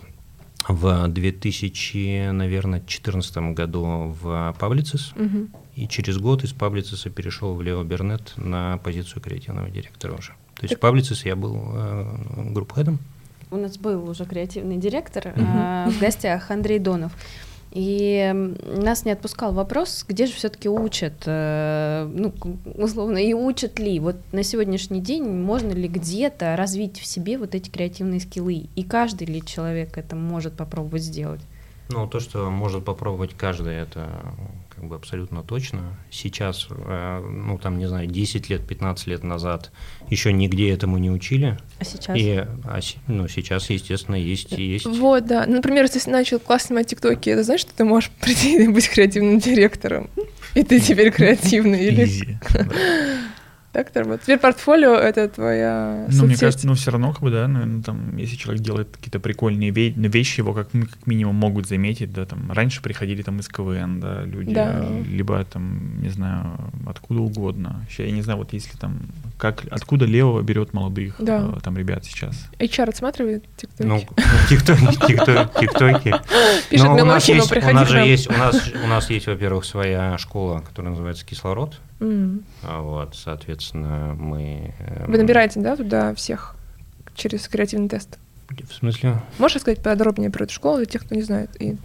в 0.68 1.07
2000, 1.07 2.32
наверное, 2.32 2.80
2014 2.80 3.38
году 3.55 4.16
в 4.22 4.55
Publicis, 4.59 5.14
угу. 5.16 5.49
и 5.76 5.88
через 5.88 6.18
год 6.18 6.43
из 6.43 6.53
Publicis 6.53 7.09
перешел 7.09 7.55
в 7.55 7.62
Лео 7.62 7.84
Бернет 7.84 8.34
на 8.38 8.78
позицию 8.78 9.22
креативного 9.22 9.70
директора 9.70 10.14
уже. 10.14 10.34
То 10.55 10.64
есть 10.64 10.80
так... 10.80 10.82
в 10.82 10.95
Publicis 10.95 11.22
я 11.28 11.36
был 11.36 11.57
э, 11.74 12.51
групп-хедом. 12.53 12.99
У 13.49 13.57
нас 13.57 13.78
был 13.78 14.09
уже 14.09 14.26
креативный 14.26 14.78
директор 14.78 15.34
угу. 15.36 15.41
э, 15.41 15.89
в 15.89 15.99
гостях 15.99 16.51
Андрей 16.51 16.80
Донов. 16.80 17.12
И 17.72 18.32
нас 18.65 19.05
не 19.05 19.11
отпускал 19.11 19.53
вопрос, 19.53 20.03
где 20.07 20.26
же 20.26 20.34
все-таки 20.34 20.67
учат, 20.67 21.13
э, 21.26 22.09
ну, 22.13 22.34
условно, 22.76 23.17
и 23.17 23.34
учат 23.34 23.80
ли. 23.80 23.99
Вот 23.99 24.17
на 24.34 24.43
сегодняшний 24.43 24.99
день 24.99 25.24
можно 25.24 25.72
ли 25.72 25.88
где-то 25.88 26.55
развить 26.57 26.99
в 26.99 27.05
себе 27.05 27.38
вот 27.38 27.55
эти 27.55 27.69
креативные 27.69 28.19
скиллы? 28.19 28.65
И 28.76 28.84
каждый 28.84 29.28
ли 29.28 29.41
человек 29.41 29.97
это 29.97 30.17
может 30.17 30.53
попробовать 30.53 31.03
сделать? 31.03 31.41
Ну, 31.91 32.07
то, 32.07 32.19
что 32.19 32.49
может 32.49 32.85
попробовать 32.85 33.31
каждый, 33.37 33.75
это 33.75 34.33
как 34.69 34.85
бы 34.85 34.95
абсолютно 34.95 35.43
точно. 35.43 35.97
Сейчас, 36.09 36.67
э, 36.69 37.19
ну, 37.19 37.57
там, 37.57 37.77
не 37.77 37.87
знаю, 37.87 38.07
10 38.07 38.49
лет, 38.49 38.65
15 38.65 39.07
лет 39.07 39.23
назад 39.23 39.71
еще 40.09 40.33
нигде 40.33 40.71
этому 40.71 40.97
не 40.97 41.11
учили. 41.11 41.57
А 41.79 41.83
сейчас? 41.83 42.17
И, 42.17 42.45
а, 42.63 42.79
ну, 43.07 43.27
сейчас, 43.27 43.69
естественно, 43.69 44.15
есть 44.15 44.51
есть. 44.51 44.85
Вот, 44.85 45.25
да. 45.25 45.45
Например, 45.45 45.83
если 45.83 45.99
ты 45.99 46.09
начал 46.09 46.39
классно 46.39 46.67
снимать 46.67 46.87
тиктоки, 46.87 47.29
это 47.29 47.43
значит, 47.43 47.67
что 47.67 47.77
ты 47.77 47.83
можешь 47.83 48.09
прийти 48.21 48.63
и 48.63 48.67
быть 48.67 48.89
креативным 48.89 49.39
директором. 49.39 50.09
И 50.55 50.63
ты 50.63 50.79
теперь 50.79 51.11
креативный. 51.11 51.85
Или... 51.85 52.39
Так 53.72 53.89
это 53.89 53.99
работает. 54.01 54.24
Теперь 54.24 54.39
портфолио— 54.39 54.93
это 54.95 55.30
твоя 55.30 56.05
Ну, 56.09 56.26
мне 56.26 56.36
кажется, 56.36 56.67
ну, 56.67 56.74
все 56.74 56.91
равно, 56.91 57.13
как 57.13 57.22
бы, 57.22 57.32
да, 57.32 57.47
наверное, 57.47 57.82
там, 57.82 58.17
если 58.17 58.36
человек 58.36 58.61
делает 58.61 58.89
какие-то 58.91 59.22
прикольные 59.22 59.69
ве- 59.69 59.93
ну, 59.95 60.09
вещи, 60.09 60.41
его 60.41 60.53
как, 60.53 60.72
как 60.72 61.07
минимум 61.07 61.36
могут 61.36 61.67
заметить, 61.67 62.11
да, 62.11 62.26
там, 62.26 62.51
раньше 62.51 62.82
приходили 62.82 63.22
там 63.22 63.39
из 63.39 63.47
КВН, 63.47 64.01
да, 64.01 64.24
люди, 64.24 64.53
да. 64.53 64.86
либо 65.07 65.43
там, 65.45 66.01
не 66.01 66.09
знаю, 66.09 66.59
откуда 66.86 67.22
угодно. 67.22 67.86
Сейчас, 67.89 68.07
я 68.07 68.11
не 68.11 68.22
знаю, 68.22 68.39
вот 68.39 68.51
если 68.51 68.78
там, 68.78 68.99
как, 69.38 69.63
откуда 69.72 70.05
Лео 70.05 70.41
берет 70.41 70.74
молодых 70.74 71.15
да. 71.19 71.53
э, 71.55 71.59
там 71.63 71.78
ребят 71.78 72.03
сейчас. 72.03 72.49
HR 72.59 72.89
отсматривает 72.89 73.45
ТикТоки? 73.55 73.88
Ну, 73.88 74.01
ТикТоки, 74.49 74.95
ТикТоки. 75.61 76.15
Пишет 76.69 76.88
у 76.88 77.05
нас 77.05 77.28
есть, 77.30 77.51
у 77.55 77.74
нас 77.74 77.89
же 77.89 77.99
есть, 77.99 78.30
у 78.30 78.34
нас, 78.34 78.72
у 78.84 78.88
нас 78.88 79.09
есть, 79.09 79.28
во-первых, 79.28 79.63
своя 79.63 80.17
школа, 80.17 80.59
которая 80.59 80.91
называется 80.91 81.26
«Кислород», 81.26 81.80
Mm. 82.02 82.43
Вот, 82.64 83.16
соответственно, 83.16 84.16
мы... 84.18 84.74
Э, 84.80 85.06
Вы 85.08 85.20
набираете, 85.20 85.60
да, 85.60 85.76
туда 85.76 86.16
всех 86.16 86.56
через 87.14 87.47
креативный 87.47 87.89
тест? 87.89 88.18
В 88.49 88.74
смысле? 88.74 89.22
Можешь 89.38 89.58
рассказать 89.58 89.84
подробнее 89.84 90.32
про 90.32 90.43
эту 90.43 90.54
школу 90.54 90.78
для 90.78 90.88
тех, 90.88 91.06
кто 91.06 91.14
не 91.14 91.22
знает? 91.22 91.49
И 91.62 91.78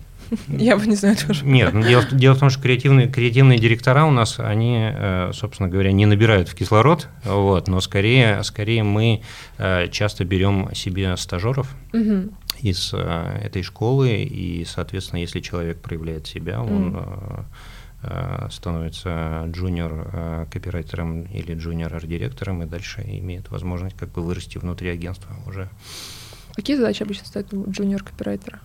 я 0.49 0.79
бы 0.79 0.87
не 0.87 0.97
знаю 0.97 1.17
тоже. 1.17 1.45
Нет, 1.45 1.73
ну, 1.75 1.83
дело, 1.83 2.03
дело 2.11 2.35
в 2.35 2.39
том, 2.39 2.49
что 2.49 2.63
креативные, 2.63 3.09
креативные 3.09 3.59
директора 3.59 4.07
у 4.07 4.11
нас, 4.11 4.41
они, 4.41 4.91
э, 4.91 5.33
собственно 5.35 5.69
говоря, 5.69 5.93
не 5.93 6.07
набирают 6.07 6.49
в 6.49 6.55
кислород, 6.55 7.09
вот, 7.25 7.69
но 7.69 7.81
скорее, 7.83 8.43
скорее 8.43 8.85
мы 8.85 9.23
э, 9.59 9.89
часто 9.89 10.25
берем 10.25 10.75
себе 10.75 11.15
стажеров 11.19 11.77
угу. 11.93 12.31
из 12.63 12.95
этой 12.95 13.63
школы, 13.63 14.23
и, 14.23 14.65
соответственно, 14.65 15.21
если 15.21 15.41
человек 15.41 15.83
проявляет 15.83 16.27
себя, 16.27 16.63
он... 16.63 16.97
Угу 16.97 17.45
становится 18.51 19.45
джуниор 19.47 20.11
э, 20.13 20.47
копирайтером 20.51 21.23
или 21.25 21.55
джуниор 21.55 21.95
арт-директором 21.95 22.63
и 22.63 22.67
дальше 22.67 23.03
имеет 23.07 23.51
возможность 23.51 23.97
как 23.97 24.11
бы 24.11 24.23
вырасти 24.23 24.59
внутри 24.59 24.89
агентства 24.89 25.37
уже. 25.47 25.69
Какие 26.55 26.77
задачи 26.77 27.03
обычно 27.03 27.27
ставят 27.27 27.53
джуниор 27.53 28.03
копирайтера? 28.03 28.61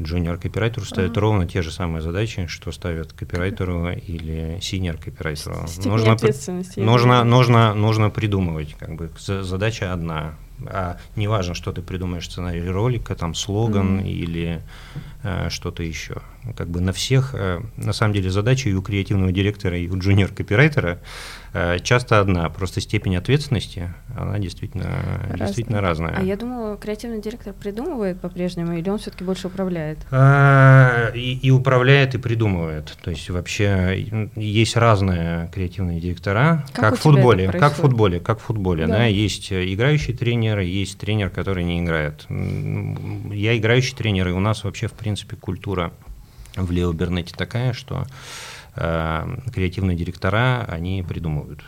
Джуниор 0.00 0.38
копирайтеру 0.38 0.84
ставят 0.84 1.12
ага. 1.12 1.20
ровно 1.20 1.46
те 1.46 1.62
же 1.62 1.70
самые 1.70 2.02
задачи, 2.02 2.46
что 2.48 2.72
ставят 2.72 3.12
копирайтеру 3.12 3.90
или 3.90 4.58
синьор 4.60 4.96
копирайтеру. 4.96 5.66
Нужно, 5.84 6.16
нужно, 6.76 7.24
нужно, 7.24 7.74
нужно 7.74 8.10
придумывать, 8.10 8.74
как 8.74 8.96
бы 8.96 9.10
задача 9.18 9.92
одна, 9.92 10.34
а 10.70 10.98
не 11.16 11.28
важно, 11.28 11.54
что 11.54 11.72
ты 11.72 11.82
придумаешь 11.82 12.26
сценарий 12.26 12.68
ролика, 12.68 13.14
там 13.14 13.34
слоган 13.34 14.00
mm-hmm. 14.00 14.08
или 14.08 14.62
э, 15.22 15.48
что-то 15.50 15.82
еще. 15.82 16.22
Как 16.56 16.68
бы 16.68 16.80
на 16.80 16.92
всех, 16.92 17.34
э, 17.34 17.60
на 17.76 17.92
самом 17.92 18.14
деле, 18.14 18.30
задача 18.30 18.68
и 18.68 18.74
у 18.74 18.82
креативного 18.82 19.32
директора, 19.32 19.78
и 19.78 19.88
у 19.88 19.98
джуниор-копирайтера 19.98 21.00
часто 21.82 22.18
одна, 22.18 22.48
просто 22.50 22.80
степень 22.80 23.16
ответственности, 23.16 23.94
она 24.16 24.40
действительно, 24.40 24.84
Разная. 25.22 25.38
действительно 25.38 25.80
разная. 25.80 26.16
А 26.16 26.22
я 26.22 26.36
думала, 26.36 26.76
креативный 26.76 27.20
директор 27.20 27.52
придумывает 27.52 28.20
по-прежнему, 28.20 28.76
или 28.76 28.88
он 28.90 28.98
все-таки 28.98 29.22
больше 29.22 29.46
управляет? 29.46 29.98
А, 30.10 31.12
и, 31.14 31.38
и 31.38 31.50
управляет, 31.50 32.16
и 32.16 32.18
придумывает. 32.18 32.96
То 33.02 33.10
есть 33.10 33.30
вообще 33.30 34.04
есть 34.34 34.76
разные 34.76 35.48
креативные 35.54 36.00
директора, 36.00 36.64
как, 36.72 36.90
как 36.90 36.98
в 36.98 37.02
футболе, 37.02 37.50
как 37.52 37.74
в 37.74 37.76
футболе, 37.76 38.18
как 38.18 38.40
в 38.40 38.42
футболе, 38.42 38.86
да. 38.86 38.94
да, 38.94 39.04
есть 39.04 39.52
играющий 39.52 40.14
тренер, 40.14 40.58
есть 40.58 40.98
тренер, 40.98 41.30
который 41.30 41.62
не 41.62 41.80
играет. 41.80 42.26
Я 42.28 43.56
играющий 43.56 43.96
тренер, 43.96 44.28
и 44.28 44.32
у 44.32 44.40
нас 44.40 44.64
вообще 44.64 44.88
в 44.88 44.92
принципе 44.92 45.36
культура 45.36 45.92
в 46.56 46.70
Лео 46.72 46.92
Бернете 46.92 47.34
такая, 47.36 47.72
что 47.72 48.06
Э, 48.06 48.53
креативные 48.74 49.96
директора, 49.96 50.64
они 50.68 51.02
придумывают. 51.02 51.64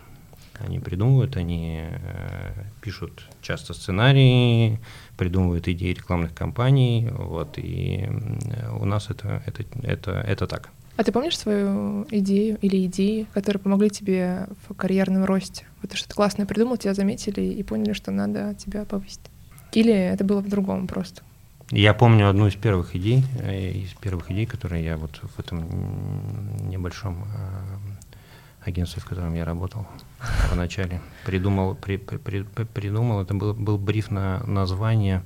Они 0.59 0.78
придумывают, 0.78 1.36
они 1.36 1.82
э, 1.82 2.64
пишут 2.80 3.28
часто 3.42 3.74
сценарии, 3.74 4.80
придумывают 5.18 5.68
идеи 5.68 5.92
рекламных 5.92 6.34
кампаний, 6.34 7.11
вот, 7.11 7.59
и 7.59 8.09
у 8.80 8.86
нас 8.86 9.11
это, 9.11 9.42
это, 9.46 9.64
это, 9.82 10.12
это 10.12 10.46
так. 10.46 10.70
А 10.96 11.04
ты 11.04 11.12
помнишь 11.12 11.38
свою 11.38 12.07
идею 12.11 12.59
или 12.62 12.86
идеи, 12.86 13.26
которые 13.34 13.61
помогли 13.61 13.90
тебе 13.90 14.46
в 14.66 14.74
карьерном 14.74 15.26
росте? 15.26 15.66
Вот 15.82 15.90
ты 15.90 15.96
что-то 15.96 16.14
классное 16.14 16.46
придумал, 16.46 16.78
тебя 16.78 16.94
заметили 16.94 17.42
и 17.42 17.62
поняли, 17.62 17.92
что 17.92 18.11
надо 18.11 18.54
тебя 18.54 18.86
повысить? 18.86 19.20
Или 19.72 19.92
это 19.92 20.24
было 20.24 20.40
в 20.40 20.48
другом 20.48 20.86
просто? 20.86 21.22
Я 21.71 21.95
помню 21.95 22.29
одну 22.29 22.47
из 22.47 22.55
первых 22.55 22.95
идей, 22.95 23.25
э, 23.41 23.71
из 23.73 23.93
первых 23.95 24.31
идей, 24.31 24.47
которые 24.47 24.85
я 24.85 24.97
вот 24.97 25.21
в 25.21 25.41
этом 25.41 25.67
небольшом 26.69 27.25
э, 27.25 28.69
агентстве, 28.69 29.03
в 29.03 29.05
котором 29.05 29.35
я 29.35 29.45
работал 29.45 29.87
вначале, 30.53 31.01
придумал, 31.25 31.75
при, 31.75 31.97
при, 31.97 32.19
при, 32.19 32.43
придумал 32.43 33.21
это 33.21 33.35
был, 33.35 33.53
был 33.55 33.79
бриф 33.79 34.11
на 34.11 34.45
название 34.47 35.23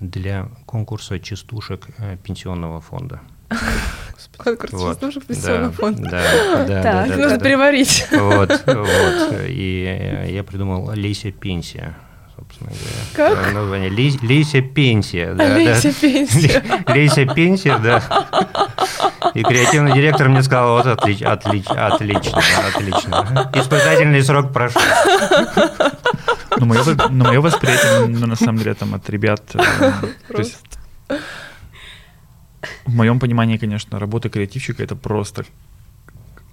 для 0.00 0.48
конкурса 0.66 1.20
частушек 1.20 1.86
э, 1.98 2.16
пенсионного 2.16 2.80
фонда. 2.80 3.20
Конкурс 4.36 4.72
Вот, 4.72 4.98
тоже 4.98 5.20
в 5.20 5.26
Да, 5.26 5.34
пенсионный 5.34 5.70
фонд. 5.70 6.00
да, 6.00 6.10
да, 6.10 6.64
да, 6.66 6.82
Так, 6.82 7.08
да, 7.08 7.16
Нужно 7.16 7.38
да. 7.38 7.44
переварить. 7.44 8.06
Вот, 8.10 8.50
вот. 8.66 9.40
И 9.48 10.28
я 10.30 10.42
придумал 10.42 10.92
Леся 10.92 11.30
Пенсия, 11.30 11.96
собственно 12.58 12.70
говоря. 12.70 13.34
Как? 13.36 13.48
Э, 13.48 13.52
Название. 13.52 13.88
Ле- 13.90 14.18
Леся 14.22 14.60
Пенсия. 14.62 15.34
да, 15.34 15.48
да. 15.48 15.58
Леся 15.58 15.92
пенсия. 15.92 16.62
Леся 16.94 17.26
Пенсия, 17.34 17.78
да. 17.78 18.02
И 19.34 19.42
креативный 19.42 19.92
директор 19.92 20.28
мне 20.28 20.42
сказал, 20.42 20.76
вот 20.76 20.86
отлич, 20.86 21.22
отлич, 21.22 21.66
отлично, 21.66 22.40
отлично. 22.74 23.50
Испытательный 23.54 24.22
срок 24.22 24.52
прошел. 24.52 24.80
Ну, 26.56 26.66
мое, 26.66 26.82
ну, 27.10 27.24
мое 27.24 27.40
восприятие, 27.40 28.06
ну, 28.06 28.26
на 28.26 28.36
самом 28.36 28.58
деле, 28.58 28.74
там, 28.74 28.94
от 28.94 29.10
ребят... 29.10 29.42
э, 29.54 29.58
то 30.28 30.38
есть, 30.38 30.56
в 32.86 32.94
моем 32.94 33.18
понимании, 33.18 33.56
конечно, 33.56 33.98
работа 33.98 34.28
креативщика— 34.28 34.82
это 34.84 34.94
просто 34.94 35.44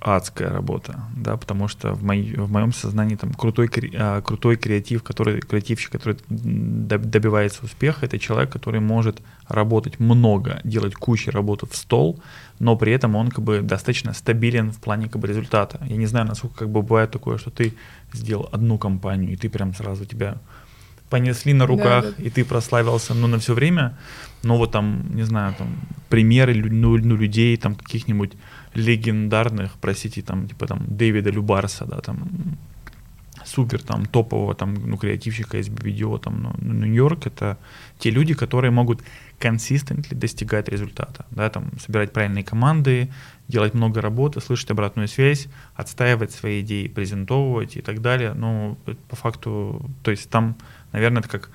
адская 0.01 0.49
работа, 0.49 0.99
да, 1.15 1.37
потому 1.37 1.67
что 1.67 1.93
в, 1.93 2.03
моей, 2.03 2.35
в 2.35 2.51
моем 2.51 2.73
сознании 2.73 3.15
там 3.15 3.33
крутой, 3.33 3.67
кре- 3.67 3.95
а, 3.95 4.21
крутой 4.21 4.55
креатив, 4.57 5.03
который, 5.03 5.41
креативщик, 5.41 5.91
который 5.91 6.17
добивается 6.27 7.63
успеха, 7.63 8.05
это 8.05 8.17
человек, 8.17 8.51
который 8.51 8.79
может 8.79 9.21
работать 9.47 9.99
много, 9.99 10.59
делать 10.63 10.95
кучу 10.95 11.31
работы 11.31 11.67
в 11.67 11.75
стол, 11.75 12.19
но 12.59 12.75
при 12.75 12.91
этом 12.93 13.15
он 13.15 13.29
как 13.29 13.43
бы 13.43 13.61
достаточно 13.61 14.13
стабилен 14.13 14.71
в 14.71 14.79
плане 14.79 15.07
как 15.07 15.21
бы 15.21 15.27
результата. 15.27 15.79
Я 15.87 15.97
не 15.97 16.07
знаю, 16.07 16.25
насколько 16.27 16.55
как 16.59 16.69
бы 16.69 16.81
бывает 16.81 17.11
такое, 17.11 17.37
что 17.37 17.51
ты 17.51 17.73
сделал 18.13 18.49
одну 18.51 18.77
компанию, 18.77 19.33
и 19.33 19.35
ты 19.35 19.49
прям 19.49 19.73
сразу 19.75 20.05
тебя 20.05 20.37
понесли 21.09 21.53
на 21.53 21.67
руках, 21.67 22.03
Да, 22.05 22.11
да. 22.17 22.23
и 22.23 22.29
ты 22.29 22.45
прославился, 22.45 23.13
ну, 23.13 23.27
на 23.27 23.37
все 23.37 23.53
время, 23.53 23.97
но 24.43 24.57
вот 24.57 24.71
там, 24.71 25.03
не 25.13 25.23
знаю, 25.23 25.53
там, 25.57 25.67
примеры 26.09 26.55
ну, 26.55 26.97
ну, 26.97 27.15
людей, 27.17 27.57
там, 27.57 27.75
каких-нибудь 27.75 28.31
легендарных, 28.73 29.71
простите, 29.81 30.21
там, 30.21 30.47
типа, 30.47 30.67
там, 30.67 30.85
Дэвида 30.87 31.31
Любарса, 31.31 31.85
да, 31.85 31.99
там, 31.99 32.57
супер, 33.45 33.81
там, 33.81 34.05
топового, 34.05 34.53
там, 34.53 34.73
ну, 34.73 34.97
креативщика 34.97 35.57
из 35.57 35.67
видео, 35.67 36.17
там, 36.17 36.41
ну, 36.41 36.53
ну, 36.57 36.85
Нью-Йорк, 36.85 37.27
это 37.27 37.57
те 37.99 38.11
люди, 38.11 38.33
которые 38.33 38.71
могут 38.71 39.01
консистентно 39.39 40.17
достигать 40.17 40.69
результата, 40.69 41.25
да, 41.31 41.49
там, 41.49 41.71
собирать 41.79 42.13
правильные 42.13 42.43
команды, 42.43 43.09
делать 43.47 43.73
много 43.73 44.01
работы, 44.01 44.41
слышать 44.41 44.71
обратную 44.71 45.07
связь, 45.07 45.47
отстаивать 45.75 46.31
свои 46.31 46.61
идеи, 46.61 46.87
презентовывать 46.87 47.77
и 47.77 47.81
так 47.81 48.01
далее, 48.01 48.33
ну, 48.33 48.77
по 49.09 49.15
факту, 49.15 49.89
то 50.03 50.11
есть 50.11 50.29
там, 50.29 50.55
наверное, 50.91 51.21
это 51.21 51.29
как 51.29 51.49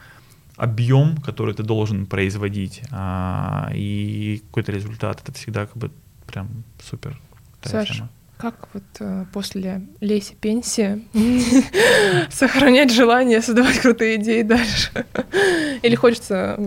объем, 0.57 1.17
который 1.19 1.55
ты 1.55 1.63
должен 1.63 2.07
производить, 2.07 2.83
а, 2.91 3.71
и 3.75 4.43
какой-то 4.47 4.73
результат, 4.73 5.23
это 5.23 5.33
всегда 5.33 5.67
как 5.67 5.77
бы 5.77 5.91
прям 6.27 6.65
супер. 6.83 7.19
крутая 7.61 7.85
Саш, 7.85 7.97
тема. 7.97 8.11
Как 8.39 8.69
вот 8.75 8.85
э, 9.01 9.25
после 9.33 9.83
Леси 10.01 10.35
пенсии 10.35 11.03
сохранять 12.31 12.93
желание 12.93 13.41
создавать 13.41 13.79
крутые 13.79 14.17
идеи 14.17 14.43
дальше? 14.43 15.07
Или 15.83 15.95
хочется 15.95 16.59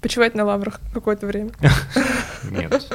почивать 0.00 0.34
на 0.34 0.44
лаврах 0.44 0.80
какое-то 0.92 1.26
время? 1.26 1.50
Нет. 2.50 2.92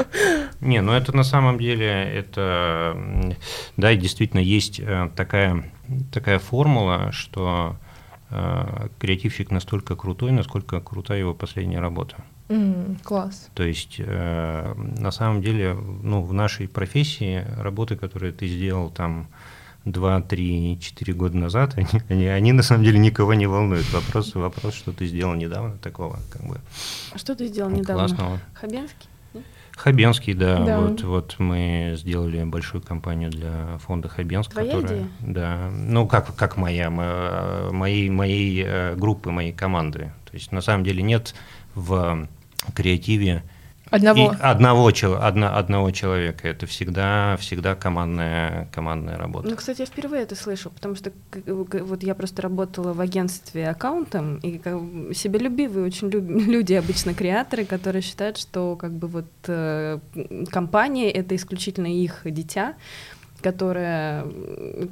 Не, 0.62 0.82
ну 0.82 0.92
это 0.92 1.16
на 1.16 1.24
самом 1.24 1.58
деле, 1.60 1.88
это, 1.88 3.26
да, 3.78 3.96
действительно 3.96 4.40
есть 4.40 4.80
э, 4.80 5.10
такая, 5.16 5.72
такая 6.12 6.40
формула, 6.40 7.12
что 7.12 7.78
э, 8.30 8.88
креативщик 9.00 9.52
настолько 9.52 9.96
крутой, 9.96 10.32
насколько 10.32 10.80
крутая 10.80 11.20
его 11.20 11.34
последняя 11.34 11.80
работа. 11.80 12.18
М, 12.50 12.98
Класс. 13.04 13.50
То 13.56 13.64
есть, 13.64 13.96
э, 14.00 14.74
на 14.76 15.12
самом 15.12 15.42
деле, 15.42 15.74
ну, 15.74 16.22
в 16.22 16.32
нашей 16.34 16.68
профессии 16.68 17.44
работы, 17.60 17.96
которые 17.96 18.34
ты 18.34 18.48
сделал 18.48 18.90
там 18.92 19.28
2, 19.86 20.22
3, 20.22 20.78
4 20.80 21.14
года 21.14 21.38
назад, 21.38 21.74
они, 21.78 22.02
они, 22.10 22.26
они 22.28 22.52
на 22.54 22.62
самом 22.64 22.84
деле 22.84 23.00
никого 23.00 23.34
не 23.34 23.48
волнуют. 23.48 23.92
Вопрос, 23.94 24.36
вопрос, 24.36 24.76
что 24.76 24.92
ты 24.92 25.08
сделал 25.08 25.34
недавно 25.34 25.78
такого, 25.78 26.20
как 26.32 26.44
бы, 26.46 26.60
А 27.14 27.18
что 27.18 27.36
ты 27.36 27.48
сделал 27.48 27.70
недавно? 27.72 28.08
классного. 28.08 28.40
Хабенский? 28.54 29.10
Хабенский, 29.76 30.34
да, 30.34 30.64
Да. 30.64 30.80
Вот, 30.80 31.04
вот 31.04 31.36
мы 31.38 31.96
сделали 31.98 32.42
большую 32.46 32.82
кампанию 32.82 33.30
для 33.30 33.78
фонда 33.80 34.08
Хабенск, 34.08 34.52
Твоя 34.52 34.72
которая, 34.72 34.94
идея? 35.00 35.10
да, 35.20 35.70
ну 35.70 36.08
как 36.08 36.34
как 36.36 36.56
моя, 36.56 36.90
мо- 36.90 37.72
моей 37.74 38.10
моей 38.10 38.64
э, 38.66 38.96
группы, 38.96 39.32
моей 39.32 39.52
команды. 39.52 40.14
То 40.30 40.34
есть 40.38 40.54
на 40.54 40.62
самом 40.62 40.86
деле 40.86 41.04
нет 41.04 41.36
в 41.76 42.28
креативе 42.74 43.44
Одного. 43.92 44.34
и 44.34 44.36
одного, 44.40 44.92
одна- 45.22 45.56
одного 45.58 45.92
человека. 45.92 46.48
Это 46.48 46.66
всегда, 46.66 47.38
всегда 47.40 47.76
командная, 47.76 48.68
командная 48.74 49.16
работа. 49.18 49.48
Ну, 49.48 49.56
кстати, 49.56 49.82
я 49.82 49.86
впервые 49.86 50.24
это 50.24 50.36
слышу, 50.36 50.72
потому 50.72 50.96
что 50.96 51.12
вот 51.46 52.02
я 52.04 52.16
просто 52.16 52.42
работала 52.42 52.94
в 52.94 53.00
агентстве 53.02 53.70
аккаунтом, 53.70 54.38
и 54.38 54.58
как 54.58 54.82
себелюбивые 55.14 55.86
очень 55.86 56.10
люб- 56.10 56.28
люди, 56.48 56.74
обычно 56.74 57.14
креаторы, 57.14 57.64
которые 57.66 58.02
считают, 58.02 58.38
что 58.38 58.76
как 58.76 58.92
бы 58.92 59.08
вот 59.08 59.28
э, 59.48 60.00
компания— 60.50 61.12
это 61.12 61.36
исключительно 61.36 61.88
их 61.88 62.22
дитя, 62.26 62.74
которое 63.42 64.24
м, 64.24 64.90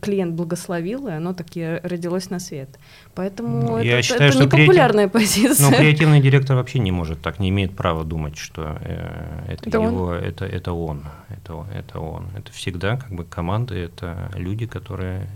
клиент 0.00 0.34
благословил, 0.34 1.08
и 1.08 1.12
оно 1.12 1.32
таки 1.34 1.80
родилось 1.82 2.30
на 2.30 2.40
свет. 2.40 2.78
Поэтому 3.14 3.48
Ну, 3.62 3.76
это, 3.76 3.86
я 3.86 3.92
это 3.98 4.02
считаю, 4.02 4.32
что 4.32 4.44
непопулярная 4.44 5.04
Ну, 5.06 5.10
позиция. 5.10 5.70
креативный 5.76 6.20
директор 6.20 6.56
вообще 6.56 6.78
не 6.78 6.90
может 6.92 7.20
так, 7.20 7.38
не 7.38 7.48
имеет 7.50 7.76
права 7.76 8.04
думать, 8.04 8.36
что 8.36 8.78
э, 8.80 9.44
это, 9.48 9.68
Это 9.68 9.80
он? 9.80 9.86
его, 9.86 10.12
это, 10.12 10.44
это 10.46 10.72
он, 10.72 11.04
это, 11.28 11.54
он- 11.54 11.68
это 11.68 12.00
он. 12.00 12.26
Это 12.36 12.52
всегда 12.52 12.96
как 12.96 13.12
бы 13.12 13.24
команды, 13.24 13.74
это 13.76 14.30
люди, 14.34 14.66
которые 14.66 15.28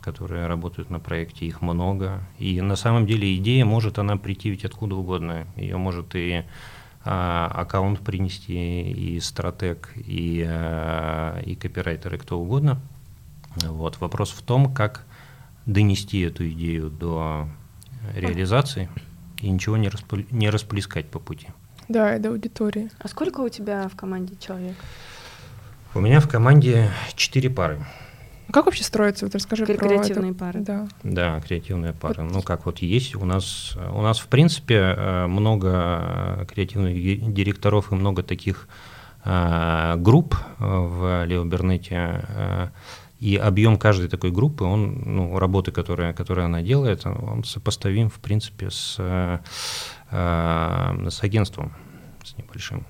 которые 0.00 0.46
работают 0.46 0.88
на 0.90 1.00
проекте, 1.00 1.44
их 1.44 1.60
много. 1.60 2.20
И 2.38 2.60
на 2.62 2.76
самом 2.76 3.06
деле 3.06 3.36
идея 3.36 3.64
может 3.66 3.98
она 3.98 4.16
прийти 4.16 4.48
ведь 4.48 4.64
откуда 4.64 4.94
угодно. 4.96 5.46
Ее 5.56 5.76
может 5.76 6.14
и 6.14 6.44
а, 7.04 7.50
аккаунт 7.54 8.00
принести, 8.00 8.82
и 8.90 9.20
стратег, 9.20 9.92
и, 9.96 10.44
а, 10.48 11.40
и 11.42 11.54
копирайтер, 11.54 12.14
и 12.14 12.18
кто 12.18 12.38
угодно. 12.38 12.80
Вот. 13.64 14.00
Вопрос 14.00 14.30
в 14.30 14.42
том, 14.42 14.72
как 14.72 15.04
донести 15.66 16.20
эту 16.20 16.48
идею 16.50 16.90
до 16.90 17.48
реализации 18.14 18.88
и 19.40 19.50
ничего 19.50 19.76
не, 19.76 19.88
распл- 19.88 20.26
не 20.30 20.50
расплескать 20.50 21.10
по 21.10 21.18
пути. 21.18 21.48
Да, 21.88 22.16
и 22.16 22.18
до 22.18 22.30
аудитории. 22.30 22.90
А 22.98 23.08
сколько 23.08 23.40
у 23.40 23.48
тебя 23.48 23.88
в 23.88 23.96
команде 23.96 24.34
человек? 24.40 24.76
У 25.94 26.00
меня 26.00 26.20
в 26.20 26.28
команде 26.28 26.90
четыре 27.14 27.48
пары. 27.50 27.78
Как 28.52 28.64
вообще 28.66 28.82
строится? 28.82 29.26
Вот 29.26 29.34
расскажи 29.34 29.64
Кре- 29.64 29.76
про 29.76 29.88
креативные 29.88 30.30
это. 30.30 30.40
пары. 30.40 30.60
Да. 30.60 30.88
Да, 31.02 31.40
креативная 31.40 31.92
пара. 31.92 32.22
Ну, 32.22 32.40
как 32.42 32.64
вот 32.66 32.78
есть, 32.78 33.14
у 33.14 33.24
нас, 33.26 33.76
у 33.92 34.00
нас 34.00 34.18
в 34.18 34.28
принципе 34.28 34.74
э, 34.96 35.26
много 35.26 35.70
э, 36.40 36.46
креативных 36.46 36.94
ди- 36.94 37.16
директоров 37.16 37.92
и 37.92 37.94
много 37.94 38.22
таких 38.22 38.68
э, 39.24 39.96
групп 39.98 40.34
в 40.58 41.24
Леобернете. 41.26 42.24
э, 42.28 42.68
И 43.20 43.36
объем 43.36 43.78
каждой 43.78 44.08
такой 44.08 44.30
группы, 44.30 44.64
он, 44.64 45.02
ну, 45.04 45.38
работы, 45.38 45.72
которая, 45.72 46.12
которая 46.12 46.46
она 46.46 46.62
делает, 46.62 47.04
он 47.04 47.42
сопоставим, 47.42 48.10
в 48.10 48.20
принципе, 48.20 48.70
с, 48.70 48.96
э, 48.98 49.38
э, 50.10 51.08
с 51.10 51.22
агентством, 51.22 51.72
с 52.22 52.36
небольшим. 52.38 52.86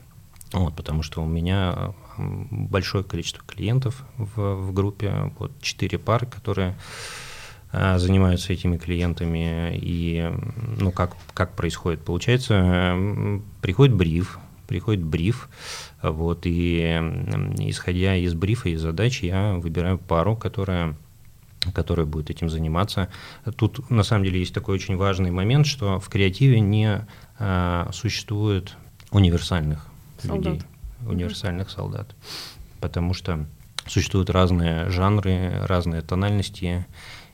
Вот, 0.53 0.75
потому 0.75 1.03
что 1.03 1.23
у 1.23 1.27
меня 1.27 1.95
большое 2.17 3.05
количество 3.05 3.43
клиентов 3.45 4.05
в, 4.17 4.55
в 4.55 4.73
группе, 4.73 5.33
вот 5.39 5.53
четыре 5.61 5.99
пары, 5.99 6.27
которые 6.27 6.77
а, 7.71 7.99
занимаются 7.99 8.53
этими 8.53 8.77
клиентами. 8.79 9.77
И 9.77 10.31
ну, 10.79 10.91
как, 10.91 11.17
как 11.35 11.55
происходит? 11.55 12.01
Получается, 12.01 12.97
приходит 13.61 13.95
бриф, 13.95 14.39
приходит 14.67 15.03
бриф, 15.03 15.49
вот, 16.03 16.43
и 16.45 16.81
исходя 17.59 18.17
из 18.17 18.35
брифа 18.35 18.69
и 18.69 18.77
задач, 18.77 19.23
я 19.23 19.55
выбираю 19.55 19.99
пару, 19.99 20.37
которая 20.37 20.97
которая 21.75 22.07
будет 22.07 22.31
этим 22.31 22.49
заниматься. 22.49 23.09
Тут 23.57 23.91
на 23.91 24.05
самом 24.05 24.25
деле 24.25 24.39
есть 24.39 24.55
такой 24.55 24.77
очень 24.77 24.97
важный 24.97 25.33
момент, 25.33 25.67
что 25.67 25.99
в 25.99 26.09
креативе 26.09 26.61
не 26.61 27.05
а, 27.39 27.91
существует 27.93 28.77
универсальных 29.11 29.87
Солдат. 30.23 30.47
людей, 30.47 30.63
универсальных 31.05 31.71
солдат, 31.71 32.15
потому 32.81 33.13
что 33.13 33.47
существуют 33.87 34.31
разные 34.31 34.89
жанры, 34.91 35.61
разные 35.65 36.03
тональности, 36.03 36.87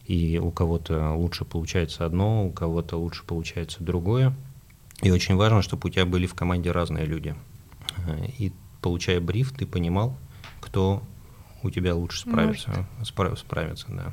и 0.06 0.38
у 0.38 0.50
кого-то 0.50 1.12
лучше 1.12 1.44
получается 1.44 2.04
одно, 2.04 2.46
у 2.46 2.50
кого-то 2.50 2.96
лучше 2.96 3.24
получается 3.24 3.82
другое. 3.82 4.34
И 5.02 5.10
очень 5.10 5.36
важно, 5.36 5.62
чтобы 5.62 5.88
у 5.88 5.90
тебя 5.90 6.06
были 6.06 6.26
в 6.26 6.34
команде 6.34 6.70
разные 6.70 7.04
люди. 7.04 7.34
Э, 8.06 8.26
И 8.38 8.52
получая 8.80 9.20
бриф, 9.20 9.52
ты 9.52 9.66
понимал, 9.66 10.16
кто 10.60 11.02
у 11.62 11.70
тебя 11.70 11.94
лучше 11.94 12.20
справится. 12.20 12.86
спра- 13.02 13.36
справится 13.36 13.86
да. 13.88 14.12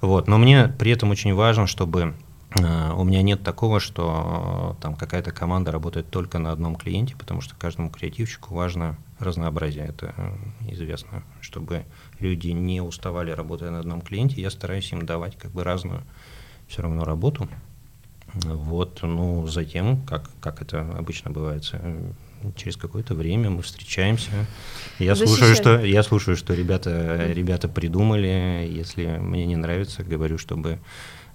вот. 0.00 0.26
Но 0.28 0.38
мне 0.38 0.68
при 0.68 0.90
этом 0.90 1.10
очень 1.10 1.34
важно, 1.34 1.66
чтобы 1.66 2.14
Э, 2.56 2.92
у 2.92 3.04
меня 3.04 3.22
нет 3.22 3.42
такого, 3.42 3.78
что 3.80 4.76
там 4.80 4.94
какая-то 4.94 5.32
команда 5.32 5.70
работает 5.70 6.10
только 6.10 6.38
на 6.38 6.50
одном 6.52 6.76
клиенте, 6.76 7.14
потому 7.16 7.40
что 7.40 7.54
каждому 7.54 7.90
креативщику 7.90 8.54
важно 8.54 8.96
разнообразие. 9.18 9.86
Это 9.86 10.14
э, 10.16 10.72
известно, 10.72 11.22
чтобы 11.40 11.84
люди 12.20 12.48
не 12.48 12.80
уставали 12.80 13.30
работая 13.30 13.70
на 13.70 13.80
одном 13.80 14.00
клиенте. 14.00 14.40
Я 14.40 14.50
стараюсь 14.50 14.90
им 14.92 15.04
давать 15.04 15.36
как 15.36 15.50
бы 15.50 15.62
разную 15.62 16.02
все 16.68 16.82
равно 16.82 17.04
работу. 17.04 17.48
Вот, 18.44 19.00
ну, 19.02 19.46
затем, 19.46 20.02
как, 20.06 20.30
как 20.40 20.60
это 20.62 20.80
обычно 20.96 21.30
бывает, 21.30 21.68
э, 21.72 22.12
через 22.56 22.76
какое-то 22.76 23.14
время 23.14 23.50
мы 23.50 23.62
встречаемся. 23.62 24.30
Я 24.98 25.14
слушаю, 25.14 25.54
что 25.54 25.84
я 25.84 26.02
слушаю, 26.02 26.36
что 26.36 26.54
ребята, 26.54 27.30
ребята 27.32 27.68
придумали. 27.68 28.68
Если 28.70 29.06
мне 29.06 29.46
не 29.46 29.56
нравится, 29.56 30.02
говорю, 30.02 30.38
чтобы 30.38 30.78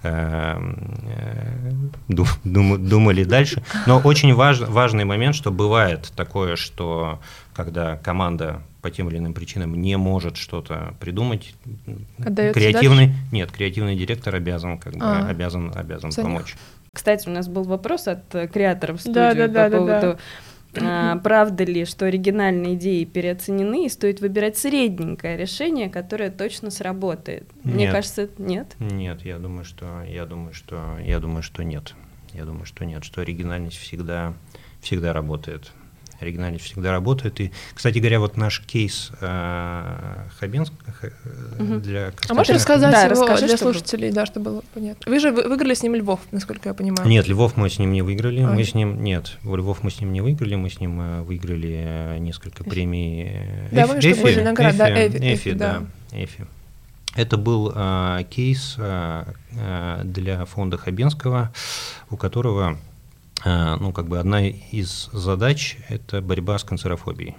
Эм, 0.03 0.99
э, 1.07 1.71
думали 2.09 3.23
дальше. 3.23 3.63
Но 3.87 4.01
очень 4.03 4.33
важ, 4.33 4.59
важный 4.59 5.05
момент, 5.05 5.33
что 5.33 5.49
бывает 5.49 6.11
такое, 6.13 6.57
что 6.57 7.21
когда 7.53 7.95
команда 7.95 8.63
по 8.81 8.91
тем 8.91 9.09
или 9.09 9.17
иным 9.17 9.33
причинам 9.33 9.79
не 9.79 9.95
может 9.95 10.35
что-то 10.35 10.93
придумать, 10.99 11.55
Отдается 12.19 12.59
креативный 12.59 13.07
дальше? 13.07 13.21
нет, 13.31 13.51
креативный 13.53 13.95
директор 13.95 14.35
обязан 14.35 14.77
как 14.77 14.93
бы 14.93 15.05
а, 15.05 15.25
обязан 15.29 15.71
обязан 15.73 16.11
помочь. 16.11 16.57
Кстати, 16.93 17.29
у 17.29 17.31
нас 17.31 17.47
был 17.47 17.63
вопрос 17.63 18.09
от 18.09 18.25
креаторов 18.51 18.99
студии 18.99 19.13
да, 19.13 19.33
да, 19.33 19.47
по 19.47 19.53
да, 19.53 19.69
поводу 19.69 19.87
да, 19.87 20.01
да 20.01 20.17
а, 20.81 21.17
правда 21.17 21.63
ли, 21.63 21.85
что 21.85 22.05
оригинальные 22.05 22.75
идеи 22.75 23.03
переоценены 23.03 23.85
и 23.85 23.89
стоит 23.89 24.21
выбирать 24.21 24.57
средненькое 24.57 25.37
решение, 25.37 25.89
которое 25.89 26.29
точно 26.31 26.71
сработает? 26.71 27.43
Нет. 27.63 27.75
Мне 27.75 27.91
кажется, 27.91 28.29
нет. 28.37 28.75
Нет, 28.79 29.23
я 29.25 29.39
думаю, 29.39 29.65
что 29.65 30.03
я 30.03 30.25
думаю, 30.25 30.53
что 30.53 30.97
я 31.03 31.19
думаю, 31.19 31.43
что 31.43 31.63
нет. 31.63 31.93
Я 32.33 32.45
думаю, 32.45 32.65
что 32.65 32.85
нет, 32.85 33.03
что 33.03 33.21
оригинальность 33.21 33.77
всегда 33.77 34.33
всегда 34.81 35.13
работает 35.13 35.71
оригинальность 36.19 36.65
всегда 36.65 36.91
работает. 36.91 37.39
И, 37.39 37.51
кстати 37.73 37.99
говоря, 37.99 38.19
вот 38.19 38.37
наш 38.37 38.61
кейс 38.61 39.11
э, 39.19 40.27
Хабенск 40.39 40.73
угу. 41.59 41.79
для 41.79 42.11
А 42.27 42.33
можешь 42.33 42.55
рассказать 42.55 42.91
да, 42.91 43.03
его 43.03 43.11
расскажи, 43.11 43.47
для 43.47 43.57
слушателей, 43.57 44.09
было. 44.09 44.15
да, 44.15 44.25
чтобы 44.25 44.51
было 44.51 44.63
понятно. 44.73 45.11
Вы 45.11 45.19
же 45.19 45.31
выиграли 45.31 45.73
с 45.73 45.83
ним 45.83 45.95
Львов, 45.95 46.19
насколько 46.31 46.69
я 46.69 46.75
понимаю. 46.75 47.07
Нет, 47.07 47.27
Львов 47.27 47.57
мы 47.57 47.69
с 47.69 47.79
ним 47.79 47.91
не 47.91 48.01
выиграли. 48.01 48.41
А. 48.41 48.47
Мы 48.47 48.63
с 48.63 48.73
ним, 48.73 49.03
нет, 49.03 49.37
Львов 49.43 49.83
мы 49.83 49.91
с 49.91 49.99
ним 49.99 50.13
не 50.13 50.21
выиграли, 50.21 50.55
мы 50.55 50.69
с 50.69 50.79
ним 50.79 50.99
э, 51.01 51.21
выиграли 51.23 52.17
несколько 52.19 52.63
премий. 52.63 53.31
Да, 53.71 53.87
помню, 53.87 54.01
что 54.01 54.21
были 54.21 54.41
награды, 54.41 54.77
да, 54.77 55.07
Effie, 55.07 55.33
Effie, 55.33 55.51
да. 55.53 55.83
Эфи. 56.11 56.45
Это 57.15 57.37
был 57.37 57.71
э, 57.75 58.23
кейс 58.29 58.75
э, 58.77 59.23
для 60.03 60.45
фонда 60.45 60.77
Хабенского, 60.77 61.53
у 62.09 62.17
которого 62.17 62.63
Э, 62.73 62.92
ну, 63.45 63.91
как 63.91 64.07
бы 64.07 64.19
одна 64.19 64.47
из 64.47 65.09
задач– 65.11 65.77
это 65.89 66.21
борьба 66.21 66.57
с 66.57 66.63
канцерофобией. 66.63 67.35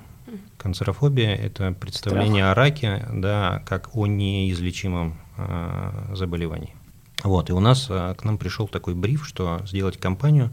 Канцерофобия– 0.57 1.35
это 1.37 1.73
представление 1.73 2.45
Страх. 2.45 2.53
о 2.53 2.55
раке, 2.55 3.07
да, 3.13 3.63
как 3.67 3.95
о 3.95 4.07
неизлечимом 4.07 5.19
э, 5.37 6.15
заболевании. 6.15 6.75
Вот, 7.23 7.51
и 7.51 7.53
у 7.53 7.61
нас 7.61 7.87
э, 7.89 8.15
к 8.17 8.25
нам 8.25 8.39
пришел 8.39 8.69
такой 8.69 8.95
бриф, 8.95 9.27
что 9.27 9.61
сделать 9.67 9.99
кампанию, 9.99 10.51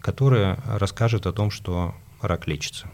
которая 0.00 0.58
расскажет 0.66 1.26
о 1.26 1.32
том, 1.32 1.50
что 1.50 1.94
рак 2.20 2.46
лечится. 2.46 2.88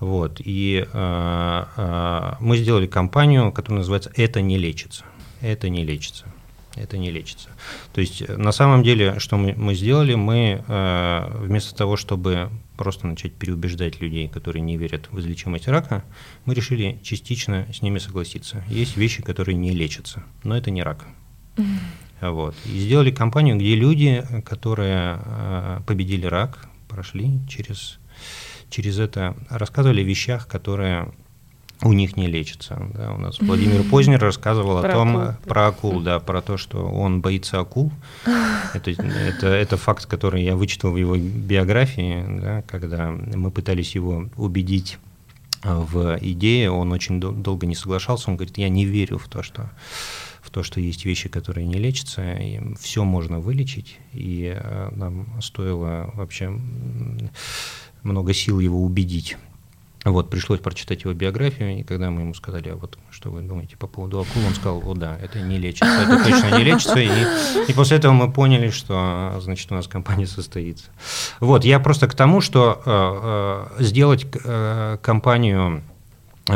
Вот, 0.00 0.40
и 0.44 0.86
э, 0.92 1.64
э, 1.76 2.32
мы 2.40 2.56
сделали 2.56 2.86
кампанию, 2.86 3.52
которая 3.52 3.78
называется 3.78 4.10
«Это 4.14 4.40
не 4.40 4.58
лечится». 4.58 5.04
Это 5.40 5.68
не 5.68 5.84
лечится 5.84 6.26
это 6.78 6.98
не 6.98 7.10
лечится. 7.10 7.48
То 7.92 8.00
есть 8.00 8.22
э, 8.22 8.36
на 8.36 8.52
самом 8.52 8.82
деле, 8.82 9.18
что 9.18 9.36
мы, 9.36 9.54
мы 9.56 9.74
сделали, 9.74 10.14
мы 10.14 10.64
э, 10.66 11.30
вместо 11.40 11.74
того, 11.74 11.96
чтобы 11.96 12.50
просто 12.76 13.06
начать 13.06 13.34
переубеждать 13.34 14.00
людей, 14.00 14.28
которые 14.28 14.62
не 14.62 14.76
верят 14.76 15.08
в 15.10 15.18
излечимость 15.20 15.68
рака, 15.68 16.04
мы 16.44 16.54
решили 16.54 16.98
частично 17.02 17.66
с 17.72 17.82
ними 17.82 17.98
согласиться. 17.98 18.64
Есть 18.68 18.96
вещи, 18.96 19.22
которые 19.22 19.56
не 19.56 19.72
лечатся, 19.72 20.22
но 20.44 20.56
это 20.56 20.70
не 20.70 20.82
рак. 20.82 21.06
Вот. 22.20 22.54
И 22.66 22.78
сделали 22.78 23.10
кампанию, 23.10 23.56
где 23.56 23.74
люди, 23.74 24.24
которые 24.44 25.20
э, 25.24 25.80
победили 25.86 26.26
рак, 26.26 26.68
прошли 26.88 27.40
через, 27.48 27.98
через 28.70 28.98
это, 28.98 29.36
рассказывали 29.48 30.00
о 30.00 30.04
вещах, 30.04 30.48
которые 30.48 31.12
у 31.82 31.92
них 31.92 32.16
не 32.16 32.26
лечится. 32.26 32.90
Да. 32.94 33.12
У 33.12 33.18
нас 33.18 33.38
Владимир 33.40 33.84
Познер 33.84 34.20
рассказывал 34.20 34.80
про 34.80 34.90
о 34.90 34.92
том, 34.92 35.16
акул. 35.16 35.34
про 35.44 35.66
акул, 35.68 36.00
да, 36.00 36.18
про 36.18 36.42
то, 36.42 36.56
что 36.56 36.84
он 36.86 37.20
боится 37.20 37.60
акул. 37.60 37.92
Это, 38.74 38.90
это, 38.90 39.46
это 39.46 39.76
факт, 39.78 40.04
который 40.04 40.44
я 40.44 40.54
вычитал 40.54 40.90
в 40.90 40.96
его 40.96 41.16
биографии, 41.16 42.22
да, 42.40 42.62
когда 42.62 43.10
мы 43.10 43.50
пытались 43.50 43.94
его 43.94 44.28
убедить 44.36 44.98
в 45.62 46.18
идее, 46.20 46.70
он 46.70 46.92
очень 46.92 47.18
дол- 47.18 47.32
долго 47.32 47.66
не 47.66 47.74
соглашался, 47.74 48.30
он 48.30 48.36
говорит, 48.36 48.58
я 48.58 48.68
не 48.68 48.84
верю 48.84 49.18
в 49.18 49.26
то, 49.28 49.42
что 49.42 49.70
в 50.42 50.50
то, 50.50 50.62
что 50.62 50.80
есть 50.80 51.04
вещи, 51.04 51.28
которые 51.28 51.66
не 51.66 51.74
лечатся, 51.74 52.32
и 52.34 52.74
все 52.78 53.04
можно 53.04 53.38
вылечить, 53.38 53.98
и 54.12 54.54
э, 54.54 54.88
нам 54.94 55.40
стоило 55.42 56.10
вообще 56.14 56.58
много 58.02 58.32
сил 58.32 58.60
его 58.60 58.82
убедить 58.82 59.36
вот, 60.04 60.30
пришлось 60.30 60.60
прочитать 60.60 61.02
его 61.02 61.12
биографию, 61.12 61.80
и 61.80 61.82
когда 61.82 62.10
мы 62.10 62.22
ему 62.22 62.34
сказали, 62.34 62.68
а 62.68 62.76
вот 62.76 62.98
что 63.10 63.30
вы 63.30 63.42
думаете 63.42 63.76
по 63.76 63.86
поводу 63.86 64.20
акул, 64.20 64.42
он 64.46 64.54
сказал, 64.54 64.82
о 64.88 64.94
да, 64.94 65.18
это 65.20 65.40
не 65.40 65.58
лечится, 65.58 65.86
это 65.86 66.22
точно 66.24 66.56
не 66.56 66.64
лечится, 66.64 67.00
и, 67.00 67.10
и 67.68 67.72
после 67.72 67.96
этого 67.96 68.12
мы 68.12 68.30
поняли, 68.32 68.70
что, 68.70 69.38
значит, 69.40 69.70
у 69.72 69.74
нас 69.74 69.88
компания 69.88 70.26
состоится. 70.26 70.86
Вот, 71.40 71.64
я 71.64 71.80
просто 71.80 72.06
к 72.06 72.14
тому, 72.14 72.40
что 72.40 72.80
э, 72.84 73.78
э, 73.80 73.84
сделать 73.84 74.26
э, 74.44 74.98
компанию 75.02 75.82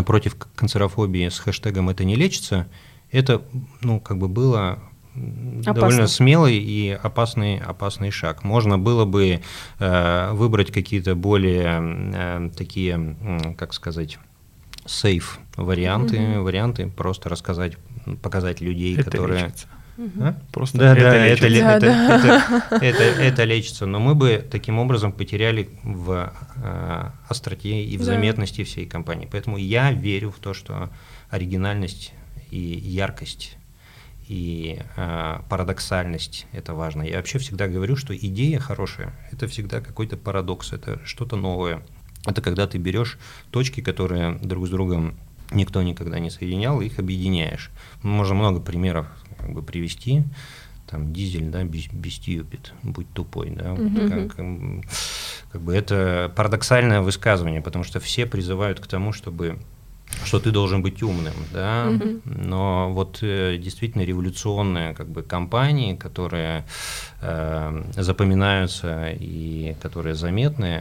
против 0.06 0.36
канцерофобии 0.54 1.28
с 1.28 1.38
хэштегом 1.38 1.90
«это 1.90 2.04
не 2.04 2.14
лечится», 2.14 2.68
это, 3.10 3.42
ну, 3.82 4.00
как 4.00 4.18
бы 4.18 4.28
было 4.28 4.78
Опасно. 5.14 5.74
довольно 5.74 6.06
смелый 6.06 6.56
и 6.56 6.90
опасный, 6.90 7.58
опасный 7.58 8.10
шаг. 8.10 8.44
Можно 8.44 8.78
было 8.78 9.04
бы 9.04 9.42
э, 9.78 10.30
выбрать 10.32 10.72
какие-то 10.72 11.14
более 11.14 11.80
э, 12.14 12.50
такие, 12.56 13.54
как 13.58 13.74
сказать, 13.74 14.18
сейф 14.86 15.38
варианты, 15.56 16.18
угу. 16.18 16.44
варианты, 16.44 16.88
просто 16.88 17.28
рассказать, 17.28 17.76
показать 18.22 18.60
людей, 18.60 18.94
это 18.94 19.10
которые... 19.10 19.44
Лечится. 19.44 19.66
Угу. 19.98 20.34
Просто 20.52 20.78
да, 20.78 20.92
это, 20.96 21.00
да, 21.02 21.26
лечится. 21.26 21.46
это, 21.46 21.80
да, 21.80 22.16
это, 22.16 22.26
да. 22.70 22.76
Это, 22.76 23.02
это, 23.02 23.22
это 23.22 23.44
лечится. 23.44 23.84
Но 23.84 24.00
мы 24.00 24.14
бы 24.14 24.44
таким 24.50 24.78
образом 24.78 25.12
потеряли 25.12 25.68
в 25.82 26.32
э, 26.56 27.10
остроте 27.28 27.84
и 27.84 27.96
в 27.98 28.00
да. 28.00 28.06
заметности 28.06 28.64
всей 28.64 28.86
компании. 28.86 29.28
Поэтому 29.30 29.58
я 29.58 29.92
верю 29.92 30.30
в 30.30 30.38
то, 30.38 30.54
что 30.54 30.88
оригинальность 31.28 32.14
и 32.50 32.58
яркость 32.58 33.58
и 34.32 34.78
э, 34.96 35.40
парадоксальность– 35.50 36.46
это 36.52 36.72
важно. 36.72 37.02
Я 37.02 37.18
вообще 37.18 37.38
всегда 37.38 37.68
говорю, 37.68 37.96
что 37.96 38.16
идея 38.16 38.58
хорошая– 38.58 39.12
это 39.30 39.46
всегда 39.46 39.82
какой-то 39.82 40.16
парадокс, 40.16 40.72
это 40.72 40.98
что-то 41.04 41.36
новое. 41.36 41.82
Это 42.24 42.40
когда 42.40 42.66
ты 42.66 42.78
берешь 42.78 43.18
точки, 43.50 43.82
которые 43.82 44.38
друг 44.38 44.66
с 44.66 44.70
другом 44.70 45.16
никто 45.50 45.82
никогда 45.82 46.18
не 46.18 46.30
соединял, 46.30 46.80
их 46.80 46.98
объединяешь. 46.98 47.70
Можно 48.02 48.36
много 48.36 48.60
примеров 48.60 49.06
как 49.38 49.52
бы 49.52 49.62
привести. 49.62 50.22
Там 50.88 51.12
дизель, 51.12 51.50
да, 51.50 51.62
без, 51.64 51.88
бестюпит, 51.88 52.72
будь 52.82 53.12
тупой, 53.12 53.50
да. 53.50 53.74
Mm-hmm. 53.74 54.28
Как, 54.28 55.52
как 55.52 55.60
бы 55.60 55.74
это 55.74 56.32
парадоксальное 56.34 57.02
высказывание, 57.02 57.60
потому 57.60 57.84
что 57.84 58.00
все 58.00 58.24
призывают 58.24 58.80
к 58.80 58.86
тому, 58.86 59.12
чтобы 59.12 59.58
что 60.24 60.38
ты 60.38 60.50
должен 60.50 60.82
быть 60.82 61.02
умным, 61.02 61.34
да, 61.52 61.88
угу. 61.90 62.20
но 62.24 62.92
вот 62.92 63.18
э, 63.22 63.58
действительно 63.58 64.02
революционные 64.02 64.94
как 64.94 65.08
бы 65.08 65.22
компании, 65.22 65.94
которые 65.94 66.64
э, 67.20 67.84
запоминаются 67.96 69.10
и 69.10 69.74
которые 69.82 70.14
заметны, 70.14 70.80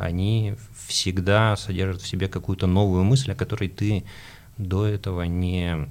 они 0.00 0.54
всегда 0.86 1.56
содержат 1.56 2.02
в 2.02 2.06
себе 2.06 2.28
какую-то 2.28 2.66
новую 2.66 3.04
мысль, 3.04 3.32
о 3.32 3.34
которой 3.34 3.68
ты 3.68 4.04
до 4.56 4.86
этого 4.86 5.22
не 5.22 5.88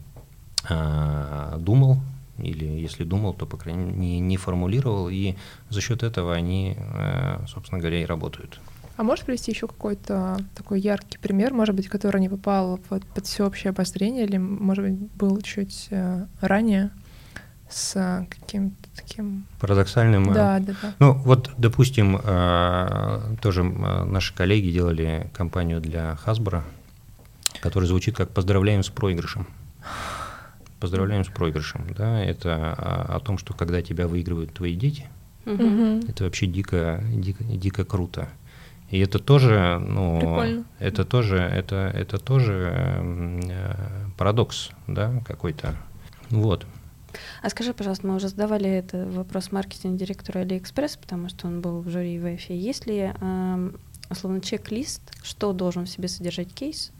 э, 0.70 1.56
думал, 1.60 2.00
или 2.40 2.66
если 2.66 3.04
думал, 3.04 3.34
то, 3.34 3.46
по 3.46 3.58
крайней 3.58 3.86
мере, 3.86 3.98
не, 3.98 4.20
не 4.20 4.38
формулировал, 4.38 5.10
и 5.10 5.36
за 5.70 5.82
счет 5.82 6.04
этого 6.04 6.34
они, 6.34 6.76
э, 6.78 7.46
собственно 7.48 7.80
говоря, 7.80 8.02
и 8.02 8.06
работают. 8.06 8.60
А 8.98 9.04
можешь 9.04 9.26
привести 9.26 9.52
еще 9.52 9.68
какой-то 9.68 10.38
такой 10.56 10.80
яркий 10.80 11.18
пример, 11.20 11.54
может 11.54 11.76
быть, 11.76 11.88
который 11.88 12.20
не 12.20 12.30
попал 12.30 12.80
под, 12.90 13.06
под 13.06 13.26
всеобщее 13.26 13.70
обозрение, 13.70 14.26
или, 14.26 14.38
может 14.38 14.84
быть, 14.84 15.12
был 15.14 15.40
чуть 15.42 15.88
э, 15.92 16.26
ранее 16.42 16.90
с 17.70 18.26
каким-то 18.30 18.90
таким... 18.96 19.46
Парадоксальным. 19.60 20.32
Э, 20.32 20.34
да, 20.34 20.60
да, 20.60 20.74
да. 20.82 20.94
Ну, 20.98 21.14
вот, 21.14 21.52
допустим, 21.58 22.20
э, 22.24 23.36
тоже 23.42 23.64
наши 23.64 24.34
коллеги 24.34 24.72
делали 24.72 25.30
кампанию 25.34 25.80
для 25.80 26.18
Hasbro, 26.26 26.64
которая 27.62 27.88
звучит 27.88 28.16
как 28.16 28.32
«Поздравляем 28.32 28.84
с 28.84 28.90
проигрышем». 28.90 29.48
Поздравляем 30.80 31.24
с 31.24 31.28
проигрышем, 31.28 31.88
да, 31.98 32.24
это 32.24 32.74
о 32.74 33.20
том, 33.20 33.40
что 33.40 33.54
когда 33.54 33.82
тебя 33.82 34.08
выигрывают 34.08 34.54
твои 34.54 34.76
дети– 34.76 35.08
Мгм. 35.48 36.02
Это 36.10 36.26
вообще 36.26 36.46
дико, 36.46 37.02
дико, 37.14 37.44
дико 37.44 37.86
круто. 37.86 38.28
И 38.90 39.00
это 39.00 39.20
тоже, 39.20 39.80
ну, 39.80 40.20
Прикольно. 40.20 40.66
это 40.80 41.04
тоже, 41.04 41.38
это, 41.38 41.92
это 41.94 42.18
тоже 42.18 42.74
эм, 42.74 43.40
э, 43.42 43.76
парадокс, 44.18 44.70
да, 44.88 45.22
какой-то. 45.26 45.76
Вот. 46.30 46.66
А 47.42 47.50
скажи, 47.50 47.74
пожалуйста, 47.74 48.08
мы 48.08 48.16
уже 48.16 48.30
задавали 48.30 48.70
этот 48.70 49.14
вопрос 49.14 49.52
маркетинг-директору 49.52 50.40
Алиэкспресс, 50.40 50.98
потому 50.98 51.28
что 51.30 51.48
он 51.48 51.62
был 51.62 51.82
в 51.82 51.90
жюри 51.90 52.18
в 52.20 52.36
Effie. 52.36 52.54
Есть 52.54 52.86
ли, 52.86 53.14
эм, 53.20 53.78
условно, 54.10 54.40
чек-лист, 54.40 55.02
что 55.22 55.52
должен 55.52 55.86
в 55.86 55.90
себе 55.90 56.08
содержать 56.08 56.54
кейс 56.54 56.92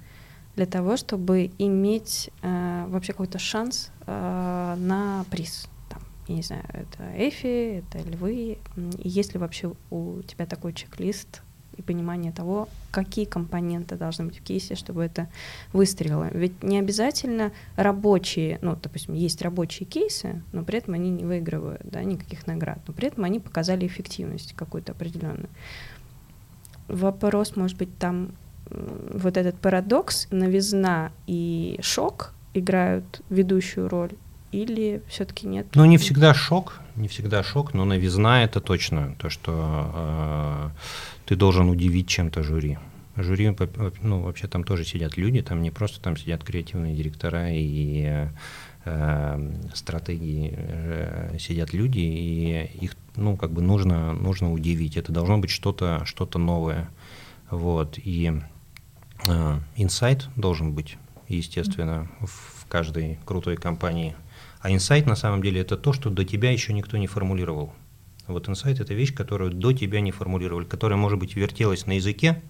для 0.56 0.66
того, 0.66 0.98
чтобы 0.98 1.52
иметь 1.58 2.32
э, 2.42 2.86
вообще 2.90 3.14
какой-то 3.14 3.40
шанс 3.40 3.92
э, 4.06 4.76
на 4.78 5.24
приз? 5.30 5.70
Там, 5.90 6.02
я 6.28 6.36
не 6.36 6.42
знаю, 6.42 6.64
это 6.68 7.04
Effie, 7.16 7.84
это 7.84 8.00
Львы. 8.10 8.58
Есть 8.98 9.34
ли 9.34 9.40
вообще 9.40 9.72
у 9.90 10.22
тебя 10.24 10.46
такой 10.46 10.74
чек-лист 10.74 11.44
и 11.78 11.82
понимание 11.82 12.32
того, 12.32 12.68
какие 12.92 13.26
компоненты 13.26 13.96
должны 13.96 14.26
быть 14.26 14.40
в 14.40 14.44
кейсе, 14.44 14.76
чтобы 14.76 15.04
это 15.04 15.28
выстрелило. 15.74 16.30
Ведь 16.34 16.64
не 16.64 16.80
обязательно 16.80 17.52
рабочие, 17.76 18.60
ну, 18.62 18.78
допустим, 18.82 19.14
есть 19.14 19.42
рабочие 19.42 19.86
кейсы, 19.88 20.42
но 20.52 20.64
при 20.64 20.80
этом 20.80 20.96
они 20.96 21.10
не 21.10 21.24
выигрывают 21.24 21.82
да, 21.84 22.04
никаких 22.04 22.48
наград, 22.48 22.80
но 22.88 22.94
при 22.94 23.08
этом 23.08 23.24
они 23.24 23.40
показали 23.40 23.86
эффективность 23.86 24.54
какую-то 24.54 24.94
определенную. 24.94 25.50
Вопрос, 26.88 27.56
может 27.56 27.78
быть, 27.78 27.96
там 27.98 28.32
вот 28.70 29.38
этот 29.38 29.56
парадокс, 29.60 30.28
новизна 30.32 31.12
и 31.26 31.80
шок 31.82 32.34
играют 32.54 33.22
ведущую 33.30 33.90
роль, 33.90 34.12
или 34.52 35.02
все-таки 35.08 35.48
нет? 35.48 35.68
Ну, 35.76 35.86
не 35.86 35.98
всегда 35.98 36.34
шок, 36.34 36.80
не 36.96 37.08
всегда 37.08 37.44
шок, 37.44 37.74
но 37.74 37.86
новизна 37.86 38.44
это 38.44 38.62
точно 38.62 39.16
то, 39.20 39.30
что 39.30 39.92
э, 39.94 40.70
ты 41.28 41.36
должен 41.36 41.70
удивить 41.70 42.08
чем-то 42.08 42.42
жюри. 42.42 42.78
Жюри, 43.18 43.54
ну, 44.02 44.22
вообще 44.22 44.48
там 44.48 44.64
тоже 44.64 44.86
сидят 44.86 45.18
люди, 45.18 45.42
там 45.42 45.62
не 45.62 45.72
просто 45.72 46.00
там 46.00 46.16
сидят 46.16 46.44
креативные 46.44 46.96
директора 46.96 47.52
и 47.52 48.04
э, 48.06 48.30
э, 48.86 49.54
стратегии, 49.74 50.54
э, 50.56 51.38
сидят 51.40 51.74
люди, 51.74 52.00
и 52.00 52.72
их, 52.80 52.96
ну, 53.16 53.36
как 53.36 53.52
бы 53.52 53.62
нужно, 53.62 54.14
нужно 54.14 54.54
удивить. 54.54 54.96
Это 54.96 55.12
должно 55.12 55.38
быть 55.38 55.50
что-то 55.50 56.04
что 56.06 56.30
новое. 56.38 56.90
Вот, 57.50 57.98
и 57.98 58.32
э, 59.28 59.60
инсайт 59.76 60.30
должен 60.38 60.74
быть, 60.74 60.98
естественно, 61.28 62.08
в 62.22 62.66
каждой 62.68 63.20
крутой 63.26 63.58
компании. 63.58 64.16
А 64.62 64.72
инсайт 64.72 65.06
на 65.06 65.16
самом 65.16 65.42
деле 65.42 65.62
это 65.62 65.76
то, 65.76 65.92
что 65.92 66.10
до 66.10 66.24
тебя 66.24 66.52
еще 66.52 66.72
никто 66.72 66.96
не 66.98 67.08
формулировал. 67.08 67.74
Вот 68.28 68.50
инсайт 68.50 68.80
это 68.80 68.94
вещь, 68.94 69.14
которую 69.14 69.52
до 69.52 69.72
тебя 69.74 70.02
не 70.02 70.12
формулировали, 70.12 70.66
которая, 70.66 70.98
может 70.98 71.20
быть, 71.20 71.36
вертелась 71.36 71.86
на 71.86 71.94
языке, 71.94 72.42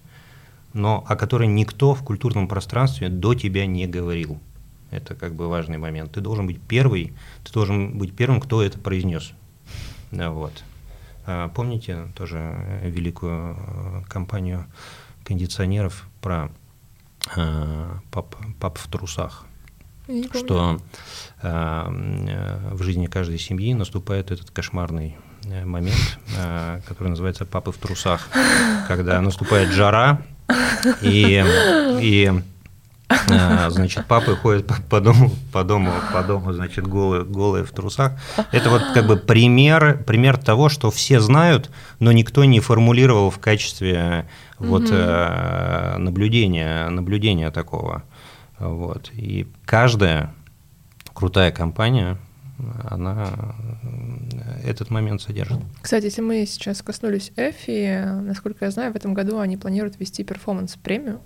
но 0.72 1.04
о 1.06 1.16
которой 1.16 1.46
никто 1.46 1.94
в 1.94 2.02
культурном 2.02 2.48
пространстве 2.48 3.08
до 3.08 3.34
тебя 3.34 3.66
не 3.66 3.86
говорил. 3.86 4.38
Это 4.90 5.14
как 5.14 5.34
бы 5.34 5.48
важный 5.48 5.78
момент. 5.78 6.12
Ты 6.12 6.20
должен 6.20 6.46
быть 6.46 6.60
первый, 6.60 7.12
ты 7.44 7.52
должен 7.52 7.96
быть 7.98 8.14
первым, 8.14 8.40
кто 8.40 8.62
это 8.62 8.78
произнес. 8.78 9.32
Да, 10.10 10.30
вот. 10.30 10.64
А, 11.26 11.48
Помните 11.48 12.08
тоже 12.14 12.80
великую 12.82 13.56
э, 13.58 14.02
компанию 14.08 14.66
кондиционеров 15.24 16.08
про 16.22 16.50
э, 17.36 17.90
пап, 18.10 18.34
пап 18.58 18.78
в 18.78 18.88
трусах? 18.88 19.44
Что 20.32 20.80
э, 21.42 21.48
э, 21.48 22.74
в 22.74 22.82
жизни 22.82 23.06
каждой 23.06 23.38
семьи 23.38 23.74
наступает 23.74 24.30
этот 24.30 24.50
кошмарный 24.50 25.16
момент, 25.64 26.18
э, 26.36 26.80
который 26.86 27.08
называется 27.08 27.44
«папы 27.44 27.72
в 27.72 27.76
трусах», 27.76 28.28
когда 28.86 29.20
наступает 29.20 29.70
жара, 29.70 30.20
и, 31.02 31.44
и 32.00 32.32
э, 33.08 33.70
значит, 33.70 34.06
папы 34.06 34.36
ходят 34.36 34.66
по, 34.66 34.74
по 34.88 35.00
дому, 35.00 35.30
по 35.52 35.64
дому, 35.64 35.92
по 36.12 36.22
дому, 36.22 36.52
значит, 36.52 36.86
голые, 36.86 37.24
голые 37.24 37.64
в 37.64 37.70
трусах. 37.70 38.12
Это 38.52 38.70
вот 38.70 38.82
как 38.94 39.06
бы 39.06 39.16
пример, 39.16 40.02
пример 40.04 40.36
того, 40.36 40.68
что 40.68 40.90
все 40.90 41.20
знают, 41.20 41.70
но 41.98 42.12
никто 42.12 42.44
не 42.44 42.60
формулировал 42.60 43.30
в 43.30 43.38
качестве 43.38 44.28
вот 44.58 44.88
э, 44.90 45.96
наблюдения, 45.98 46.88
наблюдения 46.88 47.50
такого. 47.50 48.02
Вот. 48.58 49.10
И 49.12 49.46
каждая 49.64 50.34
крутая 51.12 51.52
кампания, 51.52 52.16
она 52.84 53.30
э, 53.82 54.68
этот 54.68 54.90
момент 54.90 55.22
содержит. 55.22 55.58
Кстати, 55.80 56.06
если 56.06 56.20
мы 56.20 56.44
сейчас 56.46 56.82
коснулись 56.82 57.32
Effie, 57.36 58.04
насколько 58.22 58.64
я 58.64 58.70
знаю, 58.70 58.92
в 58.92 58.96
этом 58.96 59.14
году 59.14 59.38
они 59.38 59.56
планируют 59.56 59.98
вести 60.00 60.24
performance-премию. 60.24 61.20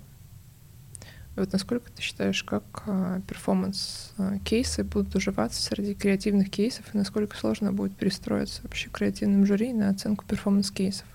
Вот 1.35 1.51
насколько 1.51 1.91
ты 1.91 2.01
считаешь, 2.03 2.43
как 2.43 2.63
а, 2.85 3.19
performance-кейсы 3.27 4.83
будут 4.83 5.15
уживаться 5.15 5.63
среди 5.63 5.95
креативных 5.95 6.51
кейсов, 6.51 6.85
и 6.93 6.97
насколько 6.97 7.35
сложно 7.35 7.73
будет 7.73 7.95
перестроиться 7.95 8.61
вообще 8.61 8.89
креативным 8.89 9.43
жюри 9.47 9.73
на 9.73 9.89
оценку 9.89 10.25
performance-кейсов? 10.25 11.05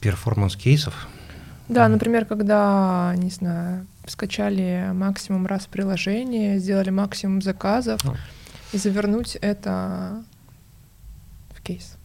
Перформанс 0.00 0.56
кейсов. 0.56 1.06
Да, 1.68 1.86
например, 1.88 2.26
когда, 2.26 3.14
не 3.16 3.30
знаю, 3.30 3.86
скачали 4.06 4.90
максимум 4.92 5.46
раз 5.46 5.66
приложение, 5.66 6.58
сделали 6.58 6.90
максимум 6.90 7.42
заказов, 7.42 8.02
Ну. 8.04 8.14
И 8.72 8.78
завернуть 8.78 9.36
это 9.36 10.24
в 11.50 11.62
кейс. 11.62 11.96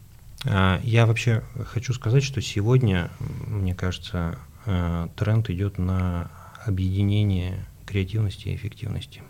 А, 0.45 0.79
Я 0.83 1.05
вообще 1.05 1.43
хочу 1.67 1.93
сказать, 1.93 2.23
что 2.23 2.41
сегодня, 2.41 3.11
мне 3.19 3.75
кажется, 3.75 4.37
э, 4.65 5.07
тренд 5.15 5.49
идет 5.49 5.77
на 5.77 6.29
объединение 6.65 7.65
креативности 7.85 8.49
и 8.49 8.55
эффективности. 8.55 9.21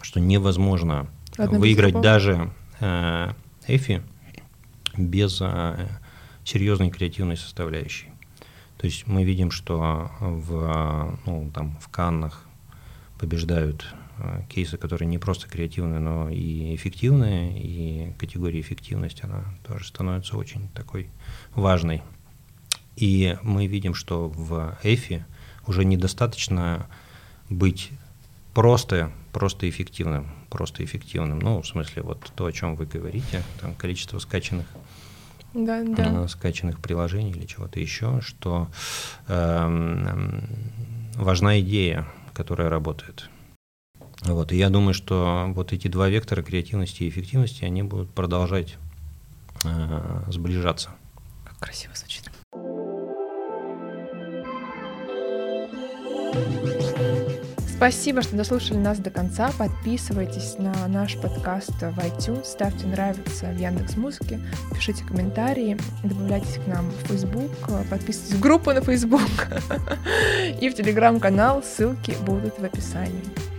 Что 0.00 0.20
невозможно 0.20 1.08
без 1.38 1.48
выиграть 1.48 2.00
даже 2.00 2.50
э, 2.80 3.32
Effie 3.66 4.02
без 4.96 5.38
э, 5.40 5.88
серьезной 6.44 6.90
креативной 6.90 7.36
составляющей. 7.36 8.08
То 8.78 8.86
есть 8.86 9.06
мы 9.06 9.22
видим, 9.24 9.50
что 9.50 10.10
в, 10.18 11.18
ну, 11.24 11.50
там, 11.54 11.78
в 11.80 11.88
Каннах 11.88 12.44
побеждают 13.18 13.86
кейсы, 14.48 14.76
которые 14.76 15.08
не 15.08 15.18
просто 15.18 15.48
креативные, 15.48 16.00
но 16.00 16.28
и 16.28 16.74
эффективные, 16.74 17.58
и 17.58 18.12
категория 18.18 18.60
эффективности, 18.60 19.24
она 19.24 19.44
тоже 19.66 19.86
становится 19.86 20.36
очень 20.36 20.68
такой 20.74 21.08
важной. 21.54 22.02
И 22.96 23.36
мы 23.42 23.66
видим, 23.66 23.94
что 23.94 24.28
в 24.28 24.76
Effie 24.82 25.24
уже 25.66 25.84
недостаточно 25.84 26.86
быть 27.48 27.90
просто, 28.54 29.12
просто 29.32 29.68
эффективным, 29.68 30.30
просто 30.50 30.84
эффективным. 30.84 31.38
Ну, 31.38 31.62
в 31.62 31.66
смысле, 31.66 32.02
вот 32.02 32.32
то, 32.34 32.46
о 32.46 32.52
чем 32.52 32.76
вы 32.76 32.86
говорите, 32.86 33.42
там 33.60 33.74
количество 33.74 34.18
скачанных 34.18 34.66
Да, 35.54 35.82
да. 35.82 36.24
э, 36.24 36.28
скачанных 36.28 36.80
приложений 36.80 37.30
или 37.32 37.46
чего-то 37.46 37.80
еще, 37.80 38.20
что 38.20 38.68
эм, 39.28 40.42
важна 41.14 41.60
идея, 41.60 42.06
которая 42.34 42.68
работает. 42.68 43.28
Вот, 44.24 44.52
и 44.52 44.56
я 44.56 44.70
думаю, 44.70 44.94
что 44.94 45.52
вот 45.54 45.72
эти 45.72 45.88
два 45.88 46.08
вектора 46.08 46.42
креативности 46.42 47.02
и 47.02 47.08
эффективности, 47.08 47.64
они 47.64 47.82
будут 47.82 48.10
продолжать 48.10 48.76
э, 49.64 50.22
сближаться. 50.28 50.90
Как 51.44 51.58
красиво 51.58 51.94
звучит. 51.94 52.30
Спасибо, 57.82 58.22
что 58.22 58.36
дослушали 58.36 58.78
нас 58.78 58.98
до 58.98 59.10
конца. 59.10 59.50
Подписывайтесь 59.58 60.56
на 60.56 60.86
наш 60.86 61.16
подкаст 61.16 61.72
в 61.72 61.98
iTunes, 61.98 62.44
ставьте 62.44 62.86
нравится 62.86 63.46
в 63.46 63.58
Яндекс 63.58 63.96
Музыке, 63.96 64.40
пишите 64.72 65.02
комментарии, 65.04 65.76
добавляйтесь 66.04 66.60
к 66.64 66.66
нам 66.68 66.88
в 66.88 67.08
Facebook, 67.08 67.50
подписывайтесь 67.90 68.36
в 68.36 68.40
группу 68.40 68.70
на 68.72 68.82
Facebook 68.82 69.48
и 70.60 70.68
в 70.68 70.74
Телеграм-канал. 70.76 71.64
Ссылки 71.64 72.16
будут 72.24 72.56
в 72.60 72.64
описании. 72.64 73.51